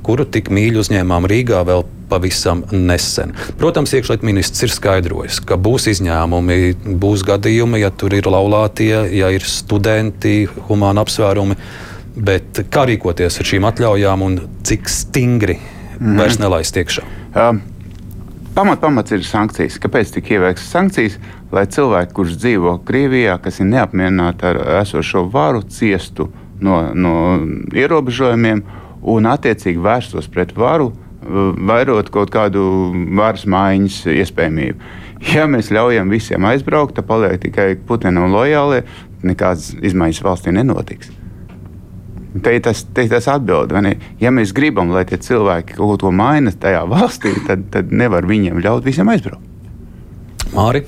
kuru 0.04 0.28
tik 0.28 0.52
mīļi 0.52 0.82
uzņēmām 0.84 1.32
Rīgā 1.32 1.64
vēl 1.64 1.86
pavisam 2.12 2.66
nesen. 2.68 3.32
Protams, 3.56 3.96
iekšlietu 3.96 4.28
ministrs 4.28 4.68
ir 4.68 4.76
skaidrojis, 4.76 5.40
ka 5.48 5.56
būs 5.56 5.88
izņēmumi, 5.96 6.74
būs 7.00 7.24
gadījumi, 7.24 7.80
ja 7.86 7.88
tur 7.88 8.20
ir 8.20 8.28
laulātie, 8.28 8.92
ja 9.16 9.32
ir 9.32 9.48
studenti, 9.48 10.42
humāna 10.68 11.08
apsvērumi 11.08 11.56
Bet 12.18 12.62
kā 12.72 12.84
rīkoties 12.88 13.38
ar 13.38 13.46
šīm 13.46 13.66
atļaujām 13.68 14.22
un 14.26 14.38
cik 14.66 14.90
stingri 14.90 15.58
mm. 15.58 16.16
vairs 16.18 16.40
nelaist 16.42 16.78
iekšā? 16.80 17.04
Um. 17.34 17.60
Pamat, 18.58 18.80
pamats 18.82 19.12
ir 19.14 19.20
sankcijas. 19.22 19.76
Kāpēc 19.78 20.08
tika 20.16 20.32
ieviestas 20.34 20.72
sankcijas? 20.72 21.18
Lai 21.54 21.62
cilvēki, 21.70 22.10
kurš 22.16 22.32
dzīvo 22.42 22.72
Krievijā, 22.88 23.36
kas 23.38 23.60
ir 23.62 23.68
neapmierināti 23.70 24.48
ar 24.48 24.58
esošo 24.80 25.22
varu, 25.30 25.60
ciestu 25.62 26.26
no, 26.58 26.80
no 26.90 27.12
ierobežojumiem 27.70 28.64
un 29.14 29.28
attiecīgi 29.30 29.78
vērstos 29.84 30.26
pret 30.34 30.56
varu, 30.58 30.90
vairot 31.70 32.10
kaut 32.10 32.32
kādu 32.34 32.64
varas 33.14 33.46
maiņas 33.46 34.00
iespējamību. 34.16 34.90
Ja 35.30 35.46
mēs 35.50 35.70
ļaujam 35.74 36.10
visiem 36.10 36.50
aizbraukt, 36.50 36.96
tad 36.98 37.06
paliek 37.06 37.38
tikai 37.46 37.72
Putinam 37.86 38.32
lojālie, 38.34 38.82
nekādas 39.22 39.70
izmaiņas 39.78 40.24
valstī 40.26 40.58
nenotiks. 40.58 41.14
Te 42.28 42.52
ir 42.52 42.62
tas, 42.64 42.82
te 42.92 43.06
ir 43.06 43.12
tas 43.12 43.24
atbild, 43.32 43.72
ja 44.20 44.32
mēs 44.34 44.52
gribam, 44.56 44.92
lai 44.92 45.06
tie 45.08 45.16
cilvēki 45.16 45.78
kaut 45.78 46.04
ko 46.04 46.12
maina 46.12 46.52
tajā 46.52 46.84
valstī, 46.90 47.32
tad, 47.48 47.68
tad 47.72 47.92
nevar 47.94 48.28
viņiem 48.28 48.60
ļaut 48.64 48.84
visiem 48.84 49.08
aizbraukt. 49.08 49.44
Māri. 50.52 50.84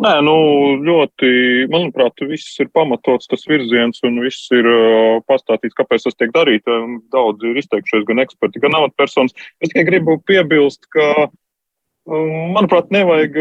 Nē, 0.00 0.12
nu, 0.24 0.34
ļoti, 0.80 1.30
manuprāt, 1.68 2.22
viss 2.24 2.56
ir 2.62 2.70
pamatots, 2.72 3.28
tas 3.28 3.42
virziens, 3.48 4.00
un 4.08 4.16
viss 4.24 4.48
ir 4.56 4.64
uh, 4.64 5.18
pastāstīts, 5.28 5.76
kāpēc 5.76 6.06
tas 6.06 6.16
tiek 6.16 6.32
darīts. 6.32 6.78
Daudz 7.12 7.44
ir 7.44 7.58
izteikušies, 7.60 8.06
gan 8.08 8.22
eksperti, 8.24 8.62
gan 8.64 8.78
amatpersonas. 8.78 9.36
Es 9.60 9.68
tikai 9.72 9.84
gribu 9.90 10.16
piebilst, 10.24 10.88
ka, 10.96 11.28
manuprāt, 12.10 12.90
nevajag 12.94 13.38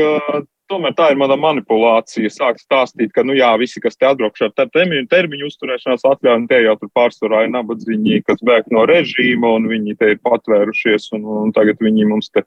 tomēr 0.69 0.93
tā 0.97 1.09
ir 1.11 1.19
mana 1.19 1.37
manipulācija. 1.39 2.29
Sāk 2.33 2.59
stāstīt, 2.61 3.11
ka, 3.15 3.23
nu 3.25 3.35
jā, 3.37 3.49
visi, 3.61 3.81
kas 3.83 3.97
te 3.97 4.07
atbraukšu 4.09 4.49
ar 4.49 4.69
termiņu, 4.69 5.07
termiņu 5.11 5.49
uzturēšanās 5.49 6.05
atļauju, 6.07 6.47
tie 6.51 6.61
jau 6.65 6.75
tur 6.81 6.91
pārsvarā 6.97 7.45
ir 7.45 7.53
nabadzīgi, 7.55 8.21
kas 8.27 8.43
bēg 8.45 8.69
no 8.75 8.85
režīma, 8.89 9.55
un 9.57 9.69
viņi 9.71 9.97
te 9.99 10.13
ir 10.13 10.21
patvērušies, 10.25 11.09
un, 11.17 11.25
un 11.45 11.55
tagad 11.55 11.81
viņi 11.83 12.09
mums 12.09 12.29
te 12.33 12.45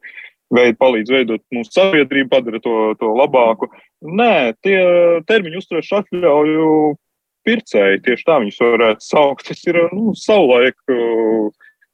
veid, 0.52 0.78
palīdz 0.80 1.14
veidot 1.14 1.42
mūsu 1.54 1.74
sabiedrību, 1.74 2.30
padara 2.32 2.60
to, 2.62 2.76
to 3.00 3.12
labāku. 3.16 3.70
Nē, 4.02 4.54
tie 4.64 4.78
termiņu 5.28 5.62
uzturēšanās 5.62 6.06
atļauju 6.06 6.70
pircēji, 7.46 8.02
tieši 8.06 8.26
tā 8.28 8.38
viņus 8.42 8.62
varētu 8.62 9.06
saukt. 9.08 9.48
Tas 9.50 9.64
ir, 9.66 9.80
nu, 9.96 10.14
savulaik. 10.18 10.78
Uh, 10.92 11.50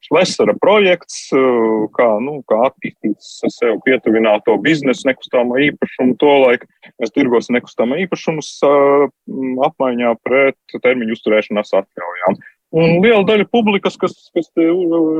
Šlesera 0.07 0.53
projekts, 0.61 1.27
eh, 1.35 1.87
kā, 1.95 2.07
nu, 2.23 2.39
kā 2.47 2.61
attīstīt 2.69 3.19
sev 3.19 3.81
pietuvināto 3.85 4.55
biznesu, 4.63 5.09
nekustamā 5.09 5.59
īpašumu, 5.69 6.15
to 6.21 6.35
laiku 6.45 6.69
mēs 7.01 7.11
tirgosim 7.15 7.57
nekustamā 7.57 7.99
īpašumus 8.05 8.53
eh, 8.63 9.09
apmaiņā 9.67 10.13
pret 10.23 10.79
termiņu 10.85 11.17
uzturēšanās 11.17 11.75
atļaujām. 11.81 12.39
Un 12.79 12.99
liela 13.01 13.25
daļa 13.25 13.47
publikas, 13.49 13.95
kas, 13.97 14.13
kas 14.29 14.51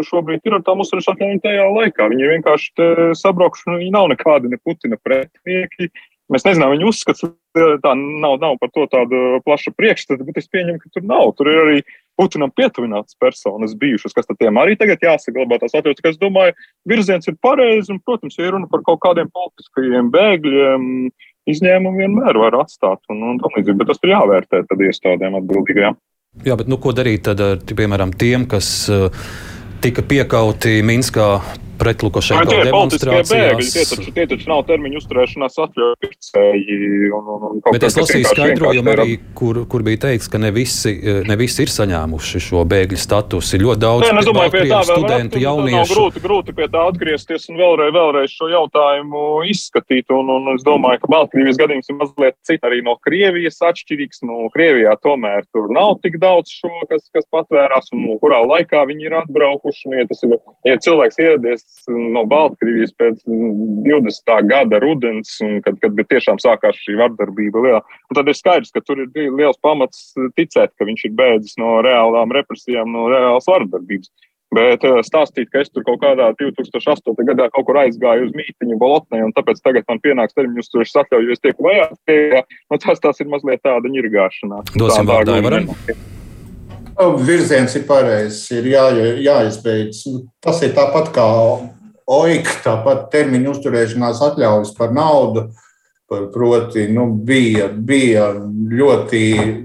šobrīd 0.06 0.46
ir 0.46 0.60
ar 0.60 0.64
tām 0.64 0.84
uzturēšanās 0.84 1.16
atļaujām 1.16 1.40
tajā 1.42 1.64
laikā, 1.74 2.10
viņi 2.12 2.28
vienkārši 2.36 2.90
sabraukšu, 3.18 3.74
viņi 3.74 3.96
nav 3.96 4.12
nekādi 4.12 4.52
ne 4.52 4.60
Putina 4.62 5.00
pretinieki, 5.02 5.90
Mēs 6.30 6.46
nezinām, 6.46 6.76
viņa 6.76 6.86
uzskats, 6.86 7.24
tā 7.58 7.94
nav, 7.98 8.36
nav 8.42 8.60
par 8.62 8.70
to 8.76 8.86
tāda 8.92 9.40
plaša 9.46 9.74
priekšstata, 9.74 10.26
bet 10.28 10.38
es 10.38 10.50
pieņemu, 10.54 10.82
ka 10.84 10.92
tur 10.94 11.06
nav. 11.10 11.32
Tur 11.38 11.50
ir 11.50 11.62
arī 11.64 11.80
Putinam 12.20 12.52
pietuvinātas 12.52 13.16
personas 13.16 13.74
bijušas, 13.80 14.14
kas 14.14 14.28
tiem 14.36 14.60
arī 14.60 14.76
tagad 14.78 15.02
jāsaglabā 15.06 15.58
tās 15.62 15.74
atļaujas. 15.80 16.04
Es 16.12 16.20
domāju, 16.22 16.54
virziens 16.92 17.30
ir 17.32 17.38
pareizs, 17.42 17.90
un, 17.94 18.02
protams, 18.04 18.36
ja 18.38 18.52
runa 18.52 18.68
par 18.70 18.84
kaut 18.86 19.00
kādiem 19.06 19.32
politiskajiem 19.32 20.12
bēgļiem, 20.14 20.84
izņēmumu 21.50 22.04
vienmēr 22.04 22.42
var 22.44 22.60
atstāt, 22.60 23.02
un, 23.10 23.24
un 23.32 23.40
tam 23.42 23.56
līdzīgi, 23.56 23.78
bet 23.80 23.90
tas 23.94 24.04
ir 24.04 24.14
jāvērtē 24.14 24.62
tad 24.68 24.84
iestādēm 24.90 25.40
atbildīgajām. 25.40 25.98
Jā, 26.46 26.60
bet 26.60 26.70
nu, 26.70 26.78
ko 26.78 26.94
darīt 26.94 27.24
tad 27.26 27.42
ar, 27.42 27.64
piemēram, 27.64 28.12
tiem, 28.20 28.46
kas 28.52 28.68
uh, 28.94 29.08
tika 29.82 30.04
piekauti 30.06 30.82
Minskā 30.86 31.32
pret 31.80 32.04
Lukašenko 32.04 32.52
demonstrācijās. 32.68 33.72
Tie 33.74 33.86
taču, 33.90 34.12
tie 34.16 34.26
taču 34.30 34.46
nav 34.52 34.60
termiņu 34.70 34.96
uzturēšanās 35.02 35.54
un 35.60 35.68
Bet 37.70 37.84
es 37.88 37.96
lasīju 37.98 38.26
skaidrojumu 38.30 38.90
arī, 38.94 39.10
kur, 39.38 39.56
kur 39.70 39.80
bija 39.86 40.00
teikts, 40.08 40.28
ka 40.32 40.38
ne 40.42 40.52
visi, 40.56 40.92
ne 41.28 41.36
visi 41.40 41.60
ir 41.66 41.72
saņēmuši 41.74 42.38
šo 42.50 42.60
bēgļu 42.70 43.00
statusu. 43.00 43.50
Ir 43.58 43.62
ļoti 43.68 43.82
daudz 43.84 44.02
Nē, 44.06 44.10
domāju, 44.28 44.52
pie 44.56 44.64
tā 44.70 44.80
studentu, 44.88 45.36
jauniešu. 45.42 45.78
Nav 45.78 45.94
grūti, 45.94 46.18
grūti 46.24 46.52
pie 46.58 46.68
tā 46.72 46.82
atgriezties 46.92 47.44
un 47.52 47.56
vēlreiz, 47.60 47.92
vēlreiz 47.96 48.30
šo 48.36 48.46
jautājumu 48.52 49.24
izskatīt. 49.50 50.06
Un, 50.16 50.26
un 50.36 50.44
es 50.56 50.62
domāju, 50.68 51.00
ka 51.04 51.08
Baltkrievijas 51.14 51.60
gadījums 51.62 51.92
ir 51.92 52.00
mazliet 52.00 52.38
cits 52.48 52.68
arī 52.68 52.78
no 52.86 52.94
Krievijas 53.06 53.58
atšķirīgs. 53.70 54.18
No 54.28 54.36
Krievijā 54.54 54.94
tomēr 55.04 55.42
tur 55.54 55.66
nav 55.74 55.92
tik 56.04 56.16
daudz 56.22 56.48
šo, 56.54 56.72
kas, 56.92 57.08
kas 57.14 57.28
patvērās 57.34 57.86
un 57.96 58.08
kurā 58.22 58.42
laikā 58.46 58.80
viņi 58.90 59.04
ir 59.10 59.18
atbraukuši. 59.24 59.94
Ja, 60.00 60.06
tas 60.10 60.24
ir, 60.26 60.36
ja 60.68 60.78
cilvēks 60.82 61.22
ieradies 61.22 61.66
no 61.90 62.24
Baltkrievijas 62.30 62.94
pēc 63.00 63.22
20. 63.28 64.34
gada 64.50 64.80
rudens, 64.84 65.36
kad, 65.66 65.78
kad 65.82 66.02
tiešām 66.12 66.40
sākās 66.42 66.80
šī 66.84 66.98
vardarbība 67.00 67.64
lielā. 67.66 67.84
Un 68.10 68.20
tad 68.20 68.30
ir 68.30 68.38
skaidrs, 68.38 68.74
ka 68.76 68.84
tur 68.86 69.04
ir 69.06 69.30
liels 69.36 69.60
pamats 69.64 70.12
ticēt, 70.38 70.76
ka 70.78 70.88
viņš 70.90 71.06
ir 71.08 71.16
bēdzis 71.20 71.60
no 71.62 71.80
reālām 71.86 72.34
represijām, 72.36 72.92
no 72.94 73.08
reālas 73.12 73.50
vardarbības. 73.50 74.12
Bet 74.56 74.82
eh, 74.82 75.00
stāstīt, 75.06 75.52
ka 75.54 75.62
es 75.62 75.70
tur 75.70 75.86
kaut 75.86 76.00
kādā 76.02 76.32
2008. 76.40 77.14
gadā 77.28 77.50
kaut 77.54 77.68
kur 77.68 77.78
aizgāju 77.84 78.30
uz 78.30 78.38
mītīņu 78.38 78.80
Bolotnē, 78.82 79.22
un 79.28 79.34
tāpēc 79.36 79.62
tagad 79.62 79.86
man 79.92 80.02
pienāks 80.02 80.34
termiņu 80.38 80.66
uzturēšanas 80.66 81.04
atļauju, 81.04 81.36
es 81.36 81.44
tieku 81.44 81.68
vajāts, 81.70 82.00
nu, 82.74 82.80
tas, 82.82 83.04
tas 83.04 83.22
ir 83.22 83.30
mazliet 83.30 83.62
tāda 83.66 83.94
ņirgāšanās. 83.94 84.74
Dosim 84.74 85.12
vārdā, 85.12 85.38
varam. 85.46 85.70
Virziens 87.00 87.76
ir 87.80 87.86
pareizs, 87.88 88.50
ir 88.52 88.66
jā, 88.74 88.86
jāizbeidz. 89.24 90.04
Tas 90.44 90.60
ir 90.66 90.74
tāpat 90.76 91.14
kā 91.16 91.26
OIK, 92.10 92.50
tāpat 92.66 93.08
termiņu 93.14 93.54
uzturēšanās 93.56 94.20
atļaujas 94.30 94.74
par 94.78 94.92
naudu. 94.96 95.48
Proti, 96.10 96.88
nu, 96.90 97.06
bija, 97.24 97.68
bija 97.70 98.32
ļoti 98.74 99.20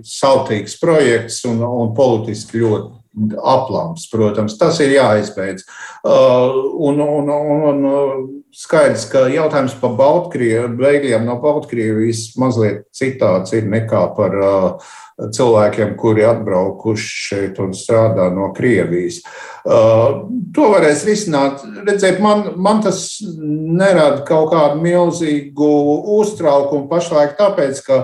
sautīgs 0.05 0.77
projekts 0.77 1.39
un, 1.49 1.63
un 1.65 1.95
politiski 1.97 2.61
ļoti 2.61 3.04
aplams, 3.39 4.09
protams, 4.11 4.57
tas 4.59 4.81
ir 4.83 4.97
jāizbeidz. 4.97 5.67
Uh, 6.05 6.57
un, 6.89 7.01
un, 7.01 7.31
un, 7.31 7.85
un 7.87 8.27
skaidrs, 8.55 9.07
ka 9.11 9.27
jautājums 9.33 9.77
par 9.81 9.95
bēgļiem 9.99 11.25
no 11.27 11.39
Baltkrievijas 11.43 12.33
mazliet 12.41 12.85
citāds 12.95 13.55
ir 13.57 13.67
nekā 13.71 14.03
par 14.19 14.37
uh, 14.39 14.93
cilvēkiem, 15.15 15.95
kuri 15.99 16.25
atbraukuši 16.27 17.11
šeit 17.29 17.61
un 17.63 17.75
strādā 17.77 18.29
no 18.35 18.51
Krievijas. 18.57 19.21
Uh, 19.65 20.27
to 20.55 20.69
varēs 20.75 21.07
risināt. 21.07 21.63
Redziet, 21.87 22.19
man, 22.23 22.51
man 22.59 22.83
tas 22.85 23.07
nerada 23.23 24.25
kaut 24.27 24.51
kādu 24.53 24.83
milzīgu 24.83 25.71
uztraukumu 26.19 26.91
pašlaik, 26.91 27.39
tāpēc, 27.39 27.83
ka 27.87 28.01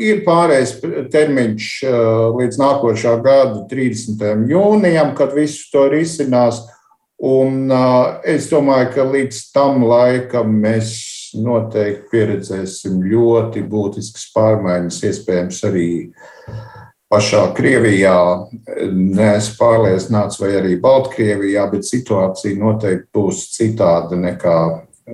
Ir 0.00 0.22
pārējais 0.24 0.78
termiņš 1.12 1.70
līdz 2.38 2.60
nākošā 2.60 3.16
gada 3.24 3.66
30. 3.68 4.46
jūnijam, 4.48 5.12
kad 5.18 5.34
visu 5.36 5.66
to 5.72 5.88
risinās. 5.92 6.62
Un 7.22 7.68
es 8.26 8.48
domāju, 8.50 8.88
ka 8.96 9.04
līdz 9.06 9.42
tam 9.54 9.84
laikam 9.86 10.56
mēs 10.62 10.94
noteikti 11.38 12.08
pieredzēsim 12.10 13.02
ļoti 13.04 13.62
būtiskas 13.68 14.24
pārmaiņas, 14.34 15.02
iespējams, 15.10 15.60
arī 15.68 15.88
pašā 17.12 17.44
Krievijā. 17.56 18.16
Neesmu 18.88 19.58
pārliecināts, 19.60 20.40
vai 20.40 20.54
arī 20.62 20.78
Baltkrievijā, 20.80 21.68
bet 21.72 21.86
situācija 21.88 22.58
noteikti 22.58 23.08
būs 23.14 23.44
citāda 23.54 24.18
nekā 24.18 24.58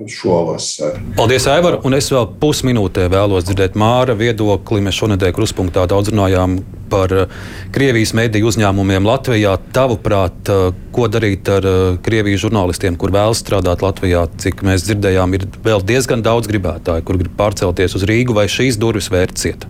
šovasar. 0.07 0.99
Paldies, 1.17 1.47
Aivar! 1.49 1.79
Un 1.87 1.95
es 1.97 2.09
vēl 2.13 2.27
pusminūtē 2.41 3.07
vēlos 3.09 3.47
dzirdēt 3.47 3.77
Māra 3.79 4.13
viedokli. 4.17 4.83
Mēs 4.85 4.99
šonadēļ 5.01 5.33
kruspunktā 5.33 5.87
daudz 5.89 6.11
runājām 6.13 6.59
par 6.91 7.13
eh, 7.13 7.39
Krievijas 7.73 8.13
mediju 8.17 8.51
uzņēmumiem 8.51 9.07
Latvijā. 9.09 9.55
Tavuprāt, 9.73 10.53
eh, 10.53 10.69
ko 10.93 11.09
darīt 11.09 11.49
ar 11.49 11.65
eh, 11.65 11.81
Krievijas 12.05 12.45
žurnālistiem, 12.45 12.99
kur 13.01 13.13
vēlas 13.15 13.41
strādāt 13.41 13.81
Latvijā? 13.85 14.27
Cik 14.45 14.61
mēs 14.67 14.85
dzirdējām, 14.85 15.35
ir 15.39 15.49
vēl 15.65 15.81
diezgan 15.81 16.21
daudz 16.25 16.51
gribētāju, 16.51 17.05
kur 17.09 17.21
grib 17.21 17.33
pārcelties 17.39 17.97
uz 17.97 18.05
Rīgu, 18.09 18.37
vai 18.37 18.45
šīs 18.51 18.77
durvis 18.77 19.09
vērt 19.13 19.41
ciet? 19.41 19.65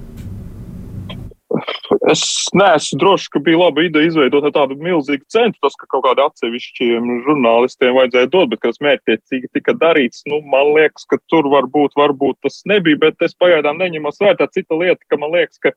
Es 2.10 2.22
neesmu 2.58 2.98
drošs, 3.02 3.28
ka 3.30 3.42
bija 3.44 3.60
laba 3.60 3.84
ideja 3.86 4.10
izveidot 4.10 4.48
tādu 4.56 4.78
milzīgu 4.82 5.28
centru. 5.30 5.60
Tas, 5.66 5.76
ka 5.78 5.90
kaut 5.92 6.06
kādiem 6.08 6.30
atsevišķiem 6.30 7.12
žurnālistiem 7.28 7.98
vajadzēja 7.98 8.32
dot, 8.34 8.50
bet 8.54 8.64
kas 8.64 8.82
mērķiecīgi 8.86 9.52
tika 9.54 9.76
darīts, 9.78 10.24
nu, 10.30 10.40
man 10.54 10.74
liekas, 10.78 11.06
ka 11.10 11.20
tur 11.30 11.50
varbūt, 11.52 11.94
varbūt 12.00 12.40
tas 12.46 12.64
nebija, 12.70 12.98
bet 13.04 13.22
es 13.28 13.38
pagaidām 13.38 13.78
neņemos 13.84 14.18
vērtā. 14.24 14.50
Cita 14.56 14.80
lieta, 14.80 15.02
ka 15.06 15.20
man 15.22 15.36
liekas, 15.36 15.62
ka 15.62 15.76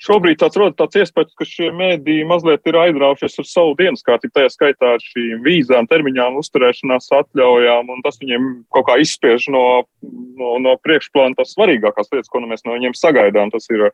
šobrīd 0.00 0.40
tāds 0.40 0.56
rodas 0.56 0.78
tāds 0.78 1.02
iespējas, 1.02 1.36
ka 1.36 1.46
šie 1.48 1.68
mēdīji 1.76 2.28
mazliet 2.28 2.70
ir 2.70 2.78
aizraujušies 2.80 3.42
ar 3.42 3.48
savu 3.50 3.74
dienas 3.76 4.06
kārtību, 4.06 4.32
tajā 4.38 4.52
skaitā 4.54 4.94
ar 4.96 5.04
šīm 5.04 5.42
vīzām, 5.44 5.88
termiņām, 5.90 6.38
uzturēšanās 6.40 7.10
atļaujām, 7.20 7.92
un 7.92 8.04
tas 8.06 8.16
viņiem 8.22 8.46
kaut 8.72 8.88
kā 8.88 8.96
izspiež 9.04 9.50
no, 9.52 9.64
no, 10.40 10.54
no 10.62 10.78
priekšplāna 10.80 11.36
tās 11.36 11.52
svarīgākās 11.52 12.14
lietas, 12.14 12.32
ko 12.32 12.40
nu 12.40 12.48
mēs 12.54 12.64
no 12.64 12.78
viņiem 12.78 12.96
sagaidām. 12.96 13.52
Tas 13.52 13.68
ir 13.74 13.90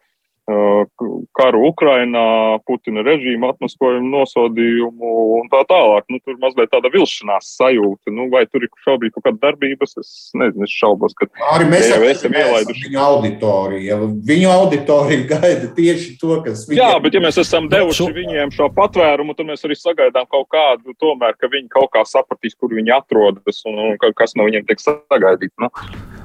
karu 0.46 1.62
Ukrainā, 1.66 2.58
Putina 2.66 3.02
režīmu 3.02 3.48
atmaskojumu, 3.50 4.06
nosodījumu 4.12 5.14
un 5.40 5.48
tā 5.50 5.64
tālāk. 5.66 6.06
Nu, 6.12 6.20
tur 6.22 6.36
mazliet 6.42 6.70
tāda 6.70 6.90
vilšanās 6.92 7.48
sajūta. 7.58 8.12
Nu, 8.14 8.28
vai 8.30 8.44
tur 8.46 8.62
ir 8.62 8.70
šobrīd 8.84 9.14
kaut 9.16 9.26
kāda 9.26 9.40
darbības? 9.48 9.96
Es 9.98 10.12
nezinu, 10.38 10.68
es 10.68 10.74
šaubos, 10.74 11.16
ka 11.18 11.26
arī 11.50 11.66
mēs 11.72 11.88
jau 11.90 11.98
esam 12.06 12.36
ielaiduši 12.38 12.86
viņu 12.86 13.02
auditoriju. 13.02 13.98
Viņu 14.30 14.52
auditorija 14.52 15.26
gaida 15.32 15.70
tieši 15.78 16.14
to, 16.20 16.38
kas 16.46 16.66
viņiem. 16.70 16.82
Jā, 16.82 16.92
bet 17.02 17.18
ja 17.18 17.24
mēs 17.26 17.40
esam 17.42 17.66
devuši 17.72 18.04
šo... 18.04 18.10
viņiem 18.14 18.54
šo 18.54 18.70
patvērumu, 18.76 19.34
tad 19.34 19.50
mēs 19.50 19.66
arī 19.66 19.78
sagaidām 19.80 20.30
kaut 20.30 20.46
kādu, 20.54 20.94
tomēr, 21.02 21.34
ka 21.40 21.50
viņi 21.50 21.72
kaut 21.74 21.90
kā 21.96 22.06
sapratīs, 22.06 22.54
kur 22.54 22.70
viņi 22.76 22.94
atrodas 22.94 23.64
un, 23.66 23.82
un 23.88 24.14
kas 24.14 24.38
no 24.38 24.46
viņiem 24.46 24.68
tiek 24.70 24.82
sagaidīts. 24.84 25.58
Nu. 25.58 25.72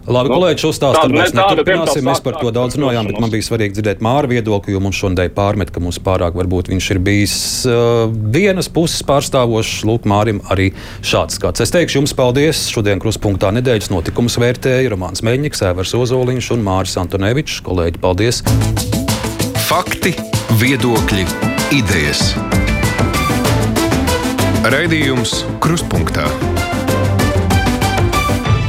Labi, 0.09 0.31
nu, 0.31 0.37
kolēģi, 0.39 0.61
šo 0.63 0.71
stāstu 0.73 1.13
mēs 1.13 1.33
neturpināsim. 1.37 2.05
Mēs 2.07 2.21
par 2.25 2.39
to 2.41 2.49
daudz 2.55 2.77
runājām, 2.79 3.11
bet 3.11 3.19
man 3.21 3.29
bija 3.33 3.45
svarīgi 3.45 3.77
dzirdēt 3.77 4.01
Māra 4.01 4.29
viedokli, 4.31 4.73
jo 4.73 4.81
mums 4.81 4.97
šodien 4.97 5.29
pārmet, 5.35 5.69
ka 5.73 5.83
mums 5.83 5.99
pārāk 6.01 6.37
varbūt 6.37 6.71
viņš 6.71 6.87
ir 6.95 7.01
bijis 7.05 7.35
uh, 7.69 8.09
vienas 8.33 8.71
puses 8.73 9.05
pārstāvošs. 9.05 9.83
Lūk, 9.85 10.07
Mārim 10.09 10.41
arī 10.53 10.71
šāds 11.05 11.37
skats. 11.37 11.61
Es 11.61 11.73
teikšu 11.75 12.01
jums 12.01 12.15
paldies. 12.17 12.63
Šodien 12.73 13.01
kruspunktā 13.03 13.53
nedēļas 13.53 13.91
notikums 13.93 14.39
vērtēja 14.41 14.95
Romāns 14.95 15.21
Meļņiks, 15.27 15.61
Evers 15.69 15.93
Ozoliņš 15.99 16.49
un 16.57 16.65
Māris 16.65 16.97
Antonevičs. 17.01 17.61
Kolēģi, 17.67 18.01
paldies! 18.01 18.41
Fakti, 19.69 20.15
viedokļi, 20.59 21.27
idejas. 21.77 22.33
Raidījums 24.61 25.43
Kruspunkta 25.61 26.27